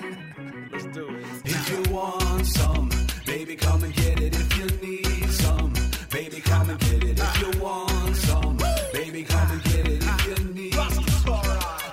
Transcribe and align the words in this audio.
Let's 0.00 0.86
do 0.94 1.08
it. 1.08 1.24
If 1.44 1.70
you 1.70 1.92
want 1.92 2.46
some, 2.46 2.88
baby, 3.26 3.56
come 3.56 3.82
and 3.82 3.94
get 3.94 4.20
it. 4.20 4.34
If 4.34 4.56
you 4.56 4.66
need 4.80 5.30
some, 5.30 5.72
baby, 6.10 6.40
come 6.40 6.70
and 6.70 6.78
get 6.78 7.02
it. 7.02 7.18
If 7.18 7.40
you 7.40 7.60
want 7.60 8.16
some, 8.16 8.56
baby, 8.92 9.24
come 9.24 9.50
and 9.50 9.62
get 9.62 9.88
it. 9.88 10.02
If 10.02 10.26
you 10.26 10.54
need, 10.54 10.72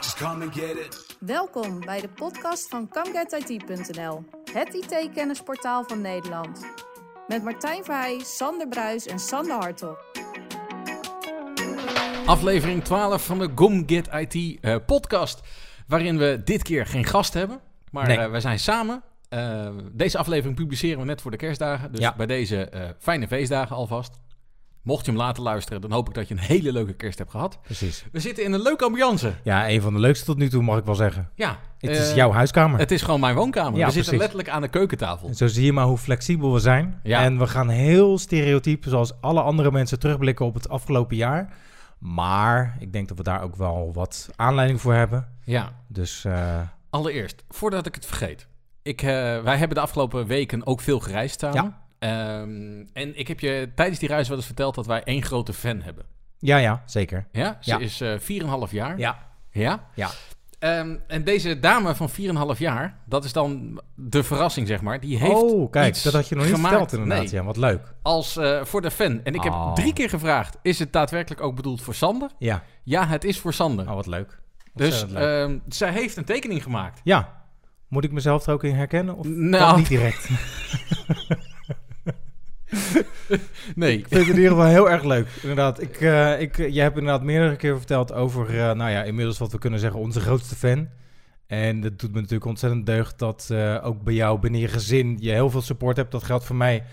just 0.02 0.18
come 0.18 0.41
and 0.41 0.54
get 0.54 0.78
it. 0.78 1.15
Welkom 1.20 1.79
bij 1.79 2.02
de 2.02 2.07
podcast 2.07 2.70
van 2.70 2.89
ComeGetIT.nl, 2.89 4.24
het 4.53 4.74
IT-kennisportaal 4.74 5.83
van 5.83 6.01
Nederland. 6.01 6.65
Met 7.28 7.44
Martijn 7.44 7.83
Verheij, 7.83 8.19
Sander 8.24 8.67
Bruis 8.67 9.06
en 9.06 9.19
Sander 9.19 9.56
Hartog. 9.56 9.97
Aflevering 12.26 12.83
12 12.83 13.26
van 13.26 13.40
de 13.40 13.49
Gom 13.56 13.83
Get 13.85 14.08
IT 14.13 14.60
eh, 14.62 14.76
podcast. 14.85 15.42
Waarin 15.87 16.17
we 16.17 16.41
dit 16.44 16.63
keer 16.63 16.85
geen 16.85 17.05
gast 17.05 17.34
hebben. 17.34 17.64
Maar 17.95 18.07
Nee. 18.07 18.17
eh, 18.17 18.31
we 18.31 18.39
zijn 18.39 18.59
samen. 18.59 19.02
Eh, 19.29 19.67
deze 19.91 20.17
aflevering 20.17 20.55
publiceren 20.55 20.99
we 20.99 21.05
net 21.05 21.21
voor 21.21 21.31
de 21.31 21.38
kerstdagen. 21.38 21.91
Dus 21.91 21.99
Ja. 21.99 22.13
bij 22.17 22.25
deze 22.25 22.70
eh, 22.70 22.89
fijne 22.99 23.27
feestdagen 23.27 23.75
alvast. 23.75 24.20
Mocht 24.81 25.05
je 25.05 25.11
hem 25.11 25.20
laten 25.20 25.43
luisteren, 25.43 25.81
dan 25.81 25.91
hoop 25.91 26.07
ik 26.07 26.13
dat 26.13 26.27
je 26.27 26.34
een 26.34 26.39
hele 26.39 26.71
leuke 26.71 26.93
kerst 26.93 27.17
hebt 27.17 27.31
gehad. 27.31 27.59
Precies. 27.61 28.05
We 28.11 28.20
zitten 28.20 28.43
in 28.43 28.53
een 28.53 28.61
leuke 28.61 28.85
ambiance. 28.85 29.34
Ja, 29.43 29.70
een 29.70 29.81
van 29.81 29.93
de 29.93 29.99
leukste 29.99 30.25
tot 30.25 30.37
nu 30.37 30.49
toe, 30.49 30.63
mag 30.63 30.77
ik 30.77 30.85
wel 30.85 30.95
zeggen. 30.95 31.29
Ja, 31.35 31.57
Het 31.79 31.91
is 31.97 32.13
jouw 32.13 32.31
huiskamer. 32.31 32.79
Het 32.79 32.91
is 32.91 33.01
gewoon 33.01 33.20
mijn 33.20 33.35
woonkamer. 33.35 33.79
Ja, 33.79 33.85
we 33.85 33.91
zitten 33.91 34.17
letterlijk 34.17 34.49
aan 34.49 34.62
de 34.62 34.67
keukentafel. 34.67 35.34
Zo 35.34 35.48
zie 35.48 35.65
je 35.65 35.73
maar 35.73 35.85
hoe 35.85 35.98
flexibel 35.98 36.53
we 36.53 36.59
zijn. 36.59 36.99
Ja. 37.03 37.21
En 37.23 37.37
we 37.39 37.48
gaan 37.48 37.70
heel 37.70 38.17
stereotyp, 38.17 38.84
zoals 38.87 39.21
alle 39.21 39.41
andere 39.41 39.71
mensen, 39.71 39.99
terugblikken 39.99 40.45
op 40.45 40.53
het 40.53 40.70
afgelopen 40.70 41.15
jaar. 41.15 41.53
Maar 41.99 42.75
ik 42.79 42.93
denk 42.93 43.07
dat 43.07 43.17
we 43.17 43.23
daar 43.23 43.41
ook 43.41 43.55
wel 43.55 43.91
wat 43.93 44.29
aanleiding 44.35 44.81
voor 44.81 44.93
hebben. 44.93 45.27
Ja, 45.43 45.73
Dus 45.87 46.25
allereerst, 46.95 47.44
voordat 47.49 47.85
ik 47.85 47.95
het 47.95 48.05
vergeet. 48.05 48.48
Ik, 48.81 49.02
eh, 49.02 49.08
wij 49.41 49.58
hebben 49.58 49.76
de 49.77 49.84
afgelopen 49.84 50.26
weken 50.27 50.66
ook 50.66 50.81
veel 50.81 50.99
gereisd 50.99 51.40
samen. 51.40 51.63
Ja. 51.63 51.84
Ehm, 51.99 52.84
en 52.93 53.20
ik 53.20 53.27
heb 53.27 53.40
je 53.40 53.71
tijdens 53.76 53.99
die 53.99 54.10
reis 54.10 54.27
wel 54.27 54.37
eens 54.37 54.46
verteld 54.46 54.76
dat 54.76 54.85
wij 54.85 55.04
één 55.04 55.24
grote 55.24 55.54
fan 55.54 55.82
hebben. 55.82 56.05
ja, 56.40 56.57
ja, 56.57 56.84
zeker. 56.85 57.27
Ja, 57.32 57.57
ze 57.62 57.70
Ja. 57.71 57.79
is 57.79 58.02
eh 58.02 58.13
4,5 58.20 58.71
jaar. 58.71 58.98
Ja. 58.99 59.20
Ja? 59.52 59.85
Ja. 59.93 60.10
Ehm, 60.60 60.96
en 61.07 61.24
deze 61.24 61.60
dame 61.60 61.96
van 61.96 62.10
4,5 62.10 62.60
jaar, 62.60 62.98
dat 63.05 63.24
is 63.24 63.34
dan 63.34 63.82
de 63.96 64.24
verrassing, 64.24 64.68
zeg 64.68 64.82
maar. 64.82 65.00
Die 65.00 65.18
heeft 65.18 65.34
oh, 65.34 65.72
kijk, 65.72 66.04
dat 66.04 66.14
had 66.14 66.28
je 66.28 66.36
nog 66.36 66.46
niet 66.46 66.54
gemaakt. 66.54 66.76
verteld 66.78 66.94
inderdaad. 67.02 67.26
Nee, 67.26 67.34
Ja, 67.34 67.44
wat 67.44 67.58
leuk. 67.58 67.94
als 68.02 68.38
eh, 68.38 68.64
voor 68.64 68.82
de 68.82 68.92
fan. 68.92 69.22
En 69.24 69.34
ik 69.34 69.44
heb 69.44 69.54
Oh. 69.54 69.74
drie 69.74 69.94
keer 69.94 70.09
gevraagd, 70.09 70.58
is 70.62 70.80
het 70.80 70.94
daadwerkelijk 70.94 71.42
ook 71.42 71.56
bedoeld 71.56 71.82
voor 71.82 71.96
Sander? 71.96 72.30
Ja, 72.40 72.64
Ja, 72.84 73.08
het 73.08 73.24
is 73.24 73.40
voor 73.40 73.54
Sander. 73.54 73.88
oh, 73.90 73.94
wat 73.96 74.08
leuk. 74.08 74.40
Dus 74.76 75.14
ehm, 75.14 75.58
zij 75.68 75.92
heeft 75.92 76.18
een 76.18 76.26
tekening 76.26 76.64
gemaakt. 76.64 77.02
ja, 77.04 77.44
moet 77.88 78.04
ik 78.04 78.12
mezelf 78.12 78.45
er 78.48 78.54
ook 78.54 78.64
in 78.64 78.76
herkennen? 78.76 79.16
Of 79.16 79.28
Nou. 79.28 79.78
niet 79.78 79.88
direct? 79.88 80.30
Nee. 83.76 83.98
Ik 83.98 84.08
vind 84.08 84.20
het 84.22 84.30
in 84.30 84.42
ieder 84.42 84.50
geval 84.52 84.66
heel 84.66 84.90
erg 84.90 85.03
leuk. 85.03 85.28
Inderdaad, 85.42 85.81
ik, 85.81 86.02
eh 86.02 86.42
ik, 86.42 86.58
jij 86.58 86.84
hebt 86.84 86.98
inderdaad 86.98 87.23
meerdere 87.23 87.56
keer 87.56 87.78
verteld 87.78 88.14
over, 88.14 88.50
eh, 88.50 88.72
nou 88.76 88.92
ja, 88.92 89.03
inmiddels 89.03 89.38
wat 89.38 89.52
we 89.52 89.58
kunnen 89.58 89.80
zeggen, 89.80 90.00
onze 90.00 90.20
grootste 90.20 90.56
fan. 90.56 90.90
En 91.48 91.81
dat 91.81 92.00
doet 92.00 92.12
me 92.12 92.16
natuurlijk 92.20 92.46
ontzettend 92.46 92.86
deugd 92.86 93.20
dat 93.20 93.48
eh, 93.52 93.78
ook 93.84 94.03
bij 94.03 94.14
jou 94.14 94.40
binnen 94.40 94.59
je 94.59 94.68
gezin 94.68 95.18
je 95.20 95.31
heel 95.31 95.50
veel 95.50 95.62
support 95.62 95.98
hebt. 95.98 96.12
Dat 96.12 96.23
geldt 96.23 96.46
voor 96.46 96.56
mij 96.56 96.84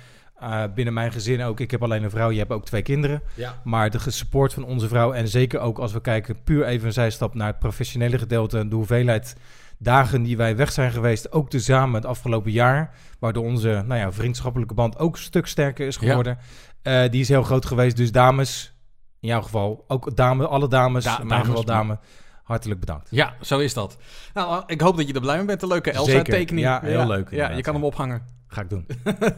eh, 0.42 0.62
binnen 0.74 0.94
mijn 0.94 1.12
gezin 1.12 1.42
ook. 1.42 1.60
Ik 1.60 1.70
heb 1.70 1.82
alleen 1.82 2.02
een 2.02 2.10
vrouw, 2.10 2.30
je 2.30 2.38
hebt 2.38 2.50
ook 2.50 2.64
twee 2.64 2.82
kinderen. 2.82 3.22
Ja. 3.34 3.60
Maar 3.64 3.90
de 3.90 4.10
support 4.10 4.54
van 4.54 4.64
onze 4.64 4.88
vrouw 4.88 5.12
en 5.12 5.28
zeker 5.28 5.60
ook 5.60 5.78
als 5.78 5.92
we 5.92 6.00
kijken 6.00 6.42
puur 6.44 6.64
even 6.64 6.86
een 6.86 6.92
zijstap 6.92 7.34
naar 7.34 7.46
het 7.46 7.58
professionele 7.58 8.18
gedeelte 8.18 8.58
en 8.58 8.68
de 8.68 8.74
hoeveelheid 8.74 9.36
dagen 9.78 10.22
die 10.22 10.36
wij 10.36 10.56
weg 10.56 10.72
zijn 10.72 10.90
geweest, 10.92 11.32
ook 11.32 11.50
tezamen 11.50 11.94
het 11.94 12.06
afgelopen 12.06 12.50
jaar, 12.50 12.94
waardoor 13.18 13.44
onze 13.44 13.82
nou 13.86 14.00
ja, 14.00 14.12
vriendschappelijke 14.12 14.74
band 14.74 14.98
ook 14.98 15.16
een 15.16 15.22
stuk 15.22 15.46
sterker 15.46 15.86
is 15.86 15.96
Ja. 16.00 16.06
geworden. 16.08 16.38
Eh, 16.82 17.02
die 17.10 17.20
is 17.20 17.28
heel 17.28 17.42
groot 17.42 17.66
geweest. 17.66 17.96
Dus 17.96 18.12
dames, 18.12 18.74
in 19.20 19.28
jouw 19.28 19.42
geval, 19.42 19.84
ook 19.88 20.16
dame, 20.16 20.46
alle 20.46 20.68
dames, 20.68 21.04
Da- 21.04 21.16
mijn 21.16 21.28
dames, 21.28 21.46
geval 21.46 21.64
dame, 21.64 21.98
hartelijk 22.42 22.80
bedankt. 22.80 23.08
Ja, 23.10 23.34
zo 23.40 23.58
is 23.58 23.74
dat. 23.74 23.96
Nou, 24.34 24.62
ik 24.66 24.80
hoop 24.80 24.96
dat 24.96 25.06
je 25.08 25.14
er 25.14 25.20
blij 25.20 25.36
mee 25.36 25.44
bent. 25.46 25.60
De 25.60 25.66
leuke. 25.66 25.90
Elsa-tekening. 25.90 26.66
Ja, 26.66 26.80
heel 26.82 27.06
leuk 27.06 27.30
Ja, 27.30 27.50
je 27.50 27.62
kan 27.62 27.74
hem 27.74 27.84
ophangen. 27.84 28.22
Ga 28.52 28.60
ik 28.60 28.70
doen. 28.70 28.86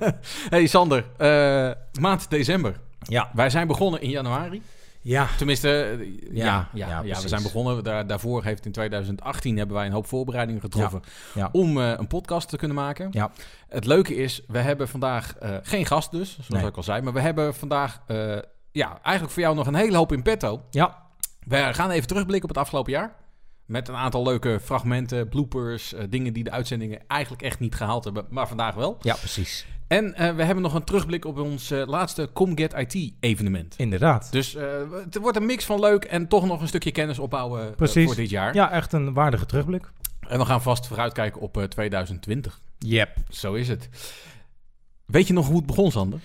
hey 0.51 0.67
Sander, 0.67 1.05
eh, 1.17 1.71
maand 2.01 2.31
december. 2.31 2.81
Ja. 2.99 3.31
Wij 3.35 3.51
zijn 3.51 3.67
begonnen 3.67 4.01
in 4.01 4.11
januari. 4.11 4.63
Ja. 5.01 5.27
Tenminste, 5.39 5.83
eh, 5.83 6.37
ja, 6.37 6.69
ja, 6.73 6.89
ja, 6.89 7.01
ja, 7.03 7.21
we 7.21 7.29
zijn 7.29 7.43
begonnen. 7.43 7.85
Daar, 7.85 8.07
daarvoor 8.07 8.45
heeft 8.45 8.67
in 8.67 8.73
2018 8.73 9.57
hebben 9.57 9.77
wij 9.77 9.87
een 9.87 9.93
hoop 9.93 10.07
voorbereidingen 10.07 10.61
getroffen 10.61 11.03
Ja. 11.35 11.49
om 11.53 11.81
eh, 11.81 11.93
een 11.97 12.07
podcast 12.07 12.49
te 12.49 12.57
kunnen 12.57 12.77
maken. 12.77 13.09
Ja. 13.11 13.31
Het 13.69 13.85
leuke 13.87 14.15
is, 14.15 14.43
we 14.49 14.59
hebben 14.59 14.89
vandaag 14.89 15.35
geen 15.63 15.87
gast 15.87 16.11
dus, 16.11 16.33
zoals 16.33 16.49
Nee. 16.49 16.67
ik 16.67 16.77
al 16.77 16.83
zei. 16.83 17.03
Maar 17.03 17.13
we 17.13 17.21
hebben 17.21 17.55
vandaag, 17.55 18.01
ja, 18.73 18.99
eigenlijk 19.03 19.31
voor 19.35 19.43
jou 19.43 19.55
nog 19.55 19.67
een 19.67 19.75
hele 19.75 19.97
hoop 19.97 20.13
in 20.13 20.23
petto. 20.23 20.63
Ja. 20.71 21.03
We 21.47 21.75
gaan 21.75 21.91
even 21.91 22.09
terugblikken 22.09 22.43
op 22.49 22.55
het 22.55 22.65
afgelopen 22.65 22.93
jaar. 22.93 23.15
Met 23.67 23.89
een 23.89 23.95
aantal 23.95 24.23
leuke 24.23 24.59
fragmenten, 24.63 25.29
bloopers, 25.29 25.95
eh, 25.95 26.05
dingen 26.09 26.33
die 26.33 26.45
de 26.45 26.51
uitzendingen 26.51 27.01
eigenlijk 27.07 27.43
echt 27.43 27.61
niet 27.61 27.75
gehaald 27.75 28.05
hebben, 28.05 28.27
maar 28.31 28.49
vandaag 28.49 28.75
wel. 28.75 28.99
Ja, 29.01 29.15
precies. 29.15 29.67
En 29.87 30.15
eh, 30.15 30.37
we 30.37 30.43
hebben 30.43 30.63
nog 30.63 30.75
een 30.75 30.85
terugblik 30.85 31.25
op 31.25 31.39
ons 31.39 31.71
eh, 31.71 31.87
laatste 31.87 32.31
ComGet 32.33 32.75
IT 32.75 33.13
evenement. 33.21 33.75
Inderdaad. 33.77 34.33
Dus 34.33 34.57
het 35.05 35.19
wordt 35.19 35.37
een 35.37 35.47
mix 35.47 35.65
van 35.65 35.81
leuk 35.81 36.05
en 36.05 36.29
toch 36.29 36.47
nog 36.47 36.61
een 36.61 36.69
stukje 36.69 36.93
kennis 36.93 37.19
opbouwen 37.19 37.75
voor 37.77 38.15
dit 38.15 38.31
jaar. 38.31 38.55
Ja, 38.55 38.71
echt 38.71 38.93
een 38.93 39.13
waardige 39.13 39.47
terugblik. 39.47 39.91
En 40.29 40.39
we 40.39 40.45
gaan 40.45 40.63
vast 40.63 40.87
vooruitkijken 40.87 41.41
op 41.41 41.57
eh, 41.57 41.65
2020. 41.65 42.61
Yep. 42.79 43.17
Zo 43.29 43.55
is 43.55 43.69
het. 43.69 43.89
Weet 45.05 45.27
je 45.27 45.33
nog 45.33 45.47
hoe 45.47 45.57
het 45.57 45.67
begon, 45.67 45.91
Sander? 45.91 46.21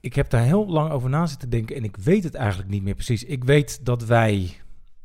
Ik 0.00 0.14
heb 0.14 0.30
daar 0.30 0.42
heel 0.42 0.66
lang 0.66 0.90
over 0.90 1.10
na 1.10 1.26
zitten 1.26 1.50
denken 1.50 1.76
en 1.76 1.84
ik 1.84 1.96
weet 1.96 2.24
het 2.24 2.34
eigenlijk 2.34 2.70
niet 2.70 2.82
meer 2.82 2.94
precies. 2.94 3.24
Ik 3.24 3.44
weet 3.44 3.84
dat 3.84 4.04
wij, 4.04 4.60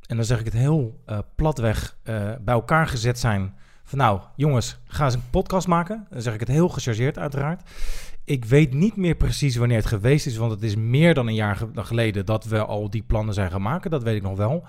en 0.08 0.16
dan 0.16 0.26
zeg 0.26 0.40
ik 0.40 0.46
het 0.46 0.54
heel 0.54 1.02
eh, 1.06 1.18
platweg, 1.36 1.98
eh, 2.04 2.16
bij 2.42 2.54
elkaar 2.54 2.88
gezet 2.88 3.20
zijn. 3.20 3.54
Van 3.84 3.98
nou, 3.98 4.20
jongens, 4.36 4.78
ga 4.88 5.06
eens 5.06 5.14
een 5.14 5.30
podcast 5.30 5.68
maken. 5.68 6.08
Dan 6.10 6.22
zeg 6.22 6.34
ik 6.34 6.40
het 6.40 6.50
heel 6.50 6.70
gechargeerd 6.70 7.18
uiteraard. 7.20 7.70
Ik 8.24 8.46
weet 8.46 8.74
niet 8.74 8.96
meer 8.96 9.16
precies 9.16 9.56
wanneer 9.56 9.78
het 9.78 9.86
geweest 9.86 10.26
is, 10.26 10.38
want 10.38 10.52
het 10.52 10.64
is 10.64 10.76
meer 10.76 11.14
dan 11.14 11.28
een 11.28 11.34
jaar 11.36 11.56
ge- 11.56 11.70
geleden 11.74 12.26
dat 12.26 12.46
we 12.46 12.66
al 12.66 12.90
die 12.90 13.04
plannen 13.04 13.34
zijn 13.34 13.52
gaan 13.52 13.62
maken. 13.62 13.92
Dat 13.92 14.04
weet 14.04 14.16
ik 14.16 14.22
nog 14.22 14.38
wel. 14.38 14.64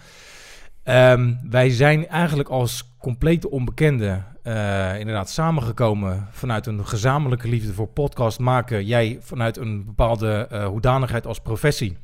Ehm, 0.82 1.34
wij 1.50 1.70
zijn 1.70 2.08
eigenlijk 2.08 2.48
als 2.48 2.94
complete 2.98 3.50
onbekenden 3.50 4.25
eh, 4.42 4.98
inderdaad 4.98 5.30
samengekomen 5.30 6.26
vanuit 6.30 6.66
een 6.66 6.86
gezamenlijke 6.86 7.48
liefde 7.48 7.72
voor 7.72 7.86
podcast 7.88 8.38
maken. 8.38 8.84
Jij 8.84 9.19
vanuit 9.20 9.56
een 9.56 9.84
bepaalde 9.84 10.46
eh, 10.50 10.66
hoedanigheid 10.66 11.26
als 11.26 11.41
professie. 11.41 11.96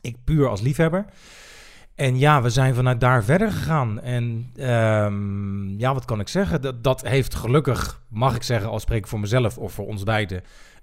Ik 0.00 0.16
puur 0.24 0.48
als 0.48 0.60
liefhebber. 0.60 1.04
En 1.94 2.18
ja, 2.18 2.42
we 2.42 2.50
zijn 2.50 2.74
vanuit 2.74 3.00
daar 3.00 3.24
verder 3.24 3.52
gegaan. 3.52 4.00
En 4.00 4.50
ehm, 4.56 5.78
ja, 5.78 5.94
wat 5.94 6.04
kan 6.04 6.20
ik 6.20 6.28
zeggen? 6.28 6.60
Dat, 6.60 6.84
dat 6.84 7.02
heeft 7.02 7.34
gelukkig, 7.34 8.00
mag 8.08 8.34
ik 8.34 8.42
zeggen, 8.42 8.70
als 8.70 8.82
spreek 8.82 8.98
ik 8.98 9.06
voor 9.06 9.20
mezelf 9.20 9.58
of 9.58 9.72
voor 9.72 9.86
ons 9.86 10.02
beiden, 10.02 10.42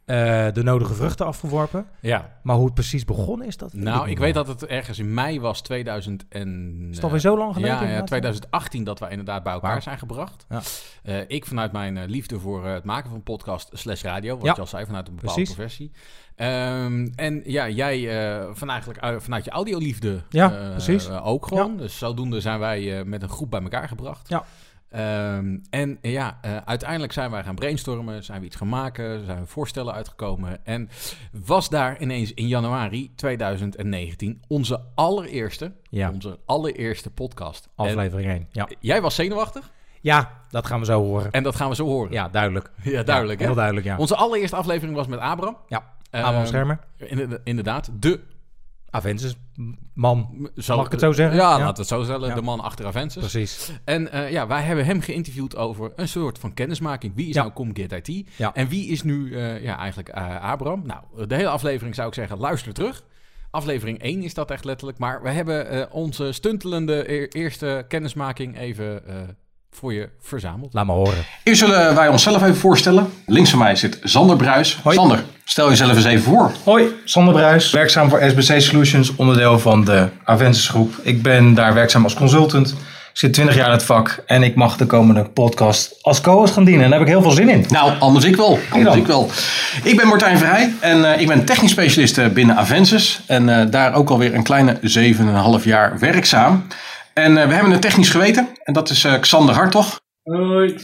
eh, 0.09 0.53
de 0.53 0.63
nodige 0.63 0.93
vruchten 0.93 1.25
afgeworpen. 1.25 1.85
Ja. 1.99 2.37
Maar 2.43 2.55
hoe 2.55 2.65
het 2.65 2.73
precies 2.73 3.05
begonnen 3.05 3.47
is, 3.47 3.57
dat 3.57 3.73
Nou, 3.73 4.09
ik 4.09 4.17
weet 4.19 4.33
dat 4.33 4.47
het 4.47 4.65
ergens 4.65 4.99
in 4.99 5.13
mei 5.13 5.39
was 5.39 5.61
2000 5.61 6.25
en... 6.29 6.77
Is 6.89 6.95
het 6.95 7.03
alweer 7.05 7.19
zo 7.19 7.37
lang 7.37 7.53
geleden? 7.53 7.69
Ja, 7.75 7.75
ja, 7.81 7.83
inderdaad? 7.87 8.07
2018 8.07 8.83
dat 8.83 8.99
wij 8.99 9.09
inderdaad 9.09 9.43
bij 9.43 9.53
elkaar 9.53 9.81
zijn 9.81 9.97
gebracht. 9.97 10.45
Ja. 10.49 10.61
Eh, 11.03 11.17
ik 11.27 11.45
vanuit 11.45 11.71
mijn 11.71 11.97
eh, 11.97 12.07
liefde 12.07 12.39
voor 12.39 12.65
eh, 12.65 12.73
het 12.73 12.83
maken 12.83 13.09
van 13.09 13.23
podcast 13.23 13.69
slash 13.73 14.01
radio, 14.01 14.35
wat 14.35 14.45
Ja. 14.45 14.53
je 14.55 14.61
al 14.61 14.67
zei, 14.67 14.85
vanuit 14.85 15.07
een 15.07 15.15
bepaalde 15.15 15.35
Precies. 15.35 15.55
professie. 15.55 15.91
Ehm, 16.35 17.07
en 17.15 17.41
ja, 17.45 17.69
jij 17.69 18.27
eh, 18.39 18.45
van 18.53 18.69
eigenlijk, 18.69 18.99
uit- 18.99 19.23
vanuit 19.23 19.43
je 19.45 19.51
audioliefde 19.51 20.21
Ja, 20.29 20.51
eh, 20.59 20.69
precies. 20.69 21.07
eh, 21.07 21.27
ook 21.27 21.47
gewoon. 21.47 21.77
Dus 21.77 21.97
zodoende 21.97 22.39
zijn 22.41 22.59
wij 22.59 22.99
eh, 22.99 23.05
met 23.05 23.21
een 23.21 23.29
groep 23.29 23.49
bij 23.51 23.61
elkaar 23.61 23.87
gebracht. 23.87 24.29
Ja. 24.29 24.43
Ehm, 24.89 25.57
en 25.69 25.97
ja, 26.01 26.37
eh, 26.41 26.57
uiteindelijk 26.65 27.11
zijn 27.13 27.31
wij 27.31 27.43
gaan 27.43 27.55
brainstormen, 27.55 28.23
zijn 28.23 28.39
we 28.39 28.45
iets 28.45 28.55
gaan 28.55 28.69
maken, 28.69 29.25
zijn 29.25 29.39
we 29.39 29.45
voorstellen 29.45 29.93
uitgekomen. 29.93 30.65
En 30.65 30.89
was 31.31 31.69
daar 31.69 32.01
ineens 32.01 32.33
in 32.33 32.47
januari 32.47 33.15
2019 33.15 34.41
onze 34.47 34.81
allereerste, 34.95 35.71
Ja, 35.89 36.11
onze 36.11 36.39
allereerste 36.45 37.09
podcast. 37.11 37.69
En 37.75 37.85
aflevering 37.85 38.29
1. 38.31 38.47
Ja. 38.51 38.67
jij 38.79 39.01
was 39.01 39.15
zenuwachtig 39.15 39.71
ja, 40.01 40.41
dat 40.49 40.65
gaan 40.65 40.79
we 40.79 40.85
zo 40.85 41.03
horen. 41.03 41.31
en 41.31 41.43
dat 41.43 41.55
gaan 41.55 41.69
we 41.69 41.75
zo 41.75 41.85
horen. 41.85 42.11
Ja, 42.11 42.29
duidelijk. 42.29 42.71
Ja, 42.83 43.03
duidelijk. 43.03 43.39
Ja, 43.39 43.45
heel 43.45 43.55
duidelijk, 43.55 43.85
ja. 43.85 43.97
Onze 43.97 44.15
allereerste 44.15 44.55
aflevering 44.55 44.95
was 44.95 45.07
met 45.07 45.19
Abram. 45.19 45.57
Ja, 45.67 45.83
Ehm, 46.09 46.23
Abraham 46.23 46.45
Schermer. 46.47 46.79
Inderdaad, 47.43 47.89
de... 47.93 48.19
Aventus, 48.89 49.35
man. 49.93 50.49
Zo, 50.57 50.75
Mag 50.75 50.85
ik 50.85 50.91
het 50.91 50.99
zo 50.99 51.11
zeggen? 51.11 51.37
Ja, 51.37 51.43
Ja. 51.43 51.49
laten 51.57 51.73
we 51.73 51.79
het 51.79 51.87
zo 51.87 52.03
stellen. 52.03 52.29
Ja. 52.29 52.35
De 52.35 52.41
man 52.41 52.59
achter 52.59 52.85
Aventus. 52.85 53.17
Precies. 53.31 53.71
En 53.85 54.11
eh, 54.11 54.31
ja, 54.31 54.47
wij 54.47 54.61
hebben 54.61 54.85
hem 54.85 55.01
geïnterviewd 55.01 55.55
over 55.55 55.91
een 55.95 56.07
soort 56.07 56.39
van 56.39 56.53
kennismaking. 56.53 57.15
Wie 57.15 57.27
is 57.27 57.35
Ja. 57.35 57.41
nou 57.41 57.53
ComGet 57.53 58.07
IT? 58.07 58.27
Ja. 58.35 58.53
En 58.53 58.67
wie 58.67 58.87
is 58.87 59.03
nu 59.03 59.35
eh, 59.35 59.63
ja, 59.63 59.77
eigenlijk 59.77 60.09
eh, 60.09 60.41
Abraham? 60.51 60.83
Nou, 60.85 61.27
de 61.27 61.35
hele 61.35 61.49
aflevering 61.49 61.95
zou 61.95 62.07
ik 62.07 62.13
zeggen, 62.13 62.37
luister 62.37 62.73
terug. 62.73 63.03
Aflevering 63.51 63.99
1 64.01 64.23
is 64.23 64.33
dat 64.33 64.51
echt 64.51 64.65
letterlijk. 64.65 64.97
Maar 64.97 65.21
we 65.21 65.29
hebben 65.29 65.69
eh, 65.69 65.85
onze 65.91 66.31
stuntelende 66.31 67.11
e- 67.13 67.27
eerste 67.29 67.85
kennismaking 67.87 68.57
even 68.59 69.07
eh, 69.07 69.15
voor 69.71 69.93
je 69.93 70.09
verzameld. 70.21 70.73
Laat 70.73 70.85
me 70.85 70.91
horen. 70.91 71.25
Eerst 71.43 71.59
zullen 71.59 71.95
wij 71.95 72.07
onszelf 72.07 72.41
even 72.41 72.57
voorstellen. 72.57 73.09
Links 73.25 73.49
van 73.49 73.59
mij 73.59 73.75
zit 73.75 73.99
Sander 74.03 74.35
Bruis. 74.35 74.79
Hoi. 74.83 74.95
Sander, 74.95 75.23
stel 75.43 75.69
jezelf 75.69 75.95
eens 75.95 76.05
even 76.05 76.23
voor. 76.23 76.51
Hoi, 76.63 76.85
Sander 77.03 77.33
Bruis, 77.33 77.71
werkzaam 77.71 78.09
voor 78.09 78.21
SBC 78.29 78.61
Solutions, 78.61 79.15
onderdeel 79.15 79.59
van 79.59 79.85
de 79.85 80.09
Aventus 80.23 80.67
Groep. 80.69 80.93
Ik 81.01 81.21
ben 81.21 81.53
daar 81.53 81.73
werkzaam 81.73 82.03
als 82.03 82.13
consultant. 82.13 82.75
Ik 83.13 83.25
zit 83.25 83.33
20 83.33 83.55
jaar 83.55 83.65
in 83.65 83.71
het 83.71 83.83
vak 83.83 84.23
en 84.25 84.43
ik 84.43 84.55
mag 84.55 84.77
de 84.77 84.85
komende 84.85 85.23
podcast 85.23 85.97
als 86.01 86.21
co-host 86.21 86.53
gaan 86.53 86.63
dienen. 86.63 86.83
En 86.83 86.89
daar 86.89 86.99
heb 86.99 87.07
ik 87.07 87.13
heel 87.13 87.23
veel 87.23 87.31
zin 87.31 87.49
in. 87.49 87.65
Nou, 87.69 87.91
anders 87.99 88.25
ik 88.25 88.35
wel. 88.35 88.59
Anders 88.69 88.95
ik 88.95 89.07
wel. 89.07 89.29
Ik 89.83 89.97
ben 89.97 90.07
Martijn 90.07 90.37
Vrij 90.37 90.73
en 90.79 91.13
eh, 91.13 91.21
ik 91.21 91.27
ben 91.27 91.45
technisch 91.45 91.71
specialist 91.71 92.17
eh, 92.17 92.27
binnen 92.27 92.55
Avensis. 92.55 93.21
En 93.25 93.49
eh, 93.49 93.71
daar 93.71 93.93
ook 93.93 94.09
alweer 94.09 94.33
een 94.33 94.43
kleine 94.43 94.79
7,5 95.59 95.63
jaar 95.63 95.99
werkzaam. 95.99 96.67
En 97.19 97.37
eh, 97.37 97.47
we 97.47 97.53
hebben 97.53 97.71
een 97.71 97.79
technisch 97.79 98.09
geweten. 98.09 98.49
En 98.63 98.73
dat 98.73 98.89
is 98.89 99.03
eh, 99.03 99.19
Xander 99.19 99.55
Hartog. 99.55 99.99
Hoi. 100.23 100.75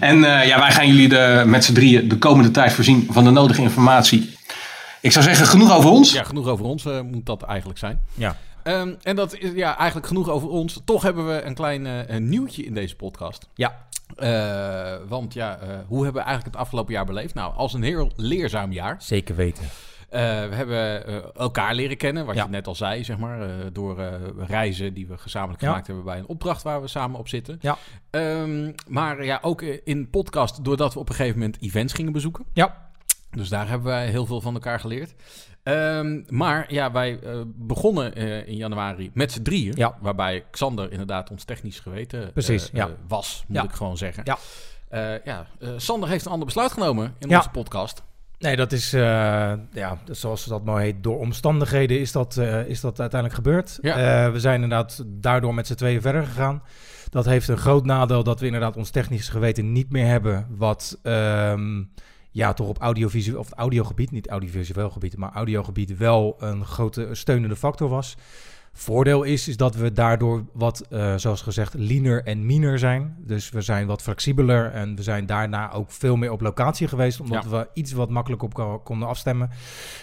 En 0.00 0.24
eh, 0.24 0.46
ja, 0.46 0.58
wij 0.58 0.72
gaan 0.72 0.86
jullie 0.86 1.08
de, 1.08 1.42
met 1.46 1.64
z'n 1.64 1.72
drieën 1.72 2.08
de 2.08 2.18
komende 2.18 2.50
tijd 2.50 2.72
voorzien 2.72 3.06
van 3.10 3.24
de 3.24 3.30
nodige 3.30 3.62
informatie. 3.62 4.34
Ik 5.00 5.12
zou 5.12 5.24
zeggen, 5.24 5.46
genoeg 5.46 5.76
over 5.76 5.90
ons. 5.90 6.12
Ja, 6.12 6.22
genoeg 6.22 6.46
over 6.46 6.64
ons 6.64 6.84
eh, 6.84 7.00
moet 7.00 7.26
dat 7.26 7.42
eigenlijk 7.42 7.78
zijn. 7.78 8.00
Ja. 8.14 8.36
Ehm, 8.66 8.94
en 9.02 9.16
dat 9.16 9.38
is 9.38 9.52
ja, 9.54 9.76
eigenlijk 9.76 10.06
genoeg 10.06 10.28
over 10.28 10.48
ons. 10.48 10.80
Toch 10.84 11.02
hebben 11.02 11.26
we 11.26 11.42
een 11.42 11.54
klein 11.54 11.86
eh, 11.86 11.98
een 12.06 12.28
nieuwtje 12.28 12.64
in 12.64 12.74
deze 12.74 12.96
podcast. 12.96 13.48
Ja. 13.54 13.86
Eh, 14.16 15.08
want 15.08 15.34
ja, 15.34 15.58
eh, 15.58 15.68
hoe 15.86 16.04
hebben 16.04 16.22
we 16.22 16.28
eigenlijk 16.28 16.56
het 16.56 16.64
afgelopen 16.64 16.92
jaar 16.92 17.04
beleefd? 17.04 17.34
Nou, 17.34 17.54
als 17.54 17.74
een 17.74 17.82
heel 17.82 18.12
leerzaam 18.16 18.72
jaar. 18.72 18.96
Zeker 18.98 19.36
weten. 19.36 19.64
Eh, 20.08 20.20
we 20.48 20.54
hebben 20.54 21.06
eh, 21.06 21.16
elkaar 21.34 21.74
leren 21.74 21.96
kennen, 21.96 22.26
wat 22.26 22.34
Ja. 22.34 22.42
je 22.44 22.48
net 22.50 22.66
al 22.66 22.74
zei, 22.74 23.04
zeg 23.04 23.18
maar. 23.18 23.42
eh, 23.42 23.66
door 23.72 24.00
reizen 24.36 24.94
die 24.94 25.06
we 25.06 25.18
gezamenlijk 25.18 25.60
Ja. 25.60 25.68
gemaakt 25.68 25.86
hebben 25.86 26.04
bij 26.04 26.18
een 26.18 26.26
opdracht 26.26 26.62
waar 26.62 26.80
we 26.80 26.88
samen 26.88 27.18
op 27.18 27.28
zitten. 27.28 27.58
Ja. 27.60 27.76
Ehm, 28.10 28.72
maar 28.88 29.24
ja, 29.24 29.38
ook 29.42 29.62
in 29.62 30.10
podcast, 30.10 30.64
doordat 30.64 30.94
we 30.94 31.00
op 31.00 31.08
een 31.08 31.14
gegeven 31.14 31.38
moment 31.38 31.62
events 31.62 31.92
gingen 31.92 32.12
bezoeken. 32.12 32.44
Ja. 32.52 32.84
Dus 33.30 33.48
daar 33.48 33.68
hebben 33.68 33.86
wij 33.86 34.08
heel 34.08 34.26
veel 34.26 34.40
van 34.40 34.54
elkaar 34.54 34.80
geleerd. 34.80 35.14
Ehm, 35.62 36.22
maar 36.28 36.72
ja, 36.72 36.92
wij 36.92 37.18
begonnen 37.46 38.14
in 38.46 38.56
januari 38.56 39.10
met 39.14 39.32
z'n 39.32 39.42
drieën. 39.42 39.72
Ja. 39.76 39.96
Waarbij 40.00 40.44
Xander 40.50 40.90
inderdaad 40.92 41.30
ons 41.30 41.44
technisch 41.44 41.80
geweten 41.80 42.32
Precies, 42.32 42.70
ja. 42.72 42.88
was, 43.08 43.44
moet 43.48 43.56
Ja. 43.56 43.62
ik 43.64 43.72
gewoon 43.72 43.96
zeggen. 43.96 44.22
Ja. 44.24 44.38
Ja, 45.24 45.46
Sander 45.76 46.08
heeft 46.08 46.24
een 46.24 46.30
ander 46.32 46.46
besluit 46.46 46.72
genomen 46.72 47.14
in 47.18 47.36
onze 47.36 47.50
podcast. 47.50 48.02
Nee, 48.38 48.56
dat 48.56 48.72
is, 48.72 48.92
eh, 48.92 49.52
ja, 49.72 49.98
zoals 50.10 50.44
dat 50.44 50.64
mooi 50.64 50.84
heet, 50.84 51.02
door 51.02 51.18
omstandigheden 51.18 52.00
is 52.00 52.12
dat, 52.12 52.36
eh, 52.36 52.66
is 52.66 52.80
dat 52.80 53.00
uiteindelijk 53.00 53.40
gebeurd. 53.44 53.78
Ja. 53.82 54.24
Eh, 54.26 54.32
we 54.32 54.40
zijn 54.40 54.62
inderdaad 54.62 55.04
daardoor 55.06 55.54
met 55.54 55.66
z'n 55.66 55.74
tweeën 55.74 56.00
verder 56.00 56.24
gegaan. 56.24 56.62
Dat 57.10 57.24
heeft 57.24 57.48
een 57.48 57.56
groot 57.56 57.84
nadeel 57.84 58.22
dat 58.22 58.40
we 58.40 58.46
inderdaad 58.46 58.76
ons 58.76 58.90
technisch 58.90 59.28
geweten 59.28 59.72
niet 59.72 59.90
meer 59.90 60.06
hebben. 60.06 60.46
Wat 60.50 60.98
ehm, 61.02 61.82
ja, 62.30 62.52
toch 62.52 62.68
op 62.68 62.78
audiovisueel 62.78 63.38
of 63.38 63.52
audiogebied, 63.52 64.10
niet 64.10 64.28
audiovisueel 64.28 64.90
gebied, 64.90 65.16
maar 65.16 65.32
audiogebied 65.32 65.96
wel 65.96 66.36
een 66.38 66.64
grote 66.64 67.08
steunende 67.12 67.56
factor 67.56 67.88
was. 67.88 68.16
Voordeel 68.78 69.22
is, 69.22 69.48
is 69.48 69.56
dat 69.56 69.74
we 69.74 69.92
daardoor 69.92 70.44
wat, 70.52 70.84
eh, 70.90 71.14
zoals 71.16 71.42
gezegd, 71.42 71.74
leaner 71.74 72.24
en 72.24 72.46
meaner 72.46 72.78
zijn. 72.78 73.16
Dus 73.18 73.50
we 73.50 73.60
zijn 73.60 73.86
wat 73.86 74.02
flexibeler 74.02 74.70
en 74.72 74.96
we 74.96 75.02
zijn 75.02 75.26
daarna 75.26 75.72
ook 75.72 75.90
veel 75.92 76.16
meer 76.16 76.32
op 76.32 76.40
locatie 76.40 76.88
geweest, 76.88 77.20
omdat 77.20 77.44
Ja. 77.44 77.50
we 77.50 77.68
iets 77.72 77.92
wat 77.92 78.10
makkelijk 78.10 78.42
op 78.42 78.54
ko- 78.54 78.78
konden 78.78 79.08
afstemmen. 79.08 79.50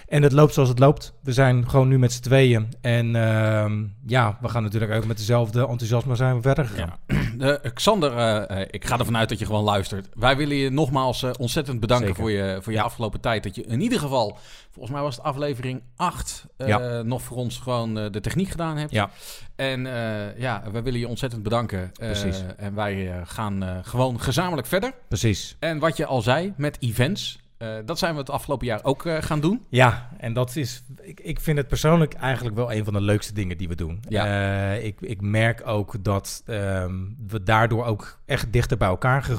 En 0.08 0.24
het 0.24 0.32
loopt 0.32 0.54
zoals 0.54 0.70
het 0.70 0.80
loopt. 0.80 1.14
We 1.24 1.34
zijn 1.34 1.70
gewoon 1.70 1.88
nu 1.88 2.00
met 2.00 2.12
z'n 2.14 2.22
tweeën. 2.22 2.68
En 2.82 3.16
ehm, 3.16 3.84
ja, 4.06 4.38
we 4.42 4.50
gaan 4.50 4.64
natuurlijk 4.64 4.94
ook 4.94 5.06
met 5.06 5.18
dezelfde 5.18 5.60
enthousiasme 5.68 6.16
zijn 6.16 6.36
we 6.36 6.42
verder 6.42 6.66
gegaan. 6.66 6.94
Ja. 7.08 7.22
Eh, 7.40 7.72
Xander, 7.74 8.12
eh, 8.18 8.68
ik 8.72 8.86
ga 8.86 8.98
ervan 9.00 9.18
uit 9.18 9.30
dat 9.30 9.40
je 9.40 9.46
gewoon 9.46 9.64
luistert. 9.64 10.10
Wij 10.14 10.38
willen 10.38 10.56
je 10.56 10.70
nogmaals 10.70 11.24
ontzettend 11.40 11.80
bedanken 11.80 12.08
Zeker. 12.08 12.22
voor 12.22 12.32
je, 12.32 12.58
voor 12.62 12.74
je 12.74 12.82
afgelopen 12.82 13.20
tijd. 13.20 13.44
Dat 13.44 13.56
je 13.56 13.64
in 13.66 13.82
ieder 13.82 14.00
geval, 14.00 14.38
volgens 14.72 14.94
mij 14.94 15.04
was 15.04 15.16
het 15.16 15.26
aflevering 15.26 15.82
8, 15.96 16.46
eh, 16.58 16.68
Ja. 16.68 17.02
nog 17.02 17.22
voor 17.22 17.38
ons 17.38 17.58
gewoon 17.58 17.94
de 17.94 18.20
techniek 18.22 18.50
gedaan 18.50 18.63
hebt. 18.72 18.92
Ja. 18.92 19.10
En 19.56 19.86
eh, 19.86 20.40
ja, 20.40 20.64
wij 20.72 20.84
willen 20.84 21.00
je 21.00 21.08
ontzettend 21.08 21.44
bedanken. 21.44 21.80
Eh, 21.80 21.90
Precies. 22.08 22.44
En 22.58 22.76
wij 22.76 23.12
eh, 23.12 23.22
gaan 23.24 23.84
gewoon 23.84 24.20
gezamenlijk 24.20 24.68
verder. 24.68 24.94
Precies. 25.08 25.56
En 25.60 25.80
wat 25.80 25.98
je 25.98 26.06
al 26.06 26.22
zei 26.22 26.54
met 26.58 26.78
events, 26.80 27.42
dat 27.86 28.00
zijn 28.00 28.14
we 28.14 28.20
het 28.20 28.30
afgelopen 28.30 28.68
jaar 28.68 28.84
ook 28.84 29.06
gaan 29.20 29.40
doen. 29.40 29.66
Ja, 29.70 30.10
en 30.18 30.34
dat 30.34 30.56
is, 30.56 30.84
ik, 31.02 31.20
ik 31.20 31.40
vind 31.40 31.58
het 31.58 31.68
persoonlijk 31.68 32.14
eigenlijk 32.14 32.56
wel 32.56 32.74
een 32.74 32.84
van 32.84 32.94
de 32.94 33.02
leukste 33.02 33.34
dingen 33.34 33.58
die 33.58 33.68
we 33.68 33.76
doen. 33.76 34.04
Ja. 34.10 34.72
Ik, 34.72 35.02
ik 35.02 35.22
merk 35.22 35.68
ook 35.68 36.04
dat 36.04 36.44
ehm, 36.46 36.94
we 37.28 37.44
daardoor 37.44 37.86
ook 37.86 38.20
echt 38.26 38.54
dichter 38.54 38.78
bij 38.78 38.88
elkaar 38.88 39.30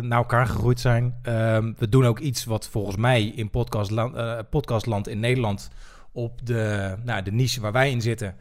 naar 0.00 0.18
elkaar 0.18 0.46
gegroeid 0.46 0.80
zijn. 0.80 1.14
Ehm, 1.22 1.72
we 1.78 1.88
doen 1.88 2.06
ook 2.06 2.18
iets 2.18 2.44
wat 2.44 2.68
volgens 2.68 2.96
mij 2.96 3.24
in 3.24 3.50
podcastland, 3.50 4.14
podcastland 4.50 5.08
in 5.08 5.20
Nederland 5.20 5.70
op 6.12 6.46
de, 6.46 6.94
nou, 7.04 7.22
de 7.22 7.32
niche 7.32 7.60
waar 7.60 7.72
wij 7.72 7.90
in 7.90 8.00
zitten, 8.00 8.36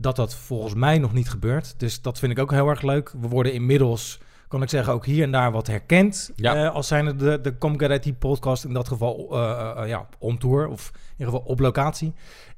dat 0.00 0.16
dat 0.16 0.34
volgens 0.34 0.74
mij 0.74 0.98
nog 0.98 1.12
niet 1.12 1.30
gebeurt. 1.30 1.74
Dus 1.76 2.02
dat 2.02 2.18
vind 2.18 2.32
ik 2.32 2.38
ook 2.38 2.50
heel 2.50 2.68
erg 2.68 2.82
leuk. 2.82 3.14
We 3.20 3.28
worden 3.28 3.52
inmiddels, 3.52 4.20
kan 4.48 4.62
ik 4.62 4.68
zeggen, 4.68 4.92
ook 4.92 5.06
hier 5.06 5.22
en 5.22 5.32
daar 5.32 5.52
wat 5.52 5.66
herkend. 5.66 6.30
Ja. 6.36 6.54
eh, 6.54 6.74
als 6.74 6.86
zijn 6.86 7.06
het 7.06 7.18
de, 7.18 7.40
de 7.40 8.00
IT 8.02 8.18
podcast, 8.18 8.64
in 8.64 8.72
dat 8.72 8.88
geval 8.88 9.28
eh, 9.30 9.88
ja, 9.88 10.08
on 10.18 10.38
tour 10.38 10.68
of 10.68 10.90
in 10.94 11.10
ieder 11.18 11.32
geval 11.32 11.48
op 11.48 11.60
locatie. 11.60 12.12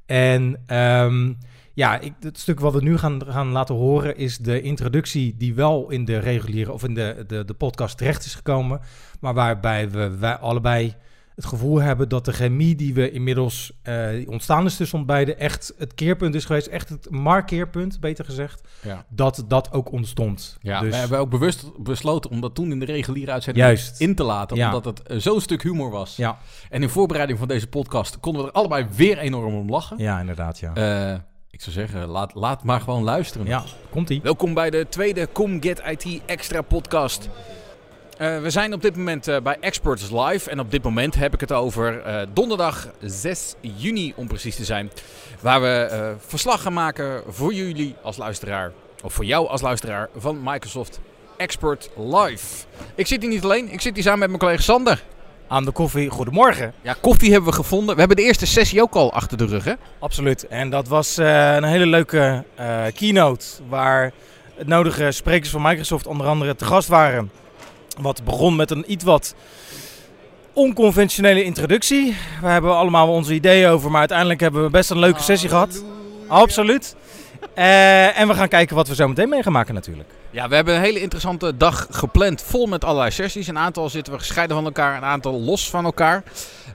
En 0.06 0.62
ehm, 0.66 1.32
ja, 1.74 2.00
ik, 2.00 2.12
het 2.20 2.38
stuk 2.38 2.60
wat 2.60 2.74
we 2.74 2.82
nu 2.82 2.98
gaan, 2.98 3.20
gaan 3.26 3.48
laten 3.48 3.74
horen 3.74 4.16
is 4.16 4.38
de 4.38 4.60
introductie 4.60 5.36
die 5.36 5.54
wel 5.54 5.90
in 5.90 6.04
de 6.04 6.18
reguliere 6.18 6.72
of 6.72 6.84
in 6.84 6.94
de, 6.94 7.24
de, 7.26 7.44
de 7.44 7.54
podcast 7.54 7.98
terecht 7.98 8.24
is 8.24 8.34
gekomen. 8.34 8.80
Maar 9.20 9.34
waarbij 9.34 9.90
we 9.90 10.16
wij 10.18 10.36
allebei 10.36 10.94
het 11.40 11.48
gevoel 11.48 11.80
hebben 11.80 12.08
dat 12.08 12.24
de 12.24 12.32
chemie 12.32 12.74
die 12.74 12.94
we 12.94 13.10
inmiddels 13.10 13.72
eh, 13.82 14.08
die 14.10 14.30
ontstaan 14.30 14.66
is 14.66 14.76
tussen 14.76 14.98
ons 14.98 15.06
beiden 15.06 15.38
echt 15.38 15.74
het 15.78 15.94
keerpunt 15.94 16.34
is 16.34 16.44
geweest. 16.44 16.66
Echt 16.66 16.88
het 16.88 17.10
markeerpunt, 17.10 18.00
beter 18.00 18.24
gezegd. 18.24 18.62
Ja. 18.82 19.04
Dat 19.08 19.44
dat 19.48 19.72
ook 19.72 19.92
ontstond. 19.92 20.58
Ja, 20.60 20.80
dus, 20.80 20.90
we 20.90 20.96
hebben 20.96 21.18
ook 21.18 21.30
bewust 21.30 21.82
besloten 21.82 22.30
om 22.30 22.40
dat 22.40 22.54
toen 22.54 22.70
in 22.70 22.78
de 22.78 22.84
reguliere 22.84 23.32
uitzending 23.32 23.66
Juist. 23.66 24.00
in 24.00 24.14
te 24.14 24.22
laten. 24.22 24.56
Ja. 24.56 24.66
Omdat 24.66 24.84
het 24.84 25.02
eh, 25.08 25.18
zo'n 25.18 25.40
stuk 25.40 25.62
humor 25.62 25.90
was. 25.90 26.16
Ja, 26.16 26.38
En 26.70 26.82
in 26.82 26.88
voorbereiding 26.88 27.38
van 27.38 27.48
deze 27.48 27.66
podcast 27.66 28.20
konden 28.20 28.42
we 28.42 28.48
er 28.48 28.54
allebei 28.54 28.86
weer 28.96 29.18
enorm 29.18 29.54
om 29.54 29.70
lachen. 29.70 29.98
ja, 29.98 30.20
inderdaad, 30.20 30.58
ja. 30.58 30.74
Eh, 30.74 31.18
ik 31.50 31.60
zou 31.60 31.72
zeggen, 31.72 32.06
laat, 32.06 32.34
laat 32.34 32.64
maar 32.64 32.80
gewoon 32.80 33.02
luisteren. 33.02 33.46
ja, 33.46 33.64
komt-ie. 33.90 34.20
Welkom 34.22 34.54
bij 34.54 34.70
de 34.70 34.86
tweede 34.88 35.28
Com 35.32 35.62
Get 35.62 35.82
IT 35.86 36.20
Extra 36.26 36.62
podcast. 36.62 37.28
Eh, 38.20 38.40
we 38.40 38.50
zijn 38.50 38.72
op 38.72 38.82
dit 38.82 38.96
moment 38.96 39.28
eh, 39.28 39.40
bij 39.40 39.56
Experts 39.60 40.10
Live. 40.10 40.50
En 40.50 40.60
op 40.60 40.70
dit 40.70 40.82
moment 40.82 41.14
heb 41.14 41.34
ik 41.34 41.40
het 41.40 41.52
over 41.52 42.02
eh, 42.02 42.26
donderdag 42.32 42.88
6 43.00 43.54
juni 43.60 44.12
om 44.16 44.26
precies 44.26 44.56
te 44.56 44.64
zijn. 44.64 44.90
Waar 45.40 45.60
we 45.60 46.14
verslag 46.26 46.62
gaan 46.62 46.72
maken 46.72 47.22
voor 47.28 47.54
jullie 47.54 47.94
als 48.02 48.16
luisteraar. 48.16 48.72
Of 49.02 49.12
voor 49.12 49.24
jou 49.24 49.48
als 49.48 49.60
luisteraar 49.60 50.08
van 50.16 50.40
Microsoft 50.42 51.00
Expert 51.36 51.90
Live. 51.96 52.64
Ik 52.94 53.06
zit 53.06 53.20
hier 53.20 53.30
niet 53.30 53.44
alleen, 53.44 53.72
ik 53.72 53.80
zit 53.80 53.94
hier 53.94 54.02
samen 54.02 54.18
met 54.18 54.28
mijn 54.28 54.40
collega 54.40 54.62
Sander. 54.62 55.02
Aan 55.48 55.64
de 55.64 55.70
koffie, 55.70 56.10
goedemorgen. 56.10 56.72
Ja, 56.82 56.96
koffie 57.00 57.32
hebben 57.32 57.50
we 57.50 57.56
gevonden. 57.56 57.94
We 57.94 57.98
hebben 58.00 58.16
de 58.16 58.22
eerste 58.22 58.46
sessie 58.46 58.82
ook 58.82 58.94
al 58.94 59.12
achter 59.12 59.38
de 59.38 59.46
rug, 59.46 59.64
hè? 59.64 59.74
Absoluut. 59.98 60.46
En 60.46 60.70
dat 60.70 60.88
was 60.88 61.16
een 61.16 61.64
hele 61.64 61.86
leuke 61.86 62.44
keynote 62.94 63.46
waar 63.68 64.12
het 64.54 64.66
nodige 64.66 65.10
sprekers 65.10 65.50
van 65.50 65.62
Microsoft 65.62 66.06
onder 66.06 66.26
andere 66.26 66.56
te 66.56 66.64
gast 66.64 66.88
waren. 66.88 67.30
Wat 68.02 68.24
begon 68.24 68.56
met 68.56 68.70
een 68.70 68.84
iets 68.86 69.04
wat 69.04 69.34
onconventionele 70.52 71.44
introductie. 71.44 72.16
We 72.40 72.46
hebben 72.48 72.76
allemaal 72.76 73.08
onze 73.08 73.34
ideeën 73.34 73.68
over, 73.68 73.90
maar 73.90 73.98
uiteindelijk 74.00 74.40
hebben 74.40 74.62
we 74.62 74.70
best 74.70 74.90
een 74.90 74.98
leuke 74.98 75.22
sessie 75.22 75.48
gehad. 75.48 75.84
Absoluut. 76.26 76.96
Eh, 77.54 78.18
en 78.18 78.28
we 78.28 78.34
gaan 78.34 78.48
kijken 78.48 78.76
wat 78.76 78.88
we 78.88 78.94
zo 78.94 79.08
meteen 79.08 79.28
mee 79.28 79.42
gaan 79.42 79.52
maken 79.52 79.74
natuurlijk. 79.74 80.08
Ja, 80.30 80.48
we 80.48 80.54
hebben 80.54 80.74
een 80.74 80.80
hele 80.80 81.00
interessante 81.00 81.56
dag 81.56 81.86
gepland, 81.90 82.42
vol 82.42 82.66
met 82.66 82.84
allerlei 82.84 83.10
sessies. 83.10 83.46
Een 83.48 83.58
aantal 83.58 83.88
zitten 83.88 84.12
we 84.12 84.18
gescheiden 84.18 84.56
van 84.56 84.64
elkaar, 84.64 84.96
een 84.96 85.04
aantal 85.04 85.40
los 85.40 85.70
van 85.70 85.84
elkaar. 85.84 86.22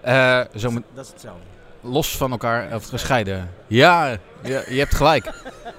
Eh, 0.01 0.39
zo 0.55 0.71
met- 0.71 0.83
Dat 0.93 1.05
is 1.05 1.11
hetzelfde. 1.11 1.41
Los 1.85 2.17
van 2.17 2.31
elkaar, 2.31 2.75
of 2.75 2.87
gescheiden. 2.87 3.51
Ja, 3.67 4.17
je, 4.43 4.65
je 4.69 4.79
hebt 4.79 4.95
gelijk. 4.95 5.25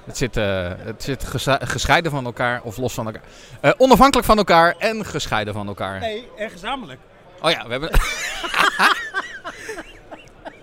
Het 0.05 0.17
zit, 0.17 0.37
eh, 0.37 0.71
het 0.77 1.03
zit 1.03 1.23
gescheiden 1.59 2.11
van 2.11 2.25
elkaar 2.25 2.61
of 2.63 2.77
los 2.77 2.93
van 2.93 3.05
elkaar. 3.05 3.21
Eh, 3.61 3.71
onafhankelijk 3.77 4.27
van 4.27 4.37
elkaar 4.37 4.75
en 4.77 5.05
gescheiden 5.05 5.53
van 5.53 5.67
elkaar. 5.67 5.99
Nee, 5.99 6.27
en 6.37 6.49
gezamenlijk. 6.49 6.99
Oh 7.41 7.51
ja, 7.51 7.63
we 7.65 7.71
hebben... 7.71 7.89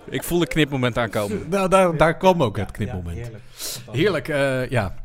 Ik 0.09 0.23
voel 0.23 0.41
een 0.41 0.47
knipmoment 0.47 0.97
aankomen. 0.97 1.45
Nou, 1.49 1.69
daar, 1.69 1.97
daar 1.97 2.17
kwam 2.17 2.43
ook 2.43 2.57
het 2.57 2.71
knipmoment. 2.71 3.17
heerlijk. 3.17 3.43
Heerlijk, 3.91 4.27
eh, 4.27 4.69
ja. 4.69 4.95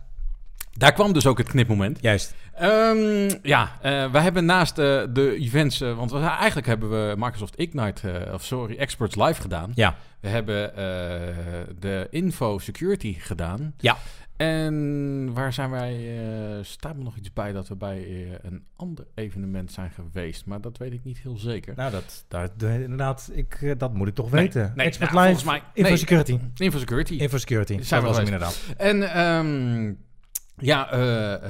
Daar 0.73 0.93
kwam 0.93 1.13
dus 1.13 1.27
ook 1.27 1.39
het 1.39 1.49
knipmoment. 1.49 1.99
Juist. 2.01 2.35
Ehm, 2.55 3.31
ja, 3.43 3.71
eh, 3.83 4.11
wij 4.13 4.23
hebben 4.23 4.45
naast 4.45 4.79
eh, 4.79 5.03
de 5.11 5.35
events, 5.39 5.81
eh, 5.81 5.97
want 5.97 6.11
we, 6.11 6.19
eigenlijk 6.19 6.67
hebben 6.67 6.91
we 6.91 7.15
Microsoft 7.19 7.57
Ignite, 7.59 8.29
of 8.33 8.45
sorry, 8.45 8.77
Experts 8.77 9.17
Live 9.17 9.41
gedaan. 9.41 9.73
Ja. 9.75 9.95
We 10.21 10.29
hebben 10.29 10.75
de 11.81 12.07
Info 12.11 12.59
Security 12.59 13.15
gedaan. 13.19 13.75
Ja. 13.79 13.97
En 14.37 15.31
waar 15.35 15.53
zijn 15.53 15.71
wij? 15.71 16.19
eh 16.19 16.59
staat 16.65 16.97
me 16.97 17.03
nog 17.03 17.17
iets 17.17 17.33
bij 17.33 17.53
dat 17.53 17.69
we 17.69 17.77
bij 17.77 18.29
een 18.43 18.65
ander 18.77 19.07
evenement 19.15 19.73
zijn 19.73 19.91
geweest, 19.91 20.47
maar 20.47 20.61
dat 20.61 20.79
weet 20.79 20.93
ik 20.93 21.05
niet 21.05 21.19
heel 21.19 21.37
zeker. 21.37 21.73
Nou, 21.77 21.91
dat, 21.91 22.25
dat, 22.29 22.51
inderdaad, 22.63 23.31
ik, 23.33 23.75
dat 23.79 23.95
moet 23.95 24.09
ik 24.09 24.15
toch 24.15 24.31
Nee, 24.31 24.43
weten. 24.43 24.73
nee, 24.77 24.87
Expert 24.87 25.13
nou, 25.13 25.29
Live, 25.29 25.41
volgens 25.45 25.63
mij- 25.75 25.85
Infosecurity. 25.85 26.39
Infosecurity. 26.57 27.15
Infosecurity, 27.15 27.73
Zijn 27.73 27.85
zijn 27.85 28.01
we 28.01 28.07
was 28.07 28.17
geweest. 28.19 28.33
inderdaad. 28.33 28.75
En 28.77 29.13
ehm, 29.15 29.93
ja, 30.61 30.91
eh, 30.93 31.33
eh, 31.35 31.41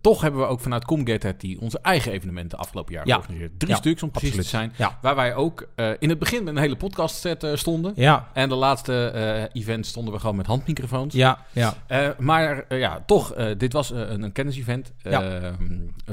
toch 0.00 0.20
hebben 0.20 0.40
we 0.40 0.46
ook 0.46 0.60
vanuit 0.60 0.84
Comget 0.84 1.34
die 1.38 1.60
onze 1.60 1.78
eigen 1.82 2.12
evenementen 2.12 2.58
afgelopen 2.58 2.94
jaar 2.94 3.06
Ja. 3.06 3.14
georganiseerd. 3.14 3.52
Drie 3.58 3.70
Ja, 3.72 3.76
stuks 3.78 4.02
om 4.02 4.10
precies 4.10 4.28
absoluut. 4.28 4.50
te 4.50 4.56
zijn. 4.56 4.72
Ja. 4.90 4.98
Waar 5.02 5.14
wij 5.16 5.34
ook 5.34 5.68
eh, 5.74 5.90
in 5.98 6.08
het 6.08 6.18
begin 6.18 6.44
met 6.44 6.54
een 6.56 6.60
hele 6.60 6.76
podcast 6.76 7.16
set 7.16 7.46
stonden. 7.54 7.92
Ja, 7.96 8.28
En 8.32 8.48
de 8.48 8.54
laatste 8.54 9.48
event 9.52 9.86
stonden 9.86 10.14
we 10.14 10.20
gewoon 10.20 10.36
met 10.36 10.46
handmicrofoons. 10.46 11.14
ja, 11.14 11.38
ja. 11.52 11.74
Maar 12.18 12.64
ja, 12.68 13.02
toch, 13.06 13.34
dit 13.56 13.72
was 13.72 13.90
een, 13.90 14.22
een 14.22 14.32
kennisevent 14.32 14.92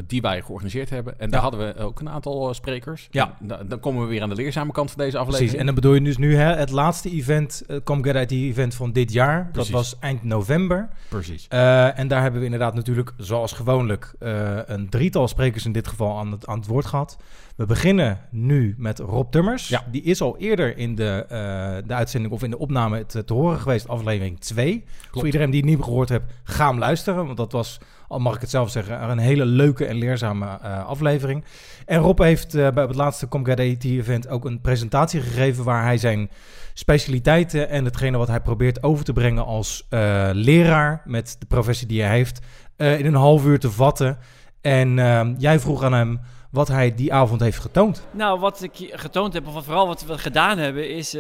die 0.08 0.22
wij 0.22 0.42
georganiseerd 0.42 0.90
hebben. 0.90 1.20
En 1.20 1.30
daar 1.30 1.42
hadden 1.42 1.60
we 1.60 1.80
ook 1.82 2.00
een 2.00 2.10
aantal 2.10 2.54
sprekers. 2.54 3.08
Ja. 3.12 3.38
En 3.40 3.68
dan 3.68 3.80
komen 3.80 4.02
we 4.02 4.08
weer 4.08 4.22
aan 4.22 4.30
de 4.30 4.36
leerzame 4.36 4.72
kant 4.72 4.92
van 4.92 5.04
deze 5.04 5.18
aflevering. 5.18 5.50
Precies, 5.50 5.60
en 5.60 5.66
dan 5.66 5.76
bedoel 5.76 5.94
je 5.94 6.02
dus 6.02 6.18
nu 6.18 6.36
hè, 6.36 6.56
het 6.56 6.70
laatste 6.70 7.10
event, 7.12 7.64
uh, 7.68 8.22
IT 8.22 8.32
event 8.32 8.76
van 8.76 8.92
dit 8.92 9.12
jaar. 9.14 9.50
Precies. 9.52 9.72
Dat 9.72 9.82
was 9.82 10.00
eind 10.00 10.24
november. 10.24 10.90
Precies. 11.10 11.48
En 11.48 12.08
daar 12.08 12.21
hebben 12.22 12.40
we 12.40 12.46
inderdaad 12.46 12.74
natuurlijk, 12.74 13.14
zoals 13.18 13.52
gewoonlijk, 13.52 14.14
eh, 14.20 14.58
een 14.66 14.90
drietal 14.90 15.28
sprekers 15.28 15.66
in 15.66 15.72
dit 15.72 15.88
geval 15.88 16.18
aan 16.18 16.32
het, 16.32 16.48
aan 16.48 16.58
het 16.58 16.68
woord 16.68 16.86
gehad. 16.86 17.18
We 17.56 17.66
beginnen 17.66 18.20
nu 18.30 18.76
met 18.78 19.00
Rob 19.00 19.32
Tummers. 19.32 19.68
Ja. 19.68 19.86
Die 19.92 20.02
is 20.02 20.22
al 20.22 20.38
eerder 20.38 20.78
in 20.78 20.96
de, 20.96 21.26
eh, 21.30 21.88
de 21.88 21.94
uitzending 21.94 22.34
of 22.34 22.44
in 22.44 22.50
de 22.50 22.58
opname 22.58 23.06
te, 23.06 23.24
te 23.24 23.34
horen 23.34 23.60
geweest, 23.60 23.88
aflevering 23.88 24.40
2. 24.40 24.84
Voor 25.12 25.26
iedereen 25.26 25.50
die 25.50 25.62
het 25.62 25.70
niet 25.70 25.84
gehoord 25.84 26.10
heeft, 26.10 26.24
ga 26.44 26.68
hem 26.68 26.80
luisteren. 26.80 27.26
Want 27.26 27.38
dat 27.38 27.52
was, 27.52 27.80
al 28.12 28.20
mag 28.20 28.36
ik 28.36 28.42
het 28.42 28.50
zelf 28.50 28.70
zeggen, 28.70 29.10
een 29.10 29.18
hele 29.18 29.46
leuke 29.46 29.86
en 29.86 29.96
leerzame 29.96 30.46
eh, 30.62 30.86
aflevering. 30.86 31.44
En 31.86 32.00
Rob 32.00 32.20
heeft 32.20 32.56
eh, 32.56 32.70
bij 32.70 32.84
het 32.84 32.96
laatste 32.96 33.28
Comcad 33.28 33.60
IT 33.60 33.84
event 33.84 34.28
ook 34.28 34.46
een 34.46 34.62
presentatie 34.62 35.22
gegeven 35.22 35.64
waar 35.64 35.84
hij 35.84 35.98
zijn 35.98 36.30
specialiteiten 36.74 37.70
en 37.70 37.86
hetgene 37.86 38.18
wat 38.18 38.28
hij 38.28 38.40
probeert 38.40 38.84
over 38.84 39.06
te 39.06 39.14
brengen 39.14 39.46
als 39.46 39.86
eh, 39.90 40.30
leraar 40.34 41.02
met 41.06 41.36
de 41.40 41.46
professie 41.46 41.88
die 41.88 42.02
hij 42.02 42.16
heeft, 42.16 42.40
in 42.78 43.06
een 43.06 43.14
half 43.14 43.46
uur 43.46 43.60
te 43.60 43.72
vatten. 43.72 44.18
En 44.62 45.00
ehm, 45.00 45.34
jij 45.38 45.60
vroeg 45.60 45.84
aan 45.84 45.94
hem 45.94 46.20
wat 46.52 46.68
hij 46.68 46.96
die 46.96 47.14
avond 47.14 47.42
heeft 47.42 47.60
getoond. 47.60 48.08
Nou, 48.12 48.40
wat 48.40 48.64
ik 48.64 48.90
getoond 48.92 49.34
heb, 49.34 49.48
of 49.48 49.64
vooral 49.64 49.88
wat 49.88 50.06
we 50.06 50.18
gedaan 50.18 50.58
hebben, 50.58 50.90
is 50.90 51.12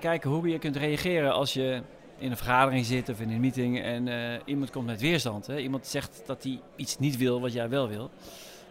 kijken 0.00 0.30
hoe 0.30 0.48
je 0.48 0.58
kunt 0.58 0.76
reageren 0.76 1.32
als 1.32 1.52
je 1.52 1.82
in 2.20 2.30
een 2.30 2.36
vergadering 2.36 2.86
zit 2.86 3.08
of 3.08 3.20
in 3.20 3.30
een 3.30 3.40
meeting 3.40 3.82
en 3.82 4.08
eh, 4.08 4.40
iemand 4.44 4.70
komt 4.70 4.86
met 4.86 5.00
weerstand. 5.00 5.46
Hè? 5.46 5.58
Iemand 5.58 5.86
zegt 5.86 6.22
dat 6.26 6.42
hij 6.42 6.60
iets 6.76 6.98
niet 6.98 7.16
wil 7.16 7.40
wat 7.40 7.52
jij 7.52 7.68
wel 7.68 7.88
wil. 7.88 8.10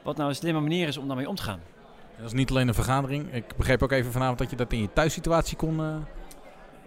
Wat 0.01 0.17
nou 0.17 0.29
een 0.29 0.35
slimme 0.35 0.59
manier 0.59 0.87
is 0.87 0.97
om 0.97 1.07
daarmee 1.07 1.29
om 1.29 1.35
te 1.35 1.43
gaan. 1.43 1.59
Dat 2.17 2.25
is 2.27 2.33
niet 2.33 2.49
alleen 2.49 2.67
een 2.67 2.73
vergadering. 2.73 3.33
Ik 3.33 3.55
begreep 3.57 3.83
ook 3.83 3.91
even 3.91 4.11
vanavond 4.11 4.37
dat 4.37 4.49
je 4.49 4.55
dat 4.55 4.71
in 4.73 4.81
je 4.81 4.93
thuissituatie 4.93 5.57
kon... 5.57 5.79
eh, 5.79 5.95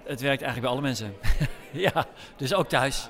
Het 0.04 0.20
werkt 0.20 0.42
eigenlijk 0.42 0.60
bij 0.60 0.70
alle 0.70 0.80
mensen. 0.80 1.14
ja, 1.92 2.06
dus 2.36 2.54
ook 2.54 2.68
thuis. 2.68 3.08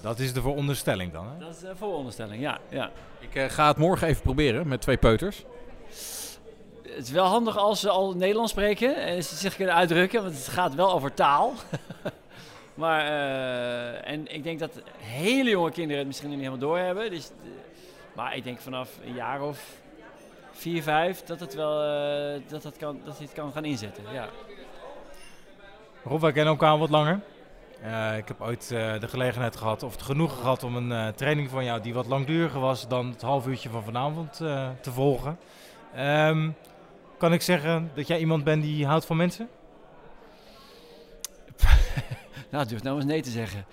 Dat 0.00 0.18
is 0.18 0.32
de 0.32 0.40
veronderstelling 0.40 1.12
dan. 1.12 1.26
Hè? 1.26 1.38
Dat 1.38 1.56
is 1.56 1.62
een 1.62 1.76
vooronderstelling, 1.76 2.42
ja. 2.42 2.58
ja. 2.68 2.90
Ik 3.18 3.34
eh, 3.34 3.48
ga 3.48 3.68
het 3.68 3.76
morgen 3.76 4.08
even 4.08 4.22
proberen 4.22 4.68
met 4.68 4.80
twee 4.80 4.96
peuters. 4.96 5.44
Het 6.82 7.06
is 7.06 7.10
wel 7.10 7.26
handig 7.26 7.56
als 7.56 7.80
ze 7.80 7.88
al 7.88 8.12
Nederlands 8.16 8.50
spreken 8.52 8.96
en 8.96 9.24
ze 9.24 9.36
zich 9.36 9.56
kunnen 9.56 9.74
uitdrukken, 9.74 10.22
want 10.22 10.34
het 10.34 10.48
gaat 10.48 10.74
wel 10.74 10.92
over 10.92 11.14
taal. 11.14 11.52
maar, 12.80 13.06
eh, 13.06 14.10
en 14.12 14.34
ik 14.34 14.42
denk 14.42 14.58
dat 14.58 14.82
hele 14.98 15.50
jonge 15.50 15.70
kinderen 15.70 15.98
het 15.98 16.06
misschien 16.06 16.28
niet 16.28 16.38
helemaal 16.38 16.58
doorhebben. 16.58 17.10
Dus, 17.10 17.30
eh, 17.30 17.48
maar 18.14 18.36
ik 18.36 18.44
denk 18.44 18.60
vanaf 18.60 18.98
een 19.04 19.14
jaar 19.14 19.42
of 19.42 19.76
vier, 20.52 20.82
vijf, 20.82 21.22
dat 21.22 21.40
het 21.40 21.54
wel 21.54 21.82
eh, 21.82 22.40
dat 22.48 22.62
het 22.62 22.76
kan, 22.76 23.00
dat 23.04 23.32
kan 23.34 23.52
gaan 23.52 23.64
inzetten. 23.64 24.04
Ja. 24.12 24.28
Rob, 26.04 26.20
wij 26.20 26.32
kennen 26.32 26.52
elkaar 26.52 26.78
wat 26.78 26.90
langer. 26.90 27.20
Ik 28.16 28.28
heb 28.28 28.40
ooit 28.40 28.68
de 28.68 29.08
gelegenheid 29.08 29.56
gehad, 29.56 29.82
of 29.82 29.92
het 29.92 30.02
genoegen 30.02 30.38
gehad 30.38 30.62
om 30.62 30.76
een 30.76 31.14
training 31.14 31.50
van 31.50 31.64
jou 31.64 31.80
die 31.80 31.94
wat 31.94 32.06
langduriger 32.06 32.60
was 32.60 32.88
dan 32.88 33.10
het 33.10 33.22
half 33.22 33.46
uurtje 33.46 33.68
van 33.68 33.82
vanavond 33.82 34.32
te 34.80 34.92
volgen. 34.92 35.38
Ehm, 35.94 36.50
kan 37.18 37.32
ik 37.32 37.42
zeggen 37.42 37.90
dat 37.94 38.06
jij 38.06 38.18
iemand 38.18 38.44
bent 38.44 38.62
die 38.62 38.86
houdt 38.86 39.06
van 39.06 39.16
mensen? 39.16 39.48
Nou, 42.50 42.66
durf 42.66 42.82
nou 42.82 42.96
eens 42.96 43.04
nee 43.04 43.22
te 43.22 43.30
zeggen. 43.30 43.64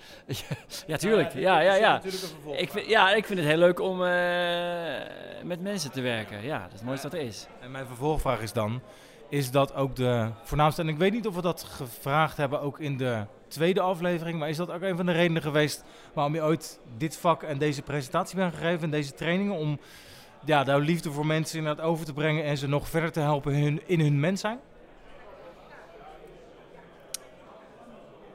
ja, 0.86 0.96
tuurlijk. 1.06 1.34
Ja, 1.34 1.60
ja, 1.60 1.74
ja. 1.74 2.02
Ik 2.56 2.70
vind, 2.70 2.86
ja, 2.86 3.14
ik 3.14 3.26
vind 3.26 3.38
het 3.38 3.48
heel 3.48 3.58
leuk 3.58 3.80
om 3.80 4.04
eh, 4.04 4.94
met 5.42 5.60
mensen 5.60 5.90
te 5.90 6.00
werken. 6.00 6.44
Ja, 6.44 6.58
dat 6.58 6.72
is 6.72 6.78
het 6.78 6.84
mooiste 6.84 7.08
wat 7.08 7.18
er 7.18 7.26
is. 7.26 7.46
En 7.60 7.70
mijn 7.70 7.86
vervolgvraag 7.86 8.40
is 8.40 8.52
dan, 8.52 8.80
is 9.28 9.50
dat 9.50 9.74
ook 9.74 9.96
de 9.96 10.30
voornaamste, 10.42 10.82
en 10.82 10.88
ik 10.88 10.98
weet 10.98 11.12
niet 11.12 11.26
of 11.26 11.34
we 11.34 11.42
dat 11.42 11.62
gevraagd 11.62 12.36
hebben 12.36 12.60
ook 12.60 12.80
in 12.80 12.96
de 12.96 13.24
tweede 13.48 13.80
aflevering, 13.80 14.38
maar 14.38 14.48
is 14.48 14.56
dat 14.56 14.70
ook 14.70 14.82
een 14.82 14.96
van 14.96 15.06
de 15.06 15.12
redenen 15.12 15.42
geweest 15.42 15.84
waarom 16.12 16.34
je 16.34 16.42
ooit 16.42 16.80
dit 16.96 17.16
vak 17.16 17.42
en 17.42 17.58
deze 17.58 17.82
presentatie 17.82 18.36
bent 18.36 18.54
gegeven 18.54 18.82
en 18.82 18.90
deze 18.90 19.14
trainingen, 19.14 19.54
om 19.54 19.78
ja, 20.44 20.64
jouw 20.64 20.78
liefde 20.78 21.10
voor 21.12 21.26
mensen 21.26 21.58
inderdaad 21.58 21.84
over 21.84 22.04
te 22.04 22.12
brengen 22.12 22.44
en 22.44 22.56
ze 22.56 22.68
nog 22.68 22.88
verder 22.88 23.12
te 23.12 23.20
helpen 23.20 23.52
in 23.52 23.62
hun, 23.62 23.82
in 23.86 24.00
hun 24.00 24.20
mens 24.20 24.40
zijn? 24.40 24.58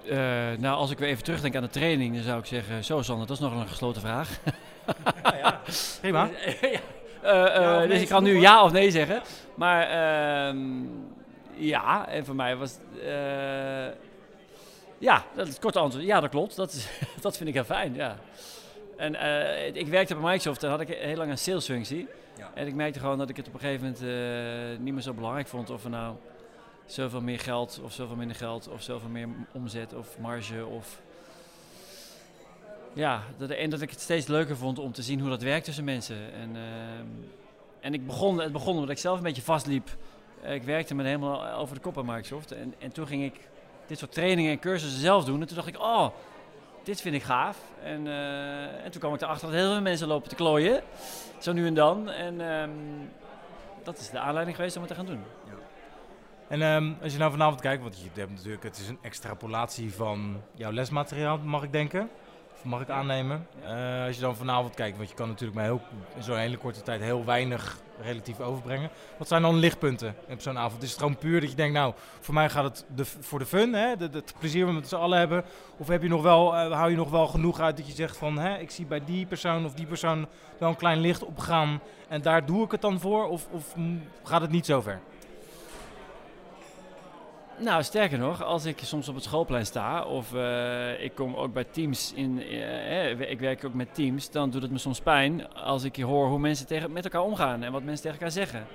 Eh, 0.09 0.17
nou, 0.59 0.75
als 0.75 0.91
ik 0.91 0.97
weer 0.97 1.09
even 1.09 1.23
terugdenk 1.23 1.55
aan 1.55 1.61
de 1.61 1.69
training, 1.69 2.13
dan 2.15 2.23
zou 2.23 2.39
ik 2.39 2.45
zeggen... 2.45 2.83
Zo, 2.83 3.01
Sander, 3.01 3.27
dat 3.27 3.35
is 3.35 3.43
nog 3.43 3.53
een 3.53 3.67
gesloten 3.67 4.01
vraag. 4.01 4.29
Prima. 6.01 6.29
ja. 6.61 6.79
Eh, 7.21 7.55
eh, 7.55 7.77
nee, 7.77 7.87
dus 7.87 8.01
ik 8.01 8.07
kan 8.07 8.23
nu 8.23 8.39
ja 8.39 8.63
of 8.63 8.71
nee 8.71 8.91
zeggen. 8.91 9.21
Maar 9.55 9.87
ehm, 9.87 10.59
ja, 11.55 12.07
en 12.07 12.25
voor 12.25 12.35
mij 12.35 12.55
was... 12.55 12.77
eh, 13.03 13.87
ja, 14.97 15.23
dat 15.35 15.47
is 15.47 15.53
het 15.53 15.61
korte 15.61 15.79
antwoord. 15.79 16.05
Ja, 16.05 16.19
dat 16.19 16.29
klopt. 16.29 16.55
Dat, 16.55 16.71
is, 16.71 16.89
dat 17.21 17.37
vind 17.37 17.49
ik 17.49 17.55
heel 17.55 17.63
fijn, 17.63 17.93
ja. 17.95 18.17
En 18.97 19.15
eh, 19.15 19.75
ik 19.75 19.87
werkte 19.87 20.13
bij 20.13 20.23
Microsoft, 20.23 20.61
daar 20.61 20.69
had 20.69 20.79
ik 20.79 20.87
heel 20.87 21.15
lang 21.15 21.31
een 21.31 21.37
salesfunctie. 21.37 22.07
Ja. 22.37 22.51
En 22.53 22.67
ik 22.67 22.73
merkte 22.73 22.99
gewoon 22.99 23.17
dat 23.17 23.29
ik 23.29 23.37
het 23.37 23.47
op 23.47 23.53
een 23.53 23.59
gegeven 23.59 23.81
moment 23.81 24.01
eh, 24.01 24.83
niet 24.83 24.93
meer 24.93 25.03
zo 25.03 25.13
belangrijk 25.13 25.47
vond 25.47 25.69
of 25.69 25.83
we 25.83 25.89
nou 25.89 26.15
zoveel 26.85 27.21
meer 27.21 27.39
geld 27.39 27.79
of 27.83 27.93
zoveel 27.93 28.15
minder 28.15 28.35
geld 28.35 28.67
of 28.67 28.81
zoveel 28.81 29.09
meer 29.09 29.27
omzet 29.51 29.93
of 29.93 30.19
marge 30.19 30.65
of... 30.65 31.01
Ja, 32.93 33.23
dat, 33.37 33.49
en 33.49 33.69
dat 33.69 33.81
ik 33.81 33.89
het 33.89 33.99
steeds 33.99 34.27
leuker 34.27 34.57
vond 34.57 34.79
om 34.79 34.91
te 34.91 35.01
zien 35.01 35.19
hoe 35.19 35.29
dat 35.29 35.41
werkt 35.41 35.65
tussen 35.65 35.83
mensen. 35.83 36.33
En, 36.33 36.55
ehm, 36.55 37.07
en 37.79 37.93
ik 37.93 38.05
begon, 38.05 38.39
het 38.39 38.51
begon 38.51 38.73
omdat 38.73 38.89
ik 38.89 38.97
zelf 38.97 39.17
een 39.17 39.23
beetje 39.23 39.41
vastliep. 39.41 39.89
Eh, 40.41 40.53
ik 40.53 40.63
werkte 40.63 40.95
me 40.95 41.03
helemaal 41.03 41.47
over 41.51 41.75
de 41.75 41.81
kop 41.81 41.93
bij 41.93 42.03
Microsoft. 42.03 42.51
En, 42.51 42.73
en 42.79 42.91
toen 42.91 43.07
ging 43.07 43.23
ik 43.23 43.49
dit 43.87 43.97
soort 43.97 44.11
trainingen 44.11 44.51
en 44.51 44.59
cursussen 44.59 45.01
zelf 45.01 45.25
doen. 45.25 45.41
En 45.41 45.47
toen 45.47 45.55
dacht 45.55 45.67
ik, 45.67 45.79
oh, 45.79 46.07
dit 46.83 47.01
vind 47.01 47.15
ik 47.15 47.23
gaaf. 47.23 47.57
En, 47.83 48.07
eh, 48.07 48.83
en 48.85 48.91
toen 48.91 49.01
kwam 49.01 49.13
ik 49.13 49.21
erachter 49.21 49.47
dat 49.47 49.57
heel 49.57 49.71
veel 49.71 49.81
mensen 49.81 50.07
lopen 50.07 50.29
te 50.29 50.35
klooien. 50.35 50.81
Zo 51.39 51.53
nu 51.53 51.67
en 51.67 51.73
dan. 51.73 52.09
En 52.09 52.41
ehm, 52.41 52.69
dat 53.83 53.97
is 53.97 54.09
de 54.09 54.19
aanleiding 54.19 54.55
geweest 54.55 54.75
om 54.75 54.81
het 54.81 54.91
te 54.91 54.97
gaan 54.97 55.05
doen. 55.05 55.23
En 56.53 56.61
ehm, 56.61 56.91
als 57.01 57.11
je 57.11 57.17
nou 57.17 57.31
vanavond 57.31 57.61
kijkt, 57.61 57.81
want 57.83 57.97
je 57.97 58.19
hebt 58.19 58.31
natuurlijk, 58.31 58.63
het 58.63 58.77
is 58.77 58.87
een 58.87 58.97
extrapolatie 59.01 59.93
van 59.93 60.41
jouw 60.53 60.71
lesmateriaal, 60.71 61.37
mag 61.37 61.63
ik 61.63 61.71
denken. 61.71 62.09
Of 62.53 62.63
mag 62.63 62.81
ik 62.81 62.89
aannemen. 62.89 63.47
Eh, 63.63 64.05
als 64.05 64.15
je 64.15 64.21
dan 64.21 64.35
vanavond 64.35 64.75
kijkt, 64.75 64.97
want 64.97 65.09
je 65.09 65.15
kan 65.15 65.27
natuurlijk 65.27 65.55
maar 65.57 65.65
heel, 65.65 65.81
in 66.15 66.23
zo'n 66.23 66.37
hele 66.37 66.57
korte 66.57 66.81
tijd 66.81 67.01
heel 67.01 67.25
weinig 67.25 67.77
relatief 68.01 68.39
overbrengen. 68.39 68.89
Wat 69.17 69.27
zijn 69.27 69.41
dan 69.41 69.55
lichtpunten 69.55 70.15
op 70.29 70.41
zo'n 70.41 70.57
avond? 70.57 70.83
Is 70.83 70.89
het 70.89 70.99
gewoon 70.99 71.17
puur 71.17 71.41
dat 71.41 71.49
je 71.49 71.55
denkt, 71.55 71.73
nou, 71.73 71.93
voor 72.19 72.33
mij 72.33 72.49
gaat 72.49 72.63
het 72.63 72.85
de, 72.95 73.05
voor 73.05 73.39
de 73.39 73.45
fun, 73.45 73.73
hè? 73.73 73.95
De, 73.95 74.09
de- 74.09 74.17
het 74.17 74.33
plezier 74.39 74.65
wat 74.65 74.73
we 74.73 74.79
met 74.79 74.89
z'n 74.89 74.95
allen 74.95 75.17
hebben. 75.19 75.43
Of 75.77 75.87
heb 75.87 76.01
je 76.01 76.09
nog 76.09 76.21
wel, 76.21 76.55
eh, 76.55 76.71
hou 76.71 76.89
je 76.89 76.95
nog 76.97 77.09
wel 77.09 77.27
genoeg 77.27 77.59
uit 77.59 77.77
dat 77.77 77.87
je 77.87 77.93
zegt 77.93 78.17
van, 78.17 78.37
hè, 78.37 78.57
ik 78.57 78.71
zie 78.71 78.85
bij 78.85 79.01
die 79.05 79.25
persoon 79.25 79.65
of 79.65 79.73
die 79.73 79.85
persoon 79.85 80.27
wel 80.57 80.69
een 80.69 80.75
klein 80.75 80.99
licht 80.99 81.23
opgaan. 81.23 81.79
En 82.07 82.21
daar 82.21 82.45
doe 82.45 82.63
ik 82.65 82.71
het 82.71 82.81
dan 82.81 82.99
voor? 82.99 83.27
Of, 83.27 83.47
of 83.51 83.75
mm, 83.75 84.01
gaat 84.23 84.41
het 84.41 84.51
niet 84.51 84.65
zo 84.65 84.81
ver? 84.81 85.01
Nou, 87.57 87.83
sterker 87.83 88.17
nog, 88.17 88.43
als 88.43 88.65
ik 88.65 88.79
soms 88.79 89.09
op 89.09 89.15
het 89.15 89.23
schoolplein 89.23 89.65
sta 89.65 90.03
of 90.03 90.33
eh, 90.33 91.03
ik 91.03 91.15
kom 91.15 91.35
ook 91.35 91.53
bij 91.53 91.63
teams 91.63 92.13
in, 92.13 92.41
eh, 92.41 93.19
ik 93.31 93.39
werk 93.39 93.65
ook 93.65 93.73
met 93.73 93.95
teams, 93.95 94.31
dan 94.31 94.49
doet 94.49 94.61
het 94.61 94.71
me 94.71 94.77
soms 94.77 95.01
pijn 95.01 95.53
als 95.53 95.83
ik 95.83 95.95
hoor 95.95 96.27
hoe 96.27 96.39
mensen 96.39 96.67
tegen, 96.67 96.91
met 96.91 97.03
elkaar 97.03 97.21
omgaan 97.21 97.63
en 97.63 97.71
wat 97.71 97.83
mensen 97.83 98.01
tegen 98.01 98.17
elkaar 98.17 98.31
zeggen. 98.31 98.65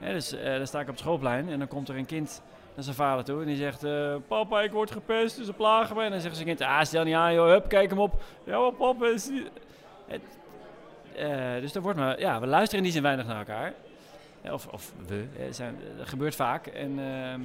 Dus 0.00 0.30
dan 0.30 0.66
sta 0.66 0.80
ik 0.80 0.86
op 0.86 0.92
het 0.92 0.98
schoolplein 0.98 1.48
en 1.48 1.58
dan 1.58 1.68
komt 1.68 1.88
er 1.88 1.96
een 1.96 2.06
kind 2.06 2.42
naar 2.74 2.84
zijn 2.84 2.96
vader 2.96 3.24
toe 3.24 3.40
en 3.40 3.46
die 3.46 3.56
zegt, 3.56 3.84
papa 4.28 4.60
ik 4.60 4.72
word 4.72 4.90
gepest, 4.90 5.36
dus 5.36 5.46
ze 5.46 5.52
plagen 5.52 5.96
me. 5.96 6.02
En 6.02 6.10
dan 6.10 6.20
zegt 6.20 6.34
zijn 6.34 6.46
kind, 6.46 6.60
ah 6.60 6.82
stel 6.82 7.04
niet 7.04 7.14
aan 7.14 7.34
joh, 7.34 7.46
hup, 7.46 7.68
kijk 7.68 7.90
hem 7.90 7.98
op. 7.98 8.22
Ja 8.44 8.58
maar 8.58 8.72
papa 8.72 9.06
is 9.06 9.30
dus 11.60 11.74
er 11.74 11.82
wordt 11.82 11.98
maar, 11.98 12.20
ja, 12.20 12.40
we 12.40 12.46
luisteren 12.46 12.78
in 12.78 12.84
die 12.84 12.92
zin 12.92 13.02
weinig 13.02 13.26
naar 13.26 13.38
elkaar. 13.38 13.74
Of, 14.52 14.66
of 14.66 14.92
we, 15.06 15.26
dat 15.96 16.08
gebeurt 16.08 16.34
vaak. 16.34 16.66
En, 16.66 16.98
ehm, 16.98 17.40